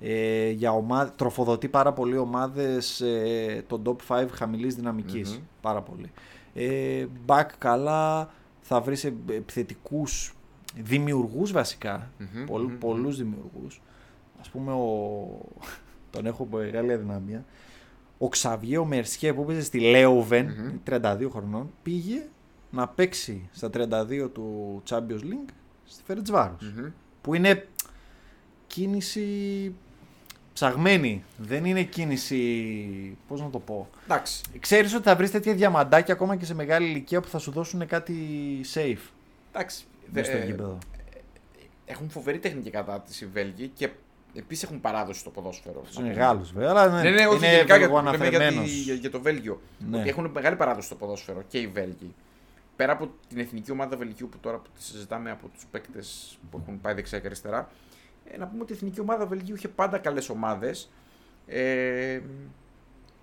[0.00, 5.30] ε, για ομάδα, τροφοδοτεί πάρα πολύ ομάδες ε, των top 5 χαμηλής δυναμικής.
[5.30, 5.42] Μμμ.
[5.60, 6.10] Πάρα πολύ.
[6.54, 8.30] Ε, back καλά,
[8.60, 10.34] θα βρεις ε, επιθετικούς
[10.76, 13.82] δημιουργούς βασικά, Μμμ, πολλού- μμμ, πολλούς δημιουργούς.
[14.40, 15.26] Ας πούμε, ο...
[16.12, 17.44] τον έχω μεγάλη αδυναμία.
[18.18, 20.78] Ο Ξαβιέ ο Μερσιέ που έπαιζε στη Λέοβεν, Μμμ.
[20.90, 22.26] 32 χρονών, πήγε
[22.70, 25.50] να παίξει στα 32 του Champions League
[25.84, 26.72] στη Φερετσβάρος.
[26.76, 26.86] Μμμ.
[27.22, 27.66] Που είναι
[28.66, 29.24] κίνηση
[30.52, 31.24] ψαγμένη.
[31.36, 33.16] Δεν είναι κίνηση.
[33.28, 33.88] Πώς να το πω.
[34.04, 34.42] Εντάξει.
[34.58, 37.86] Ξέρεις ότι θα βρεις τέτοια διαμαντάκια ακόμα και σε μεγάλη ηλικία που θα σου δώσουν
[37.86, 38.14] κάτι
[38.74, 38.98] safe
[39.52, 39.84] Εντάξει.
[40.12, 40.78] μέσα στο Ε, γήπεδο.
[41.86, 43.90] έχουν φοβερή τεχνική κατάρτιση οι Βέλγοι και
[44.34, 45.82] επίσης έχουν παράδοση στο ποδόσφαιρο.
[45.94, 46.70] Του μεγάλου βέβαια.
[46.70, 48.70] Αλλά Ναι, ναι, όχι, είναι γενικά για, λίγο λέμε για, τη- αναφερμένος.
[48.70, 49.60] για, για το Βέλγιο.
[49.90, 49.98] Ναι.
[49.98, 52.14] Ότι έχουν μεγάλη παράδοση στο ποδόσφαιρο και οι Βέλγοι.
[52.76, 56.58] Πέρα από την εθνική ομάδα Βελγίου που τώρα που τη συζητάμε από τους παίκτες που
[56.62, 57.64] έχουν πάει δεξιά και αριστερά, Ε,
[58.38, 60.90] να πούμε ότι η εθνική ομάδα Βελγίου είχε πάντα καλές ομάδες.
[61.46, 62.20] Ε,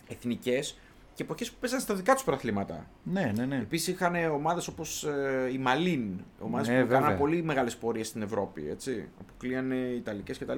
[0.07, 0.77] Εθνικές
[1.13, 2.87] και εποχές που παίζαν στα δικά τους πρωταθλήματα.
[3.03, 3.55] Ναι, ναι, ναι.
[3.55, 7.17] Επίσης είχαν ομάδες όπως ε, η Μαλίν, ομάδες Ναι, που έκαναν βέβαια.
[7.17, 8.69] πολύ μεγάλες πορείες στην Ευρώπη.
[8.69, 9.07] Έτσι.
[9.21, 10.57] Αποκλείανε Ιταλικές κτλ.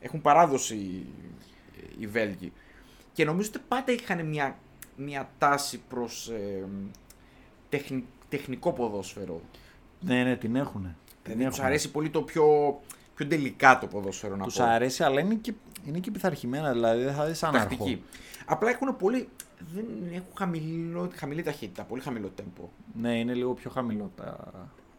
[0.00, 1.06] Έχουν παράδοση οι,
[1.98, 2.52] οι Βέλγοι.
[3.12, 4.56] Και νομίζω ότι πάντα είχαν μια,
[4.96, 6.64] μια τάση προς ε,
[7.68, 9.40] τεχνη- τεχνικό ποδόσφαιρο.
[10.00, 10.96] Ναι, ναι, την έχουν.
[11.24, 12.80] Δηλαδή τους αρέσει πολύ το πιο,
[13.16, 14.64] πιο τελικά το ποδόσφαιρο να Τους πω.
[14.64, 15.52] αρέσει, αλλά είναι και,
[15.86, 17.68] είναι και πειθαρχημένα, δηλαδή δεν θα δεις σαν αρχό.
[17.68, 18.02] Τακτική.
[18.46, 19.28] Απλά έχουν πολύ.
[19.74, 22.68] Δεν έχουν χαμηλό, χαμηλή ταχύτητα, πολύ χαμηλό τέμπο.
[23.00, 24.36] Ναι, είναι λίγο πιο χαμηλό τα,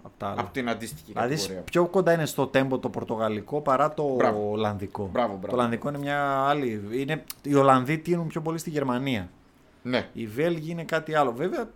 [0.03, 0.41] από τα άλλα.
[0.41, 1.61] Από την αντίστοιχη Δηλαδή κατηγορία.
[1.61, 4.49] πιο κοντά είναι στο τέμπο το πορτογαλικό παρά το Μπράβο.
[4.51, 5.09] Ολλανδικό.
[5.11, 5.47] Μπράβο, μπράβο.
[5.47, 6.81] Το Ολλανδικό είναι μια άλλη.
[6.91, 7.23] Είναι...
[7.41, 9.29] Οι Ολλανδοί τείνουν πιο πολύ στη Γερμανία.
[9.81, 10.09] Ναι.
[10.13, 11.31] Οι Βέλγοι είναι κάτι άλλο.
[11.31, 11.69] Βέβαια,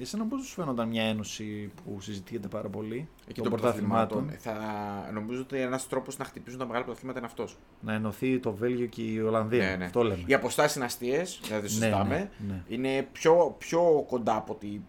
[0.00, 5.04] εσένα πώς σου φαίνονταν μια ένωση που συζητιέται πάρα πολύ Εκεί των των πρωταθλημάτων; πρωταθλημάτων.
[5.04, 5.12] Θα...
[5.12, 7.58] Νομίζω ότι ένας τρόπος να χτυπήσουν τα μεγάλα πρωταθλήματα είναι αυτός.
[7.80, 9.70] Να ενωθεί το Βέλγιο και η Ολλανδία.
[9.70, 9.84] Ναι, ναι.
[9.84, 10.22] Αυτό λέμε.
[10.26, 12.16] Οι αποστάσεις είναι αστείες, δεν το συζητάμε.
[12.16, 12.62] ναι, ναι.
[12.68, 14.82] Είναι πιο, πιο κοντά από ότι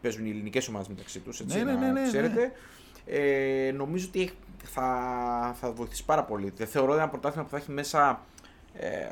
[0.00, 1.44] παίζουν οι ελληνικές ομάδες μεταξύ τους.
[1.44, 2.52] Ναι, ναι, ναι, ναι, ξέρετε.
[3.06, 4.30] Ε, νομίζω ότι
[4.64, 6.52] θα, θα βοηθήσει πάρα πολύ.
[6.56, 8.24] Δεν θεωρώ ένα πρωτάθλημα που θα έχει μέσα
[8.74, 9.06] ε,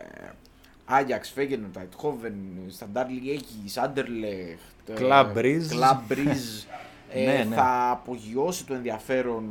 [0.90, 2.34] Άγιαξ, Φέγγενορντ, Αιτχόβεν,
[2.68, 5.68] Σταντάρ Λιέγη, Άντερλεχτ, Club Brugge.
[5.80, 6.66] Club Brugge.
[7.12, 7.54] ε, Ναι, ναι.
[7.54, 9.44] Θα απογειώσει το ενδιαφέρον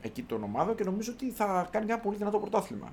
[0.00, 2.92] εκεί των ομάδων και νομίζω ότι θα κάνει ένα πολύ δυνατό πρωτάθλημα.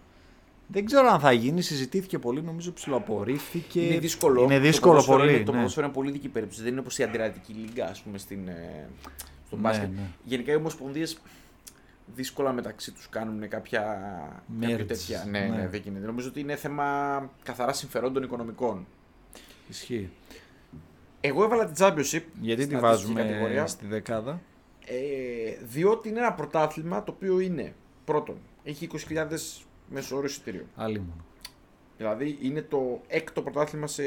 [0.72, 3.82] Δεν ξέρω αν θα γίνει, συζητήθηκε πολύ, νομίζω ψηλοαπορρίφθηκε.
[3.82, 4.44] Είναι δύσκολο.
[4.44, 5.34] Είναι Το δύσκολο ποδόσφαιρο πολύ.
[5.36, 5.58] Είναι, το ναι.
[5.58, 6.62] ποδόσφαιρο είναι πολύ δική περίπτωση.
[6.62, 8.88] Δεν είναι όπως η Αντιρατική Λίγκα, ας πούμε, στην, ε,
[9.48, 9.90] στο Ναι, μπάσκετ.
[9.96, 10.02] ναι.
[10.24, 11.18] Γενικά οι ομοσπονδίες
[12.16, 13.82] δύσκολα μεταξύ τους κάνουν κάποια,
[14.62, 15.26] κάποια Merge, τέτοια.
[15.30, 15.48] Ναι, ναι.
[15.56, 16.06] ναι, δεν γίνεται.
[16.06, 18.88] Νομίζω ότι είναι θέμα καθαρά συμφερόντων οικονομικών.
[19.70, 20.10] Ισχύει.
[21.22, 21.94] Εγώ έβαλα την Championship.
[21.94, 24.42] Γιατί στην τη αντίστοιχη βάζουμε στη δεκάδα;
[24.86, 27.74] Ε, διότι είναι ένα πρωτάθλημα το οποίο είναι
[28.06, 29.28] πρώτον, έχει 20.000
[29.90, 30.66] μέσο όριο εισιτήριο.
[30.76, 31.26] Άλλη μόνο.
[31.98, 34.04] Δηλαδή είναι το έκτο πρωτάθλημα σε,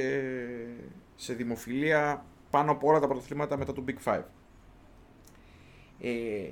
[1.16, 4.22] σε δημοφιλία πάνω από όλα τα πρωταθλήματα μετά το Big Five.
[6.00, 6.50] Ε,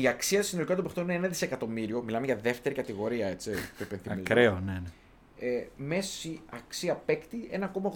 [0.00, 2.02] η αξία συνολικά των παιχτών είναι ένα δισεκατομμύριο.
[2.02, 3.50] Μιλάμε για δεύτερη κατηγορία, έτσι.
[3.78, 4.20] το υπενθυμίζω.
[4.20, 4.72] Ακραίο, ναι.
[4.72, 4.82] ναι.
[5.42, 7.50] Ε, μέση αξία παίκτη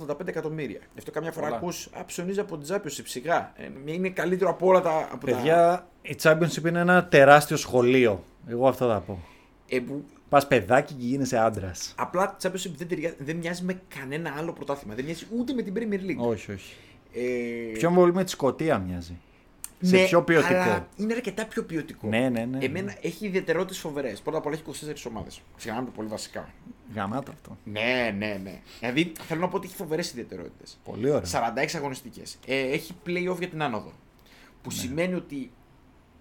[0.09, 0.79] 1,85 εκατομμύρια.
[0.79, 1.57] Γι' αυτό καμιά φορά Πολλά.
[1.59, 3.53] ακούς «Α, ψωνίζει από την Championship σιγά.
[3.57, 5.09] Ε, είναι καλύτερο από όλα τα.
[5.13, 5.33] Από τα...
[5.37, 8.25] Παιδιά, η Championship είναι ένα τεράστιο σχολείο.
[8.49, 9.19] Εγώ αυτό θα πω.
[9.69, 11.95] Ε, που Πας παιδάκι και γίνεσαι άντρας.
[11.97, 14.95] απλά η Championship δεν, ταιριάζει- δεν μοιάζει με κανένα άλλο πρωτάθλημα.
[14.95, 16.29] Δεν μοιάζει ούτε με την Premier League.
[16.29, 16.75] Όχι, όχι.
[17.15, 19.17] Ε, Πιο πολύ με τη Σκωτία μοιάζει.
[19.87, 20.55] Σε ναι, πιο ποιοτικό.
[20.55, 22.09] Αλλά είναι αρκετά πιο ποιοτικό.
[22.09, 22.65] Ναι, ναι, ναι.
[22.65, 24.21] Εμένα έχει ιδιαιτερότητες φοβερές.
[24.21, 25.41] Πρώτα απ' όλα έχει 24 ομάδες.
[25.57, 26.49] Ξεχνάμε το πολύ βασικά.
[26.95, 27.59] Γαμάτο αυτό.
[27.65, 28.61] Ναι, ναι, ναι.
[28.79, 30.79] Δηλαδή θέλω να πω ότι έχει φοβερές ιδιαιτερότητες.
[30.85, 31.23] Πολύ ωραίο.
[31.31, 32.39] 46 αγωνιστικές.
[32.47, 33.93] Ε, έχει playoff για την άνοδο.
[34.63, 34.79] Που Ναι.
[34.79, 35.51] σημαίνει ότι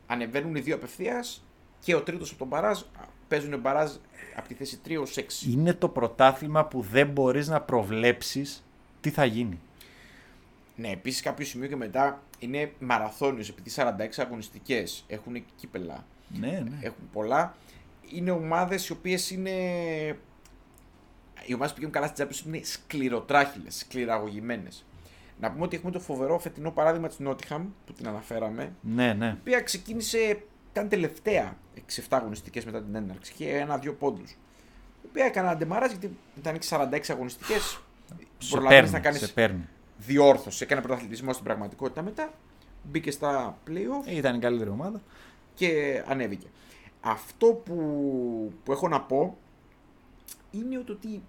[0.08, 1.46] ανεβαίνουν οι δύο απευθείας
[1.80, 2.80] και ο τρίτος από τον μπαράζ
[3.28, 3.92] παίζουν μπαράζ
[4.36, 5.52] από τη θέση 3 ως 6.
[5.52, 8.64] Είναι το πρωτάθλημα που δεν μπορείς να προβλέψεις
[9.02, 9.60] τι θα γίνει.
[10.76, 13.84] Ναι, επίσης κάποιο σημείο και μετά είναι μαραθώνιος επειδή 46
[14.18, 16.06] αγωνιστικές έχουν κύπελα.
[16.40, 16.78] Ναι, ναι.
[16.82, 17.56] έχουν πολλά.
[18.12, 19.52] Είναι ομάδες οι οποίες είναι.
[21.46, 24.86] Οι ομάδες που πηγαίνουν καλά στην Champions είναι σκληροτράχυλες, σκληραγωγημένες.
[25.40, 29.28] Να πούμε ότι έχουμε το φοβερό φετινό παράδειγμα της Νότιχαμ που την αναφέραμε, Ναι, ναι.
[29.28, 31.80] η οποία ξεκίνησε, ήταν τελευταία 6-7
[32.10, 33.34] αγωνιστικές μετά την έναρξη.
[33.34, 34.32] Είχε ένα-δύο πόντους.
[34.32, 37.80] Η οποία έκανε αντεμαράζ γιατί ήταν 46 αγωνιστικές.
[38.38, 39.34] Σε Προλαβαίνει παίρνει, να κάνεις
[40.04, 40.22] σε παίρνει.
[40.24, 40.64] διόρθωση.
[40.64, 42.34] Έκανε πρωταθλητισμό στην πραγματικότητα μετά.
[42.84, 45.02] Μπήκε στα playoff Ε, Ήταν η καλύτερη ομάδα.
[45.54, 46.48] και ανέβηκε.
[47.02, 47.74] Αυτό που,
[48.64, 49.38] που έχω να πω
[50.52, 51.22] είναι ότι- ότι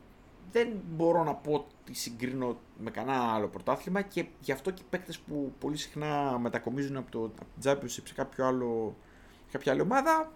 [0.53, 4.87] δεν μπορώ να πω ότι συγκρίνω με κανένα άλλο πρωτάθλημα και γι' αυτό και οι
[4.91, 8.97] παίκτες που πολύ συχνά μετακομίζουν από το από την Championship σε κάποιο άλλο,
[9.45, 10.33] σε κάποια άλλη ομάδα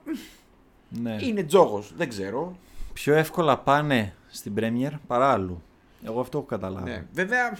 [0.88, 1.16] Ναι.
[1.20, 2.56] είναι τζόγος, δεν ξέρω.
[2.92, 5.62] Πιο εύκολα πάνε στην Premier παρά αλλού.
[6.04, 6.90] Εγώ αυτό έχω καταλάβει.
[6.90, 7.06] Ναι.
[7.12, 7.58] Βέβαια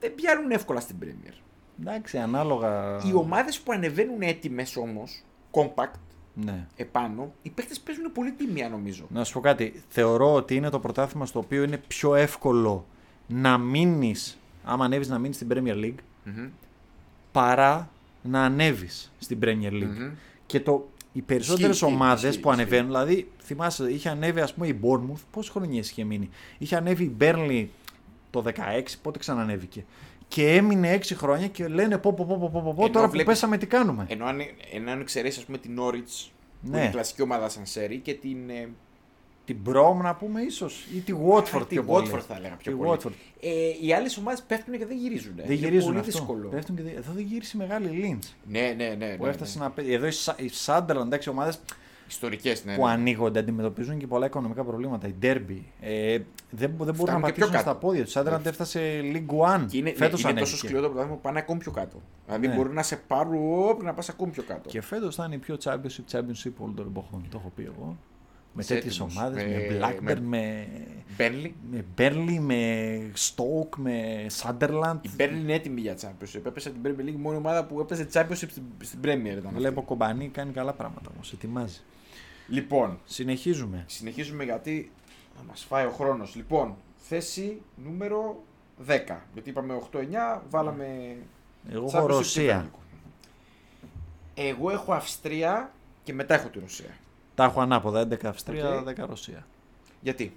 [0.00, 1.32] δεν πιάνουν εύκολα στην Premier.
[1.80, 3.00] Εντάξει, ανάλογα.
[3.06, 5.98] Οι ομάδες που ανεβαίνουν έτοιμες όμως, compact,
[6.34, 6.66] Ναι.
[6.76, 9.06] επάνω, οι παίκτες παίζουν πολύ τίμια νομίζω.
[9.10, 9.82] Να σου πω κάτι.
[9.88, 12.86] Θεωρώ ότι είναι το πρωτάθλημα στο οποίο είναι πιο εύκολο
[13.26, 15.94] να μείνεις, άμα ανέβεις να μείνεις στην Premier League,
[16.24, 16.48] Μμμ.
[17.32, 17.90] παρά
[18.22, 19.96] να ανέβεις στην Premier League.
[19.98, 20.10] Μμμ.
[20.46, 22.60] Και το, οι περισσότερες Ισχύει, ομάδες ισχύει, που ισχύει.
[22.62, 26.28] ανεβαίνουν, δηλαδή θυμάσαι, είχε ανέβει ας πούμε η Bournemouth, πόσες χρονιέ είχε μείνει;
[26.58, 27.66] Είχε ανέβει η Burnley
[28.30, 28.52] το 16,
[29.02, 29.84] πότε ξανανέβηκε.
[30.28, 33.04] Και έμεινε 6 χρόνια και λένε πω πω πω πω πω, πω, πω Ενώ τώρα
[33.06, 34.06] που βλέπεις- πέσαμε τι κάνουμε.
[34.08, 34.40] Ενώ αν,
[34.72, 36.28] ενώ αν εξαιρέσει, ας πούμε, την Norwich,
[36.62, 36.76] που Ναι.
[36.78, 38.68] είναι η κλασική ομάδα σαν σέρι, και την, ε,
[39.44, 42.10] την Μπρόμ να πούμε ίσως ή τη Watford Τη πιο πολύ.
[42.12, 42.98] Watford θα έλεγα πιο Τη πολύ.
[43.02, 43.12] Watford.
[43.40, 43.50] Ε,
[43.86, 45.32] οι άλλες ομάδες πέφτουν και δεν γυρίζουν.
[45.36, 46.10] Δεν Είναι γυρίζουν πολύ αυτό.
[46.10, 46.48] δύσκολο.
[46.48, 48.22] Πέφτουν και δεν- Εδώ δεν γύρισε η μεγάλη Λίντ.
[48.48, 49.14] Ναι, ναι, ναι.
[49.16, 49.64] Που ναι, έφτασε ναι.
[49.64, 49.92] να παίζει.
[49.92, 51.58] Εδώ η, Σα- η Sunderland, εντάξει, ομάδες
[52.10, 52.74] Ιστορικές, ναι.
[52.76, 52.92] που ναι.
[52.92, 55.06] ανοίγονται αντιμετωπίζουν και πολλά οικονομικά προβλήματα.
[55.08, 55.58] Η Derby.
[55.80, 57.62] Ε, δεν, δεν μπορούν να Φτάνουν και πιο πατήσουν κάτω.
[57.62, 58.14] στα πόδια τους.
[58.14, 59.66] Η Sunderland Ε, έφτασε League One.
[59.68, 62.00] Και είναι, Φέτος ναι, είναι τόσο σκληρό το πρωτάθλημα που πάνε ακόμη πιο κάτω.
[62.26, 62.54] Δηλαδή Ναι.
[62.54, 64.68] μπορεί να σε πάρουν όπ, να πας ακόμη πιο κάτω.
[64.68, 67.24] Και φέτος θα είναι η πιο championship, championship όλων των εποχών.
[67.30, 67.96] Το έχω πει εγώ.
[68.52, 69.16] Με Είσαι τέτοιες έτοιμος.
[69.16, 70.66] ομάδες, Με- με Blackburn, με- με,
[71.16, 71.54] Μπέρλι.
[71.70, 74.96] με Burnley, με Stoke, με Sunderland.
[75.02, 76.40] Η Μπέρλι είναι έτοιμη για Championship.
[76.46, 79.42] Έπεσε την Premier League, η μόνη ομάδα που έπαιζε Championship στην, στην Premier ήταν.
[79.46, 79.54] αυτή.
[79.58, 81.32] Βλέπω κομπανί, κάνει καλά πράγματα όμως.
[81.32, 81.80] Ετοιμάζει.
[82.50, 83.84] Λοιπόν, Συνεχίζουμε.
[83.86, 84.90] συνεχίζουμε γιατί
[85.36, 86.34] θα μας φάει ο χρόνος.
[86.34, 88.42] Λοιπόν, θέση νούμερο
[88.86, 89.16] 10.
[89.32, 91.16] Γιατί είπαμε 8-9, βάλαμε.
[91.70, 92.70] Εγώ Championship έχω και Ρωσία.
[92.70, 92.78] Premier League.
[94.34, 95.72] Εγώ έχω Αυστρία
[96.02, 96.96] και μετά έχω τη Ρωσία.
[97.34, 98.08] Τα έχω ανάποδα.
[98.08, 98.88] 11 Αυστρία, Οκ.
[98.88, 99.46] 10 Ρωσία.
[100.00, 100.36] Γιατί;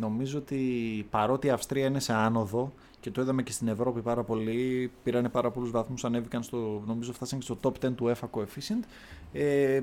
[0.00, 4.22] Νομίζω ότι παρότι η Αυστρία είναι σε άνοδο και το είδαμε και στην Ευρώπη πάρα
[4.22, 8.28] πολύ, πήρανε πάρα πολλούς βαθμούς, ανέβηκαν στο, νομίζω φτάσαν και στο top 10 του UEFA
[8.40, 8.84] coefficient.
[9.32, 9.80] Ε,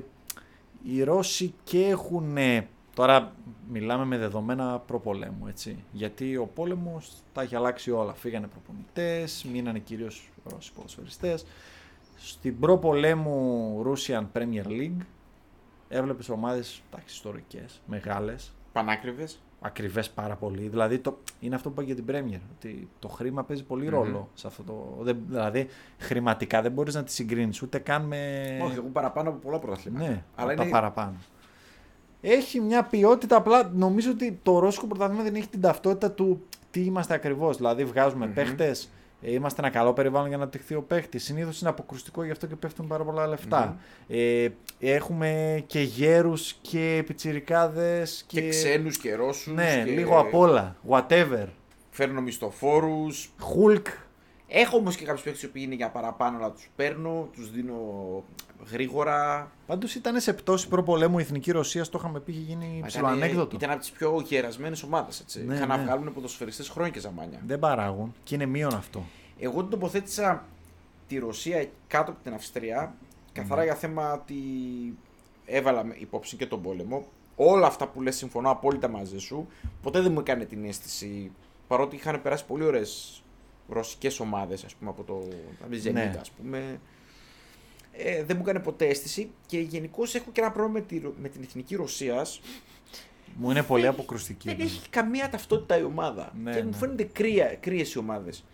[0.82, 2.36] οι Ρώσοι και έχουν,
[2.94, 3.32] τώρα
[3.68, 8.14] μιλάμε με δεδομένα προπολέμου, έτσι, γιατί ο πόλεμος τα έχει αλλάξει όλα.
[8.14, 11.46] Φύγανε προπονητές, μείνανε κυρίως Ρώσοι ποδοσφαιριστές.
[12.16, 15.06] Στην προπολέμου Russian Premier League
[15.88, 19.40] έβλεπες ομάδες εντάξει, ιστορικές, μεγάλες, Πανάκριβες.
[19.62, 20.68] Ακριβές πάρα πολύ.
[20.68, 22.40] Δηλαδή το, είναι αυτό που είπα για την Premier.
[22.56, 23.94] Ότι το χρήμα παίζει πολύ Μμμ.
[23.94, 24.96] ρόλο σε αυτό το.
[25.00, 25.66] Δεν, δηλαδή
[25.98, 28.18] χρηματικά δεν μπορείς να τη συγκρίνεις ούτε καν με.
[28.62, 30.04] Όχι, εγώ παραπάνω από πολλά πρωταθλήματα.
[30.08, 31.16] ναι, αλλά από τα είναι παραπάνω.
[32.20, 36.80] Έχει μια ποιότητα, απλά νομίζω ότι το ρώσικο πρωτάθλημα δεν έχει την ταυτότητα του τι
[36.80, 37.56] είμαστε ακριβώς.
[37.56, 38.34] Δηλαδή, βγάζουμε Μμμ.
[38.34, 38.90] παίχτες,
[39.22, 41.24] είμαστε ένα καλό περιβάλλον για να αναπτυχθεί ο παίχτης.
[41.24, 43.76] Συνήθως είναι αποκρουστικό, γι' αυτό και πέφτουν πάρα πολλά λεφτά.
[44.08, 44.48] Ε,
[44.78, 48.24] έχουμε και γέρους και πιτσιρικάδες.
[48.26, 49.54] και, Και, ξένους και Ρώσους.
[49.54, 49.90] Ναι, και...
[49.90, 50.76] λίγο απ' όλα.
[50.88, 51.46] Whatever.
[51.90, 53.30] Φέρνω μισθοφόρους.
[53.40, 53.86] Hulk.
[54.54, 57.74] Έχω όμως και κάποιους παίκτε που είναι για παραπάνω, αλλά τους παίρνω, τους δίνω
[58.70, 59.50] γρήγορα.
[59.66, 63.56] Πάντως ήταν σε πτώση προπολέμου η εθνική Ρωσία, το είχαμε πει, είχε γίνει Ήταν- ψηλοανέκδοτο.
[63.56, 65.24] Ήταν από τις πιο γερασμένες ομάδες.
[65.46, 65.82] Ναι, Είχαν να ναι.
[65.82, 67.40] βγάλουν ποδοσφαιριστές χρόνια και ζαμάνια.
[67.46, 69.02] Δεν παράγουν και είναι μείον αυτό.
[69.38, 70.44] Εγώ την τοποθέτησα
[71.08, 72.94] τη Ρωσία κάτω από την Αυστρία,
[73.32, 73.66] καθαρά Ναι.
[73.66, 74.34] για θέμα ότι
[75.46, 77.06] έβαλα με υπόψη και τον πόλεμο.
[77.36, 79.46] Όλα αυτά που λες συμφωνώ απόλυτα μαζί σου.
[79.82, 81.30] Ποτέ δεν μου έκανε την αίσθηση,
[81.68, 83.22] παρότι είχαν περάσει πολύ ωραίες
[83.68, 85.22] ρωσικές ομάδες, ας πούμε, από το
[85.62, 86.16] από τη Zenit, Ναι.
[86.20, 86.80] ας πούμε.
[87.92, 91.14] Ε, δεν μου έκανε ποτέ αίσθηση και γενικώς έχω και ένα πρόβλημα με, τη, Ρο-
[91.20, 92.40] με την εθνική Ρωσίας.
[93.34, 94.48] Μου είναι πολύ αποκρουστική.
[94.48, 96.32] Δεν έχει καμία ταυτότητα η ομάδα.
[96.42, 96.76] Ναι, και μου ναι.
[96.76, 98.44] φαίνονται κρύα, κρύες οι ομάδες.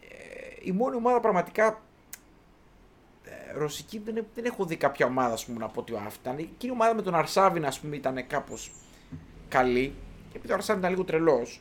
[0.00, 0.06] Ε,
[0.62, 1.82] η μόνη ομάδα πραγματικά
[3.24, 6.38] ε, ρωσική δεν, δεν έχω δει κάποια ομάδα ας πούμε, να πω ότι αυτή ήταν.
[6.38, 8.70] Εκείνη η ομάδα με τον Αρσάβιν ας πούμε ήταν κάπως
[9.48, 9.94] καλή.
[10.30, 11.60] Και επειδή ο Αρσάβιν ήταν λίγο τρελός.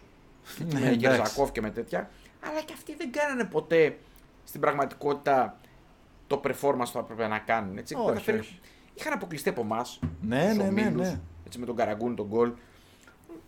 [0.57, 0.97] Ναι, με εντάξει.
[0.97, 2.09] Γερζακόφ και με τέτοια.
[2.39, 3.97] Αλλά και αυτοί δεν κάνανε ποτέ
[4.43, 5.59] στην πραγματικότητα
[6.35, 7.77] το performance που θα έπρεπε να κάνουν.
[7.77, 7.95] Έτσι.
[7.95, 8.59] Όχι, Καταφέρει- όχι.
[8.93, 9.99] Είχαν αποκλειστεί από εμάς.
[10.21, 11.19] Ναι, ναι, ναι, ναι.
[11.45, 12.51] Έτσι, με τον Καραγκούν τον γκολ.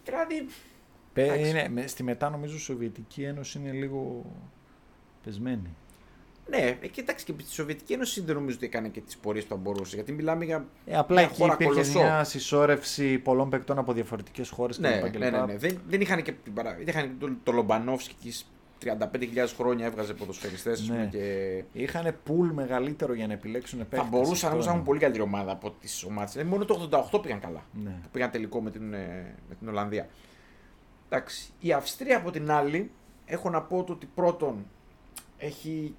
[0.03, 0.45] Δηλαδή,
[1.13, 1.49] Πε- Εντάξει.
[1.49, 4.25] είναι, με- στη μετά νομίζω η Σοβιετική Ένωση είναι λίγο
[5.23, 5.75] πεσμένη.
[6.49, 9.49] Ναι, ε, κοιτάξτε και στη Σοβιετική Ένωση δεν νομίζω ότι έκανε και τις πορείες που
[9.49, 9.95] θα μπορούσε.
[9.95, 10.65] Γιατί μιλάμε για.
[10.85, 11.99] Ε, απλά Μια εκεί χώρα υπήρχε κολοσσό.
[11.99, 15.17] μια συσσόρευση πολλών παικτών από διαφορετικές χώρες Ναι, κλπ.
[15.19, 15.57] ναι, ναι, ναι.
[15.57, 16.73] Δεν, δεν είχαν και την παρά...
[16.75, 18.43] δεν είχαν το, το Λομπανόφσκι εκεί
[18.85, 20.87] 35.000 χρόνια έβγαζε ποδοσφαιριστές.
[20.89, 21.07] Ναι.
[21.11, 21.63] Και...
[21.71, 23.99] Είχαν πουλ μεγαλύτερο για να επιλέξουν παίκτες.
[23.99, 24.87] Θα μπορούσαν Αυτό όμως να έχουν είναι.
[24.87, 26.43] πολύ καλύτερη ομάδα από τις ομάδες.
[26.43, 27.65] μόνο το 88 πήγαν καλά.
[27.83, 27.89] Ναι.
[28.01, 30.07] Που πήγαν τελικό με την, ε, με την Ολλανδία.
[31.09, 31.49] Εντάξει.
[31.59, 32.91] Η Αυστρία από την άλλη,
[33.25, 34.65] έχω να πω το ότι πρώτον
[35.37, 35.95] έχει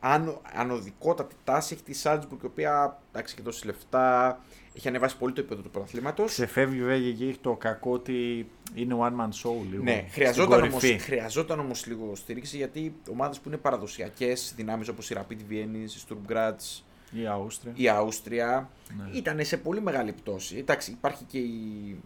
[0.00, 1.74] ανω, ανωδικότατη τάση.
[1.74, 4.40] Έχει τη Σάλτσμπουργκ, η οποία εντάξει και τόση λεφτά.
[4.76, 6.30] Έχει ανεβάσει πολύ το επίπεδο του πρωταθλήματος.
[6.32, 9.82] Ξεφεύγει βέβαια και έχει το κακό ότι είναι one man show λίγο.
[9.82, 10.98] Ναι, στην χρειαζόταν όμως, κορυφή.
[10.98, 15.88] χρειαζόταν όμως λίγο στήριξη γιατί ομάδες που είναι παραδοσιακές δυνάμεις όπως η Rapid Vienna, η
[16.08, 16.82] Sturm Graz,
[17.12, 17.72] Η Αούστρια.
[17.76, 19.18] η Αούστρια Ναι.
[19.18, 20.56] ήταν σε πολύ μεγάλη πτώση.
[20.56, 22.00] Εντάξει, υπάρχει και η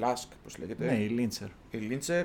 [0.00, 1.48] Lask, πώς λέγεται, Ναι, η Λίντσερ.
[1.70, 2.24] η Linzer.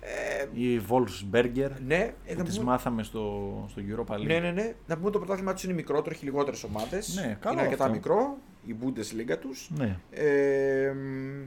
[0.00, 4.26] Ε, Η Wolfsberger ναι, ε, που να τις πούμε- μάθαμε στο, στο Europa League.
[4.26, 4.74] ναι, ναι, ναι.
[4.86, 7.14] Να πούμε το πρωτάθλημα τους είναι μικρότερο, έχει λιγότερες ομάδες.
[7.14, 7.94] Ναι, καλό είναι αρκετά αυτό.
[7.96, 8.36] μικρό,
[8.66, 9.70] η Bundesliga τους.
[9.76, 9.96] Ναι.
[10.10, 11.42] Ε, μ,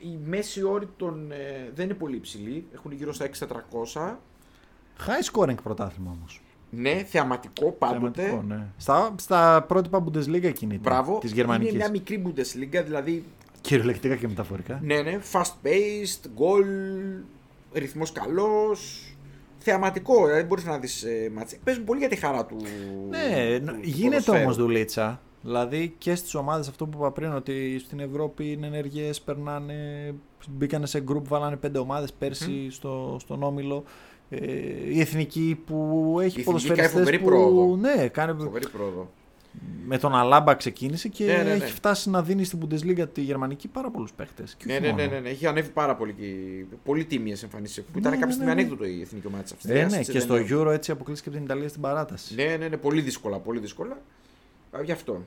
[0.00, 4.18] η μέση όρη των, ε, δεν είναι πολύ υψηλή, έχουν γύρω στα 6.400.
[5.06, 6.42] High scoring πρωτάθλημα όμως.
[6.70, 8.22] Ναι, θεαματικό πάντοτε.
[8.22, 8.66] Θεαματικό, ναι.
[8.76, 10.92] Στα, στα πρότυπα Bundesliga εκείνη ήταν.
[10.92, 11.18] Μπράβο.
[11.18, 11.68] Της γερμανικής.
[11.72, 13.24] Είναι μια μικρή Bundesliga, δηλαδή
[13.60, 14.80] Κυριολεκτικά και μεταφορικά.
[14.82, 16.64] ναι, ναι, fast paced, goal,
[17.72, 19.02] ρυθμός καλός,
[19.58, 21.56] θεαματικό, δηλαδή μπορείς να δεις ε, μάτς.
[21.64, 22.56] Παίζουν πολύ για τη χαρά του
[23.08, 24.42] Ναι, του- του γίνεται ποδοσφαίρου.
[24.42, 25.20] όμως δουλίτσα.
[25.42, 29.74] Δηλαδή και στις ομάδες αυτό που είπα πριν, ότι στην Ευρώπη είναι ενεργές, περνάνε,
[30.48, 33.84] μπήκανε σε γκρουπ, βάλανε πέντε ομάδες πέρσι στο, στον Όμιλο.
[34.30, 34.36] Ε,
[34.92, 35.74] η εθνική που
[36.20, 37.76] έχει Η εθνική ποδοσφαιριστές κάνει φοβερή που πρόοδο.
[37.76, 39.10] ναι, κάνει, Φοβερή πρόοδο.
[39.86, 41.50] Με τον Αλάμπα ξεκίνησε και Ναι, ναι, ναι.
[41.50, 44.44] έχει φτάσει να δίνει στην Bundesliga τη γερμανική πάρα πολλούς παίχτε.
[44.64, 45.28] Ναι, ναι, ναι, ναι, ναι.
[45.28, 46.12] Έχει ανέβει πάρα πολύ.
[46.12, 46.24] και
[46.84, 47.82] Πολύ τίμιες εμφανίσεις.
[47.92, 48.60] Που ήταν Ναι, κάποια ναι, στιγμή ναι, ναι.
[48.60, 50.06] ανέκδοτο η εθνική ομάδας της Ε, Αυστρίας.
[50.08, 52.34] ναι, και στο Euro έτσι αποκλείστηκε από την Ιταλία στην παράταση.
[52.34, 53.98] Ναι, ναι, ναι, πολύ δύσκολα, πολύ δύσκολα.
[54.70, 55.22] Α, Γι' αυτό.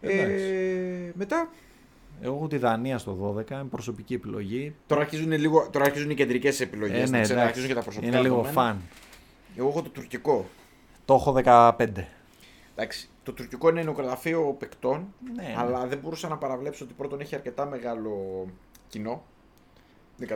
[0.00, 0.26] Ε,
[1.14, 1.50] μετά,
[2.22, 4.74] Εγώ έχω τη Δανία στο 12, είναι προσωπική επιλογή.
[4.86, 6.96] τώρα αρχίζουν, λίγο, τώρα αρχίζουν οι κεντρικές επιλογές.
[6.96, 7.34] Ε, ναι, να εντάξει.
[7.34, 8.10] αρχίζουν και τα προσωπικά.
[8.12, 8.60] Είναι λίγο δεδομένα.
[8.62, 8.80] φαν.
[9.56, 10.48] Εγώ έχω το τουρκικό.
[11.04, 11.86] Το έχω 15.
[12.74, 15.54] Εντάξει, το τουρκικό είναι νεκρογραφείο παικτών, Ναι, ναι.
[15.56, 18.46] αλλά δεν μπορούσα να παραβλέψω ότι πρώτον έχει αρκετά μεγάλο
[18.88, 19.22] κοινό.
[20.20, 20.28] 13.000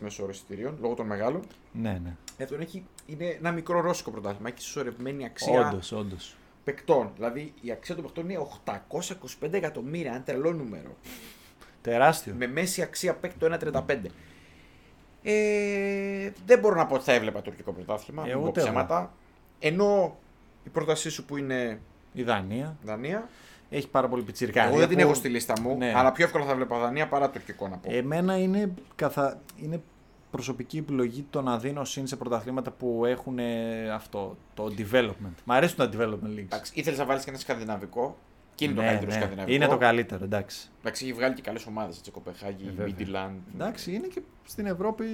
[0.00, 1.42] μέσο όρο εισιτηρίων, λόγω των μεγάλων.
[1.72, 2.14] Ναι, ναι.
[2.36, 4.48] Δεύτερον, έχει, είναι ένα μικρό ρώσικο πρωτάθλημα.
[4.48, 6.36] Έχει συσσωρευμένη αξία Όντως, όντως.
[6.64, 7.10] παικτών.
[7.14, 8.46] Δηλαδή η αξία των παικτών είναι
[9.40, 10.96] 825 εκατομμύρια, ένα τρελό νούμερο.
[11.82, 12.34] Τεράστιο.
[12.38, 13.46] Με μέση αξία παίκτο
[13.86, 13.96] 1,35.
[15.22, 18.22] Ε, δεν μπορώ να πω ότι θα έβλεπα τουρκικό πρωτάθλημα.
[18.22, 18.68] Ε, μην πω ούτε εγώ.
[18.68, 19.12] ψέματα.
[19.58, 20.18] Ενώ
[20.66, 21.80] η πρότασή σου που είναι
[22.12, 23.28] Η Δανία Δανία.
[23.70, 24.62] έχει πάρα πολύ πιτσιρικά.
[24.66, 25.92] εγώ δεν την έχω στη λίστα μου, Ναι.
[25.96, 27.90] αλλά πιο εύκολα θα βλέπα Δανία παρά τουρκικό να πω.
[27.92, 29.40] Εμένα είναι, καθα...
[29.56, 29.82] είναι
[30.30, 35.34] προσωπική επιλογή το να δίνω συν σε πρωταθλήματα που έχουν ε, αυτό, το development.
[35.44, 36.42] Μ' αρέσουν τα development leagues.
[36.44, 38.16] Εντάξει, ήθελες να βάλεις και ένα σκανδιναβικό.
[38.56, 39.16] Και είναι το Ναι, καλύτερο ναι.
[39.16, 39.54] σκανδιναβικό.
[39.56, 40.68] Είναι το καλύτερο, εντάξει.
[40.80, 42.00] Εντάξει, έχει βγάλει και καλές ομάδες.
[42.12, 42.86] Κοπεχάγη, Ε, βέβαια.
[42.86, 43.30] Μίτιλαντ.
[43.54, 45.04] Εντάξει, είναι και στην Ευρώπη,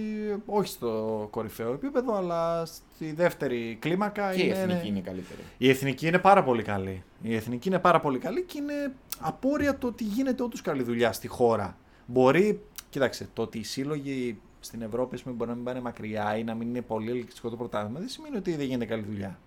[0.47, 5.41] όχι στο κορυφαίο επίπεδο, αλλά στη δεύτερη κλίμακα Και η είναι, εθνική είναι καλύτερη.
[5.59, 7.03] Η εθνική είναι πάρα πολύ καλή.
[7.23, 11.13] Η εθνική είναι πάρα πολύ καλή και είναι απόρρια το ότι γίνεται όντως καλή δουλειά
[11.13, 11.77] στη χώρα.
[12.07, 16.37] Μπορεί, κοίταξε, το ότι οι σύλλογοι στην Ευρώπη ας πούμε, μπορεί να μην πάνε μακριά
[16.37, 19.39] ή να μην είναι πολύ ελκυστικό το πρωτάθλημα, δεν σημαίνει ότι δεν γίνεται καλή δουλειά.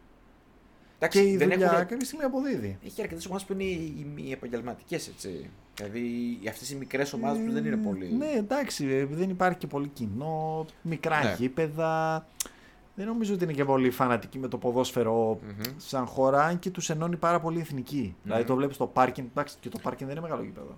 [1.00, 1.88] Εντάξει, και η δεν δουλειά έχουν...
[1.88, 2.78] κάποια στιγμή αποδίδει.
[2.86, 5.50] Έχει αρκετές ομάδες που είναι οι, οι επαγγελματικές, έτσι.
[5.76, 8.14] Δηλαδή αυτές οι μικρές ομάδες που δεν είναι πολύ.
[8.14, 11.36] Ναι, εντάξει, ε, δεν υπάρχει και πολύ κοινό, μικρά Ναι.
[11.38, 12.26] γήπεδα.
[12.96, 15.74] Δεν νομίζω ότι είναι και πολύ φανατικοί με το ποδόσφαιρο Μμμ.
[15.78, 18.16] σαν χώρα, αν και τους ενώνει πάρα πολύ η εθνική.
[18.24, 19.28] Δηλαδή το βλέπεις στο πάρκινγκ.
[19.32, 20.78] Εντάξει, και το πάρκινγκ δεν είναι μεγάλο γήπεδο.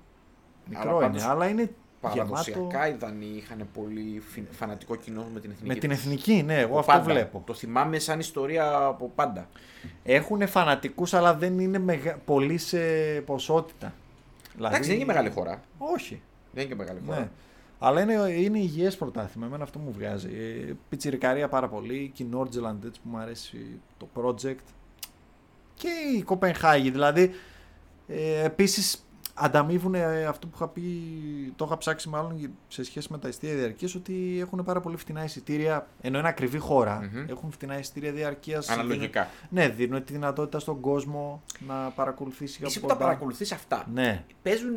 [0.69, 2.87] Μικρό Αλλά είναι, πάντως αλλά είναι Παραδοσιακά γεμάτο.
[2.87, 5.67] οι Δανείοι είχαν πολύ φι- φανατικό κοινό με την εθνική.
[5.73, 5.99] Με την τους.
[5.99, 7.03] εθνική, ναι, εγώ Από αυτό πάντα.
[7.03, 7.43] βλέπω.
[7.45, 9.49] Το θυμάμαι σαν ιστορία από πάντα.
[10.03, 12.17] Έχουν φανατικούς, αλλά δεν είναι μεγα...
[12.25, 12.77] πολύ σε
[13.25, 13.93] ποσότητα.
[14.55, 14.73] Δηλαδή...
[14.75, 15.61] Εντάξει, δεν είναι και μεγάλη χώρα.
[15.77, 16.21] Όχι.
[16.51, 17.19] Δεν είναι και μεγάλη χώρα.
[17.19, 17.29] Ναι.
[17.79, 19.45] Αλλά είναι, είναι υγιές πρωτάθλημα.
[19.47, 20.27] Εμένα αυτό μου βγάζει.
[20.27, 22.11] Ε, πιτσιρικαρία πάρα πολύ.
[22.13, 24.63] Και η Nordjylland έτσι που μου αρέσει το project.
[25.73, 25.87] Και
[26.17, 26.89] η Κοπενχάγη.
[26.91, 27.31] Δηλαδή,
[28.07, 29.06] ε, επίσης
[29.39, 30.81] ανταμείβουν ε, αυτό που είχα πει,
[31.55, 35.23] το είχα ψάξει μάλλον σε σχέση με τα ειστήρια διαρκείας, ότι έχουν πάρα πολύ φτηνά
[35.23, 37.25] εισιτήρια, ενώ είναι ακριβή χώρα, Μμμ.
[37.29, 38.69] έχουν φτηνά εισιτήρια διαρκείας.
[38.69, 39.27] Αναλογικά.
[39.49, 43.05] Ναι, δίνουν τη δυνατότητα στον κόσμο να παρακολουθήσει Εσύ από που τα κοντά.
[43.05, 44.75] παρακολουθείς αυτά, Ναι, παίζουν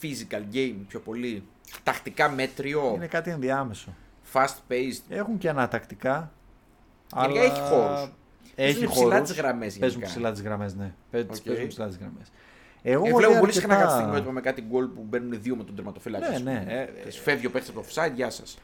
[0.00, 1.42] physical game πιο πολύ.
[1.82, 3.94] Τακτικά μέτριο, είναι κάτι ενδιάμεσο.
[4.32, 6.32] fast paced; Έχουν και ανά τακτικά.
[7.20, 8.00] Γενικά έχει χώρους.
[8.56, 9.28] Έχει Παίζουν ψηλά χώρους.
[9.28, 10.06] τις γραμμές Παίζουν γενικά.
[10.16, 10.92] ψηλά τις γραμμές, ναι.
[11.10, 11.42] Παίζουν Οκ.
[11.42, 12.32] παίζουν ψηλά τις γραμμές.
[12.86, 15.42] Εγώ Ε, έχω βλέπω δει πολύ συχνά αρκετά- κάποια στιγμή με κάτι γκολ που μπαίνουν
[15.42, 16.28] δύο με τον τερματοφύλακα.
[16.28, 16.64] Ναι, ας πούμε.
[16.66, 18.58] ναι, ε, Και Φεύγει ο παίχτη από το offside, γεια σας.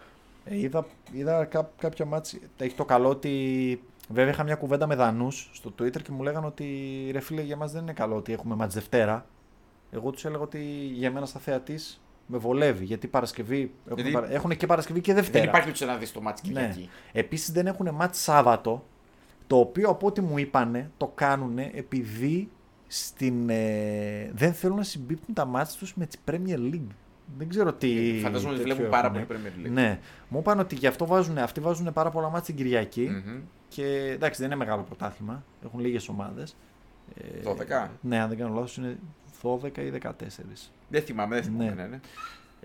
[0.45, 2.37] Ε, είδα είδα κά, κάποια μάτς.
[2.59, 3.83] Έχει το καλό ότι.
[4.09, 6.67] Βέβαια είχα μια κουβέντα με Δανούς στο Twitter και μου λέγανε ότι
[7.13, 9.27] ρε φίλε για μας δεν είναι καλό ότι έχουμε μάτς Δευτέρα.
[9.91, 10.59] Εγώ τους έλεγα ότι
[10.93, 15.15] για μένα στα θεατής με βολεύει γιατί Παρασκευή έχουν, Γιατί- παρα- έχουν και Παρασκευή και
[15.15, 15.39] Δευτέρα.
[15.39, 16.53] Δεν υπάρχει περίπτωση να δεις το μάτι Ναι.
[16.53, 16.89] Κυριακή.
[17.13, 18.85] Επίσης δεν έχουν μάτς Σάββατο,
[19.47, 22.51] το οποίο από ό,τι μου είπανε το κάνουν επειδή
[22.93, 26.87] στην, ε, δεν θέλουν να συμπίπτουν τα μάτς τους με τη Premier League.
[27.39, 28.17] Δεν ξέρω τι.
[28.19, 29.25] Ε, Φαντάζομαι ότι τέτοιο βλέπουν πάρα έχουνε.
[29.25, 29.71] πολύ Premier League.
[29.71, 29.99] Ναι.
[30.29, 33.41] Μου είπαν ότι γι' αυτό βάζουν, αυτοί βάζουν πάρα πολλά μάτς την Κυριακή Μμμ.
[33.69, 36.57] και εντάξει δεν είναι μεγάλο πρωτάθλημα, έχουν λίγες ομάδες.
[37.15, 37.49] Ε,
[37.85, 37.89] 12.
[38.01, 38.99] Ναι, αν δεν κάνω λάθος είναι
[39.43, 40.13] 12 ή 14.
[40.89, 41.65] Δεν θυμάμαι, δεν θυμάμαι.
[41.65, 41.83] Ναι.
[41.83, 41.87] Ναι.
[41.87, 42.01] Ναι.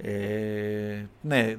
[0.01, 1.55] Ε, ναι,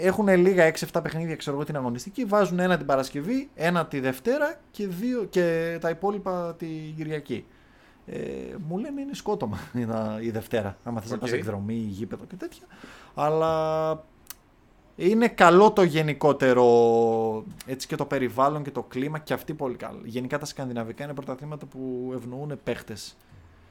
[0.00, 2.24] έχουν λίγα 6-7 παιχνίδια, ξέρω εγώ την αγωνιστική.
[2.24, 7.44] Βάζουν ένα την Παρασκευή, ένα τη Δευτέρα και, δύο, και τα υπόλοιπα τη Κυριακή.
[8.06, 8.18] Ε,
[8.68, 9.58] μου λένε είναι σκότωμα
[10.20, 10.76] η- η Δευτέρα.
[10.84, 11.20] Άμα θες να Οκ.
[11.20, 12.64] πας εκδρομή, γήπεδο και τέτοια.
[13.14, 14.04] Αλλά
[14.96, 16.64] είναι καλό το γενικότερο
[17.66, 20.00] έτσι και το περιβάλλον και το κλίμα και αυτή πολύ καλό.
[20.04, 23.16] Γενικά τα σκανδιναβικά είναι πρωταθλήματα που ευνοούν παίχτες.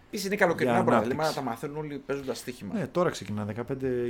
[0.08, 1.46] Επίσης είναι καλοκαιρινά Για πρωταθλήματα, ανάπτυξη.
[1.46, 2.74] τα μαθαίνουν όλοι παίζοντας στοίχημα.
[2.74, 3.52] Ναι, τώρα ξεκινά, 15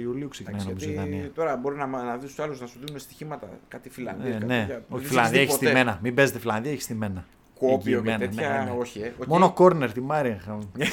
[0.01, 1.31] Ιουλίου ξεκινάει Εντάξει, νομίζω η γιατί Δανία.
[1.31, 4.25] τώρα μπορεί να, να δεις τους άλλους να σου δίνουν στοιχήματα κάτι Φιλανδία.
[4.29, 4.59] Ναι, κάτι ναι.
[4.59, 4.75] τέτοια.
[4.89, 5.65] Όχι, Δεν Φιλανδία έχεις ποτέ.
[5.65, 5.99] στημένα.
[6.01, 7.25] Μην παίζετε Φιλανδία, έχεις στημένα.
[7.69, 8.49] Κουόπιο και Εγγυημένα, τέτοια.
[8.49, 8.77] ναι, ναι.
[8.79, 9.13] Όχι, ε.
[9.19, 9.25] Οκ.
[9.27, 10.63] Μόνο κόρνερ, τη Μάρια είχαμε.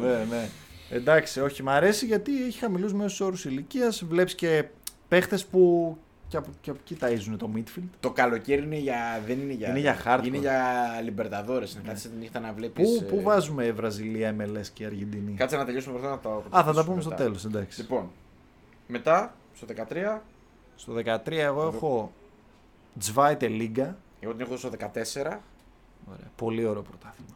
[0.00, 0.48] ναι, ναι.
[0.90, 4.04] Εντάξει, όχι, μ' αρέσει γιατί έχει χαμηλούς μέσους όρους ηλικίας.
[4.04, 4.64] Βλέπεις και
[5.08, 5.96] παίχτες που
[6.28, 7.88] και από, και από εκεί ταΐζουν το midfield.
[8.00, 9.68] Το καλοκαίρι είναι για, δεν είναι για.
[9.68, 10.26] Είναι για hardcore.
[10.26, 10.62] Είναι για
[11.02, 11.74] Λιμπερταδόρες.
[11.74, 12.98] Να κάτσει τη νύχτα να βλέπεις.
[12.98, 16.18] Πού, πού βάζουμε Βραζιλία, MLS και Αργεντινή; Κάτσε να τελειώσουμε πρώτα να
[16.50, 16.58] τα.
[16.58, 17.08] Α, θα τα πούμε μετά.
[17.08, 17.80] στο τέλος, εντάξει.
[17.80, 18.10] Λοιπόν,
[18.86, 20.20] μετά στο 13,
[20.76, 22.12] Στο 13 εγώ έχω
[23.04, 23.88] Zweite Liga.
[24.24, 24.74] Εγώ την έχω στο 14.
[26.08, 26.30] Ωραία.
[26.36, 27.34] Πολύ ωραίο πρωτάθλημα.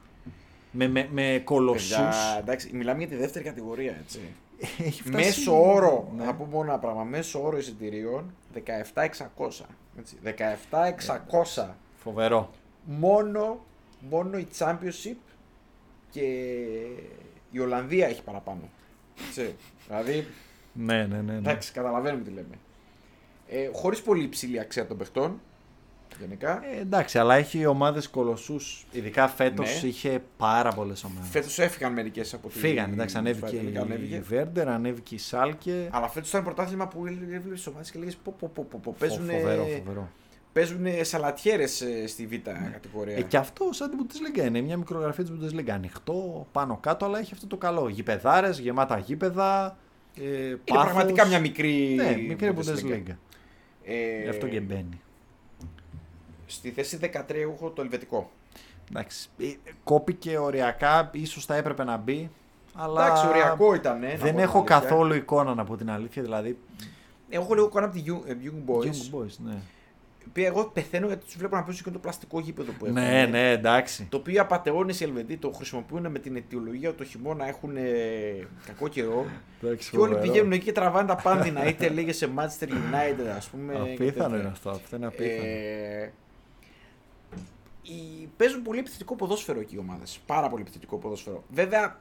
[0.73, 1.89] Με, με, με κολοσσούς.
[1.97, 4.21] Παιδιά, εντάξει, μιλάμε για τη δεύτερη κατηγορία, έτσι.
[4.87, 5.25] Έχει φτάσει...
[5.25, 6.25] Μέσο όρο, Ναι.
[6.25, 9.65] θα πω μόνο ένα πράγμα, μέσο όρο εισιτηρίων 17.600.
[9.99, 10.17] έτσι,
[11.57, 11.69] 17.600.
[11.97, 12.51] Φοβερό.
[12.85, 13.61] Μόνο,
[14.11, 15.17] μόνο η Championship
[16.11, 16.23] και
[17.51, 18.69] η Ολλανδία έχει παραπάνω.
[19.29, 19.55] Έτσι,
[19.87, 20.27] δηλαδή,
[20.73, 21.21] Ναι, ναι, ναι.
[21.33, 21.37] ναι.
[21.37, 22.59] εντάξει, καταλαβαίνουμε τι λέμε.
[23.49, 25.41] Ε, χωρίς πολύ υψηλή αξία των παιχτών,
[26.21, 26.61] γενικά.
[26.77, 28.87] Ε, εντάξει, αλλά έχει ομάδες κολοσσούς.
[28.93, 29.89] Ειδικά φέτος Ναι.
[29.89, 31.29] είχε πάρα πολλές ομάδες.
[31.31, 34.21] Φέτος έφυγαν μερικές από τη Φύγανε, εντάξει, ανέβηκε Τελικά η ανέβηκε.
[34.29, 35.89] Βέρντερ, ανέβηκε η Σάλκε.
[35.91, 38.95] Αλλά φέτος ήταν πρωτάθλημα που έβλεπες τι ομάδες και λέγες πω, πω, πω, πω, πω,
[38.99, 40.09] παίζουν, Φοβερό, φοβερό.
[40.53, 42.35] παίζουν σαλατιέρες στη β'
[42.73, 43.17] κατηγορία.
[43.17, 44.61] Ε, και αυτό σαν την Bundesliga είναι.
[44.61, 45.71] Μια μικρογραφία της Bundesliga.
[45.71, 47.89] Ανοιχτό, πάνω κάτω, αλλά έχει αυτό το καλό.
[47.89, 49.77] Γηπεδάρες, γεμάτα γήπεδα.
[50.21, 50.85] Ε, είναι πάθος.
[50.85, 51.95] πραγματικά μια μικρή.
[51.97, 52.93] Ναι, μικρή Bundesliga.
[52.93, 53.17] Bundesliga.
[53.85, 55.01] Ε, Γι' αυτό και μπαίνει.
[56.51, 58.31] Στη θέση 13 έχω το ελβετικό.
[58.91, 59.29] Εντάξει.
[59.39, 59.45] ε,
[59.85, 62.31] Κόπηκε οριακά, ίσως θα έπρεπε να μπει.
[62.75, 64.03] Αλλά Εντάξει, οριακό ήταν.
[64.03, 64.79] Ε, να πω Δεν την έχω αλήθεια.
[64.81, 66.23] καθόλου εικόνα να πω την αλήθεια.
[66.23, 66.59] Δηλαδή.
[67.29, 68.85] Έχω λίγο εικόνα από τη Young, ε, Young Boys.
[68.85, 69.53] Young Boys, ναι.
[70.19, 73.01] η οποία εγώ πεθαίνω γιατί τους βλέπω να παίζουν και το πλαστικό γήπεδο που έχουν.
[73.01, 74.07] Ναι, ναι, εντάξει.
[74.11, 77.83] Το οποίο απαταιώνε οι Ελβετοί το χρησιμοποιούν με την αιτιολογία ότι το χειμώνα έχουν ε,
[78.67, 79.27] κακό καιρό.
[79.63, 80.31] Εντάξει, και όλοι φοβερό.
[80.31, 81.67] πηγαίνουν εκεί και τραβάνε τα πάνδυνα.
[81.69, 83.73] είτε λέγε σε Manchester United, ας πούμε.
[83.97, 84.39] και Απίθανο τέτοια.
[84.39, 84.71] είναι αυτό.
[84.71, 85.49] Αυτό είναι απίθανο.
[85.49, 86.13] Ε,
[87.93, 90.19] οι- παίζουν πολύ επιθετικό ποδόσφαιρο εκεί οι ομάδες.
[90.27, 91.45] Πάρα πολύ επιθετικό ποδόσφαιρο.
[91.51, 92.01] Βέβαια,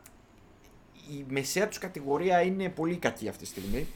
[1.11, 3.87] η μεσαία τους κατηγορία είναι πολύ κακή αυτή τη στιγμή.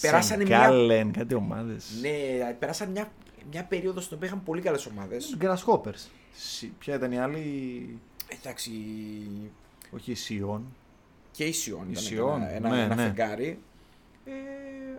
[0.00, 1.90] Περάσανε μια, Σενγκάλεν, κάτι ομάδες.
[2.00, 3.12] ναι, περάσαν μια,
[3.50, 5.36] μια περίοδο στην οποία είχαν πολύ καλές ομάδες.
[5.40, 6.06] Grasshoppers.
[6.34, 7.98] Σι- Ποια ήταν η άλλη;
[8.40, 8.70] Εντάξει,
[9.90, 10.64] Όχι η Σιόν.
[11.30, 13.02] και η Σιόν Η ήταν Σιόν, ένα, ένα, ναι, ένα ναι.
[13.02, 13.58] φεγγάρι.
[14.24, 14.32] Ε,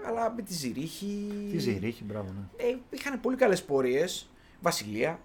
[0.07, 1.29] αλλά με τη Ζηρίχη.
[1.51, 2.29] Τι Ζηρίχη, μπράβο.
[2.35, 2.65] Ναι.
[2.65, 4.29] Ε, είχαν πολύ καλές πορείες.
[4.61, 5.19] Βασιλεία.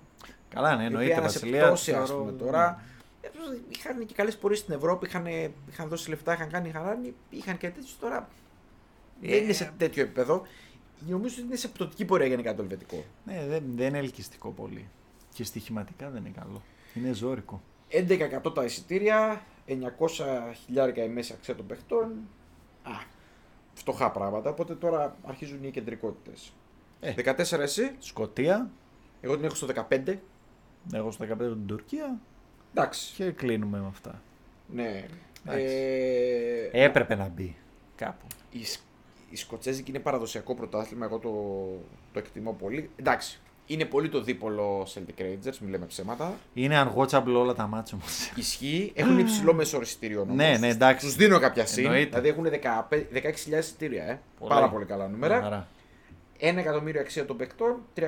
[0.55, 1.11] Καλά, ναι, η εννοείται.
[1.11, 1.66] οποία Βασιλεία.
[1.66, 2.83] ανασεπτώσει, ας θεωρώ- πούμε, τώρα.
[3.20, 3.29] Ε,
[3.69, 5.27] Είχαν και καλές πορείες στην Ευρώπη, είχαν,
[5.70, 8.29] είχαν δώσει λεφτά, είχαν κάνει χαράνι, είχαν και τέτοιους τώρα.
[9.20, 10.43] Δεν είναι σε τέτοιο επίπεδο.
[11.09, 13.05] Νομίζω ότι είναι σε πτωτική πορεία γενικά το ελβετικό.
[13.24, 14.89] Ναι, δεν, δεν είναι ελκυστικό πολύ.
[15.35, 16.62] Και στοιχηματικά δεν είναι καλό.
[16.95, 17.62] Είναι ζώρικο.
[17.89, 19.74] 11% τα εισιτήρια, 900
[20.65, 22.12] χιλιάρικα η μέση αξία των παιχτών.
[22.83, 22.91] Α,
[23.74, 24.51] φτωχά πράγματα.
[24.51, 26.53] Οπότε τώρα αρχίζουν οι κεντρικότητες.
[27.01, 27.12] Ε.
[27.12, 28.70] 14 εσύ, Σκοτία.
[29.20, 30.15] εγώ την έχω στο 15.
[30.93, 32.19] Εγώ στο 15 την Τουρκία.
[32.75, 33.13] Εντάξει.
[33.17, 34.21] Και κλείνουμε με αυτά.
[34.67, 35.05] Ναι.
[35.47, 35.65] Εντάξει.
[36.73, 37.57] Ε, Έπρεπε να μπει
[37.97, 38.27] κάπου.
[38.51, 38.81] η, Σ-
[39.31, 41.31] η Σκοτσέζικη είναι παραδοσιακό πρωτάθλημα, εγώ το,
[42.13, 42.91] το εκτιμώ πολύ.
[42.97, 46.35] Εντάξει, είναι πολύ το δίπολο Celtic Rangers, μην λέμε ψέματα.
[46.55, 48.33] Είναι unwatchable όλα τα μάτια όμως.
[48.37, 50.23] Ισχύει, έχουν υψηλό μέσο όρο εισιτηρίων.
[50.23, 50.37] όμως.
[50.37, 51.07] Ναι, ναι, εντάξει.
[51.07, 51.85] Τους δίνω κάποια συν.
[51.85, 52.21] Εννοείται.
[52.21, 52.45] Δηλαδή έχουν
[52.91, 52.97] 15
[53.55, 54.05] 16.000 εισιτήρια.
[54.05, 54.21] Ε.
[54.39, 54.51] Πολύ.
[54.51, 55.41] Πάρα πολύ καλά νούμερα.
[55.43, 55.69] Χαρά.
[56.44, 58.01] 1 εκατομμύριο αξία των παικτών, 313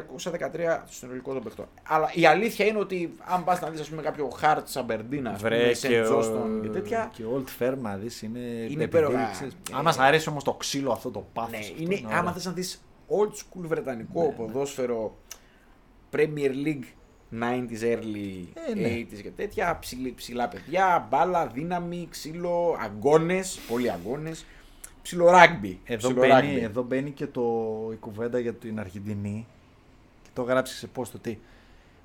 [0.87, 1.67] στο συνολικό των παικτών.
[1.83, 6.05] Αλλά η αλήθεια είναι ότι αν πας να δεις κάποιο Χαρτ Σαμπερντίνα, Βρε και, ο...
[6.05, 7.11] Τζόστον και τέτοια.
[7.15, 9.31] και Old Firm να δεις είναι, Είναι επειδή, υπέροχα.
[9.33, 12.19] ξέρεις, Ε, Αν μας αρέσει όμως το ξύλο αυτό το πάθος Ναι, αυτό είναι, ωραία.
[12.19, 15.17] άμα θες να δεις old school βρετανικό ποδόσφαιρο,
[16.13, 16.85] Premier League
[17.41, 18.89] 90s, early Ε, ναι.
[18.89, 24.45] 80s και τέτοια, ψηλή, ψηλά παιδιά, μπάλα, δύναμη, ξύλο, αγκώνες, πολλοί αγκώνες,
[25.05, 25.77] ψηλό rugby.
[25.85, 26.63] Εδώ ψηλό μπαίνει, rugby.
[26.63, 27.43] εδώ μπαίνει και το,
[27.93, 29.47] η κουβέντα για την Αργεντινή
[30.23, 31.39] και το γράψεις σε πώ το τι.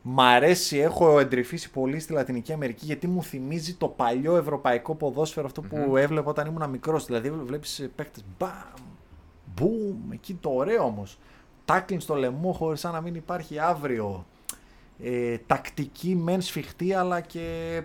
[0.02, 5.46] Μ' αρέσει, έχω εντρυφήσει πολύ στη Λατινική Αμερική γιατί μου θυμίζει το παλιό ευρωπαϊκό ποδόσφαιρο
[5.46, 7.06] αυτό που έβλεπα όταν ήμουν μικρός.
[7.06, 8.52] Δηλαδή, βλέπεις παίκτες μπαμ,
[9.56, 11.18] μπουμ, εκεί το ωραίο όμως.
[11.66, 14.26] Τάκλιν στο λαιμό χωρίς σαν να μην υπάρχει αύριο.
[15.04, 17.82] Ε, τακτική μεν σφιχτή, αλλά και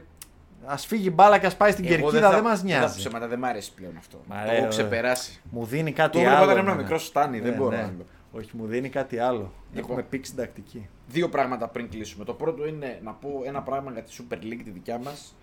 [0.67, 2.97] ας φύγει μπάλα και ας πάει στην Εγώ κερκίδα, θα- δεν μας θα πω νοιάζει.
[2.99, 4.17] ψέματα, δεν μ' αρέσει πλέον αυτό.
[4.27, 5.41] Μ' Το αρέσει, έχω ε, ξεπεράσει.
[5.51, 6.45] Μου δίνει κάτι Το έβλεπα άλλο.
[6.45, 6.83] όταν ήμουν εμένα.
[6.83, 7.83] μικρός στάνι, δεν Ναι, μπορώ ναι.
[7.83, 8.05] να το.
[8.33, 9.53] Όχι, μου δίνει κάτι άλλο.
[9.73, 9.91] Λοιπόν.
[9.91, 10.89] Έχουμε πήξει την τακτική.
[11.09, 12.25] Δύο πράγματα πριν κλείσουμε.
[12.25, 15.35] Το πρώτο είναι να πω ένα πράγμα για τη Super League τη δικιά μας.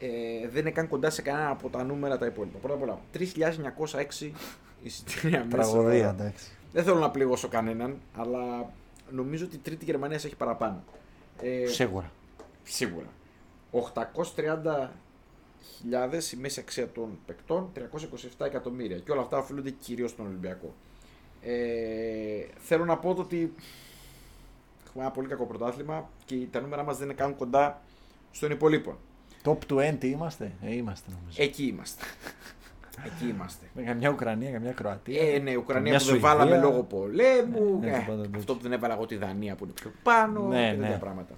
[0.00, 2.58] Ε, δεν είναι καν κοντά σε κανένα από τα νούμερα τα υπόλοιπα.
[2.58, 4.32] Πρώτα απ' όλα, 3.906
[4.82, 5.48] εισιτήρια μέσα.
[5.70, 6.50] Τραγωδία, εντάξει.
[6.72, 8.70] Δεν θέλω να πληγώσω κανέναν, αλλά
[9.10, 10.84] νομίζω ότι η τρίτη Γερμανίας έχει παραπάνω.
[11.42, 12.10] Ε, Σίγουρα.
[12.62, 13.06] Σίγουρα.
[13.72, 17.72] 830.000 η μέση αξία των παικτών,
[18.38, 18.98] 327 εκατομμύρια.
[18.98, 20.74] Και όλα αυτά οφείλονται κυρίως στον Ολυμπιακό.
[21.42, 23.52] Ε, θέλω να πω το ότι
[24.86, 27.82] έχουμε ένα πολύ κακό πρωτάθλημα και τα νούμερα μας δεν είναι καν κοντά
[28.30, 28.96] στον υπολείπων.
[29.44, 31.42] Top 20 είμαστε; Ε, είμαστε νομίζω.
[31.42, 32.04] Εκεί είμαστε.
[33.06, 33.66] Εκεί είμαστε.
[33.74, 35.34] Με καμιά Ουκρανία, καμιά Κροατία.
[35.34, 36.28] Ε, ναι, η Ουκρανία καμιά που δεν Σουηδία.
[36.28, 37.78] βάλαμε λόγω πολέμου.
[37.80, 38.54] Ναι, ε, ναι, πάντα αυτό τέτοιο.
[38.54, 40.46] που δεν έβαλα εγώ τη Δανία που είναι πιο πάνω.
[40.46, 40.98] Ναι, και τέτοια ναι.
[40.98, 41.34] πράγματα.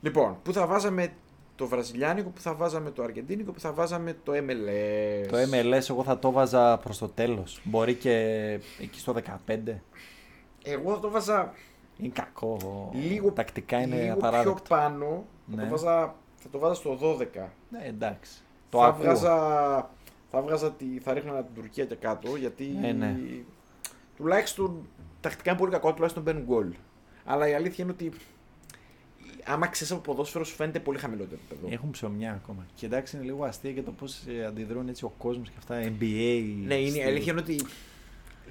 [0.00, 1.12] Λοιπόν, πού θα βάζαμε
[1.58, 5.28] το Βραζιλιάνικο, πού θα βάζαμε το Αργεντίνικο, πού θα βάζαμε το MLS.
[5.30, 7.60] Το MLS εγώ θα το βάζα προς το τέλος.
[7.64, 8.14] Μπορεί και
[8.80, 9.14] εκεί στο
[9.46, 9.58] 15.
[10.64, 11.52] Εγώ θα το βάζα
[11.98, 12.56] Είναι κακό.
[12.94, 14.52] λίγο, Τακτικά είναι λίγο απαράδεκτο.
[14.54, 15.24] πιο πάνω.
[15.50, 15.62] Θα, Ναι.
[15.62, 17.48] το βάζα, θα το βάζα στο 12.
[17.70, 18.32] Ναι, εντάξει.
[18.68, 19.02] Το θα, ακούω.
[19.02, 19.36] βγάζα,
[20.30, 23.16] θα βγάζα τη, θα ρίχνα την Τουρκία και κάτω γιατί Ναι, ναι.
[24.16, 24.88] τουλάχιστον
[25.20, 26.72] τακτικά είναι πολύ κακό, τουλάχιστον μπαίνουν γκολ.
[27.24, 28.12] Αλλά η αλήθεια είναι ότι
[29.48, 31.74] άμα ξέρεις από ποδόσφαιρο σου φαίνεται πολύ χαμηλότερο επίπεδο.
[31.74, 32.66] Έχουν ψωμιά ακόμα.
[32.74, 35.80] Και εντάξει είναι λίγο αστεία και το πώς αντιδρούν έτσι ο κόσμος και αυτά.
[35.82, 36.42] NBA.
[36.66, 37.60] Ναι, είναι, η στη- αλήθεια είναι ότι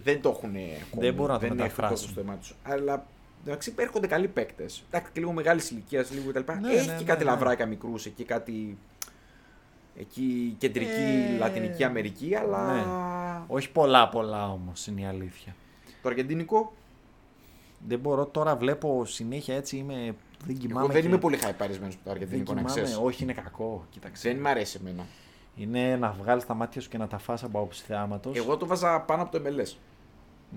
[0.03, 1.01] δεν το έχουν ακόμα.
[1.01, 2.09] Δεν μπορούν να το δεν έχουν μεταφράσουν.
[2.09, 2.55] στο αίμα τους.
[2.63, 3.05] Αλλά
[3.45, 4.83] εντάξει, έρχονται καλοί παίκτες.
[4.89, 6.51] Εντάξει, και λίγο μεγάλης ηλικίας, λίγο κτλ.
[6.61, 7.29] Ναι, Έχει ναι, και ναι, κάτι ναι.
[7.29, 8.77] λαβράκια μικρούς εκεί, κάτι.
[9.99, 10.89] Εκεί κεντρική
[11.35, 12.73] Ε, Λατινική Αμερική, αλλά.
[12.73, 12.83] ναι.
[13.47, 15.55] Όχι πολλά πολλά όμως είναι η αλήθεια.
[16.01, 16.73] Το αργεντινικό,
[17.87, 20.15] Δεν μπορώ τώρα, βλέπω συνέχεια έτσι είμαι.
[20.45, 20.79] Δεν κοιμάμαι.
[20.83, 22.81] εγώ δεν και- είμαι πολύ χαϊπαρισμένο με το Δεν αργεντινικό, να κοιμάμαι.
[22.81, 23.01] ξέρει.
[23.05, 23.85] Όχι, είναι κακό.
[23.89, 24.29] Κοίταξε.
[24.31, 25.03] Δεν μ' αρέσει εμένα.
[25.55, 28.37] Είναι να βγάλεις τα μάτια σου και να τα φας από άποψη θεάματος.
[28.37, 29.75] Εγώ το βάζα πάνω από το MLS.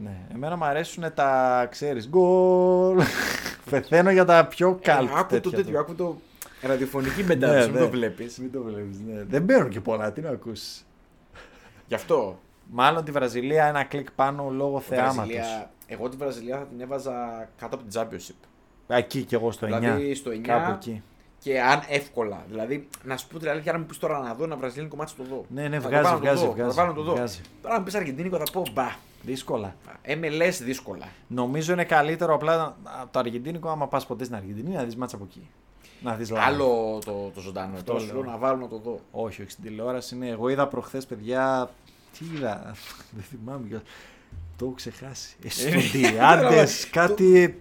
[0.02, 0.16] Ναι.
[0.34, 2.08] Εμένα μου αρέσουν τα ξέρεις.
[2.08, 3.00] Γκολ.
[3.70, 5.06] Πεθαίνω για τα πιο καλ.
[5.06, 6.16] Ε, άκου το τέτοιο, άκου το
[6.62, 7.78] ραδιοφωνική Ναι, μπεντάδε, μην ναι.
[7.80, 8.38] το βλέπεις.
[8.38, 9.22] Μην το βλέπεις, ναι.
[9.24, 10.82] Δεν παίρνουν και πολλά, τι να ακούσει.
[11.86, 12.38] Γι' αυτό.
[12.72, 15.14] Μάλλον τη Βραζιλία ένα κλικ πάνω λόγω θεάματος.
[15.14, 18.48] Βραζιλία, εγώ τη Βραζιλία θα την έβαζα κάτω από την Championship.
[18.96, 19.70] Εκεί κι εγώ στο 9.
[19.70, 21.02] Δηλαδή στο 9 Κάπου εκεί.
[21.38, 22.44] και αν εύκολα.
[22.48, 25.14] Δηλαδή, να σου πω την αλήθεια, αν μου πεις τώρα να δω ένα βραζιλιάνικο κομμάτι
[25.14, 25.44] στο δω.
[25.48, 26.94] Ναι, ναι, Θα το βγάζει, βάλω να το βγάζει, δω, βγάζει, Θα το βάλω να
[26.96, 27.12] το δω.
[27.14, 27.40] βγάζει.
[27.62, 28.88] Τώρα, αν πεις Αργεντίνικο, θα πω μπα.
[29.22, 29.74] Δύσκολα.
[30.06, 31.08] MLS δύσκολα.
[31.26, 34.96] Νομίζω είναι καλύτερο απλά να- από το Αργεντίνικο άμα πας ποτέ στην Αργεντινή να δεις
[34.96, 35.48] μάτσα από εκεί.
[36.02, 36.36] Να δεις live.
[36.38, 37.72] Άλλο το, το ζωντανό.
[37.72, 38.22] Αυτό Τώρα σου λέω.
[38.22, 39.00] λέω να βάλω να το δω.
[39.10, 40.28] Όχι, όχι στην τηλεόραση είναι.
[40.28, 41.70] Εγώ είδα προχθές παιδιά.
[42.18, 42.74] Τι είδα;
[43.14, 43.66] Δεν θυμάμαι.
[43.66, 43.84] κιόλας.
[44.56, 45.36] Το έχω ξεχάσει.
[45.44, 47.60] Εστοντιάντε, κάτι.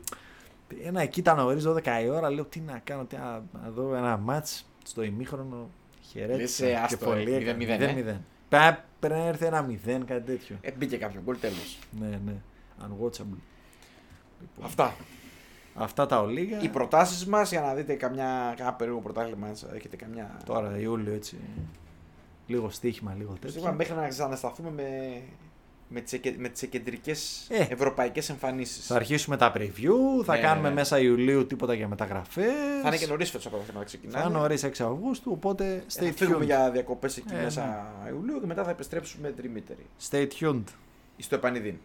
[0.84, 2.30] Ένα εκεί ήταν νωρίς 12 η ώρα.
[2.32, 4.48] Λέω τι να κάνω, τι να, να δω ένα ματ
[4.84, 5.70] στο ημίχρονο.
[6.02, 6.40] Χαιρέτησα.
[6.42, 7.66] Λες, ε, και άστο, πολύ ε, έκανε.
[7.66, 8.14] 0-0, ε.
[8.16, 8.22] 0-0.
[8.50, 10.58] Πα- Πρέπει να έρθει ένα 0, κάτι τέτοιο.
[10.62, 11.80] Ε, μπήκε κάποιο γκολ τέλος.
[12.00, 12.34] Ναι, ναι.
[12.82, 13.38] Unwatchable.
[14.42, 14.96] Λοιπόν, Αυτά.
[15.76, 16.60] αυτά τα ολίγα.
[16.62, 19.48] Οι προτάσεις μας για να δείτε καμιά, κάνα περίεργο πρωτάθλημα.
[19.48, 20.38] αν Έχετε καμιά.
[20.46, 21.38] Τώρα Ιούλιο έτσι.
[22.48, 23.50] Λίγο στοίχημα, λίγο τέτοιο.
[23.50, 25.22] Σίγουρα μέχρι να ξανασταθούμε με,
[25.92, 27.68] με τις, εκε- με τις κεντρικές Ε.
[27.70, 28.86] ευρωπαϊκές εμφανίσεις.
[28.86, 30.80] Θα αρχίσουμε τα preview, θα Ναι, κάνουμε ναι, ναι.
[30.80, 32.46] μέσα Ιουλίου τίποτα για μεταγραφές.
[32.82, 34.30] Θα είναι και νωρίς φέτος τα πρωταθλήματα Θα ξεκινάνε.
[34.30, 36.46] είναι νωρίς 6 Αυγούστου, οπότε Ε, stay θα φύγουμε tuned.
[36.46, 39.86] για διακοπές εκεί Ε, μέσα Ιουλίου και μετά θα επιστρέψουμε τριμήτεροι.
[40.10, 40.64] Stay tuned.
[41.18, 41.76] Στο επανειδήν.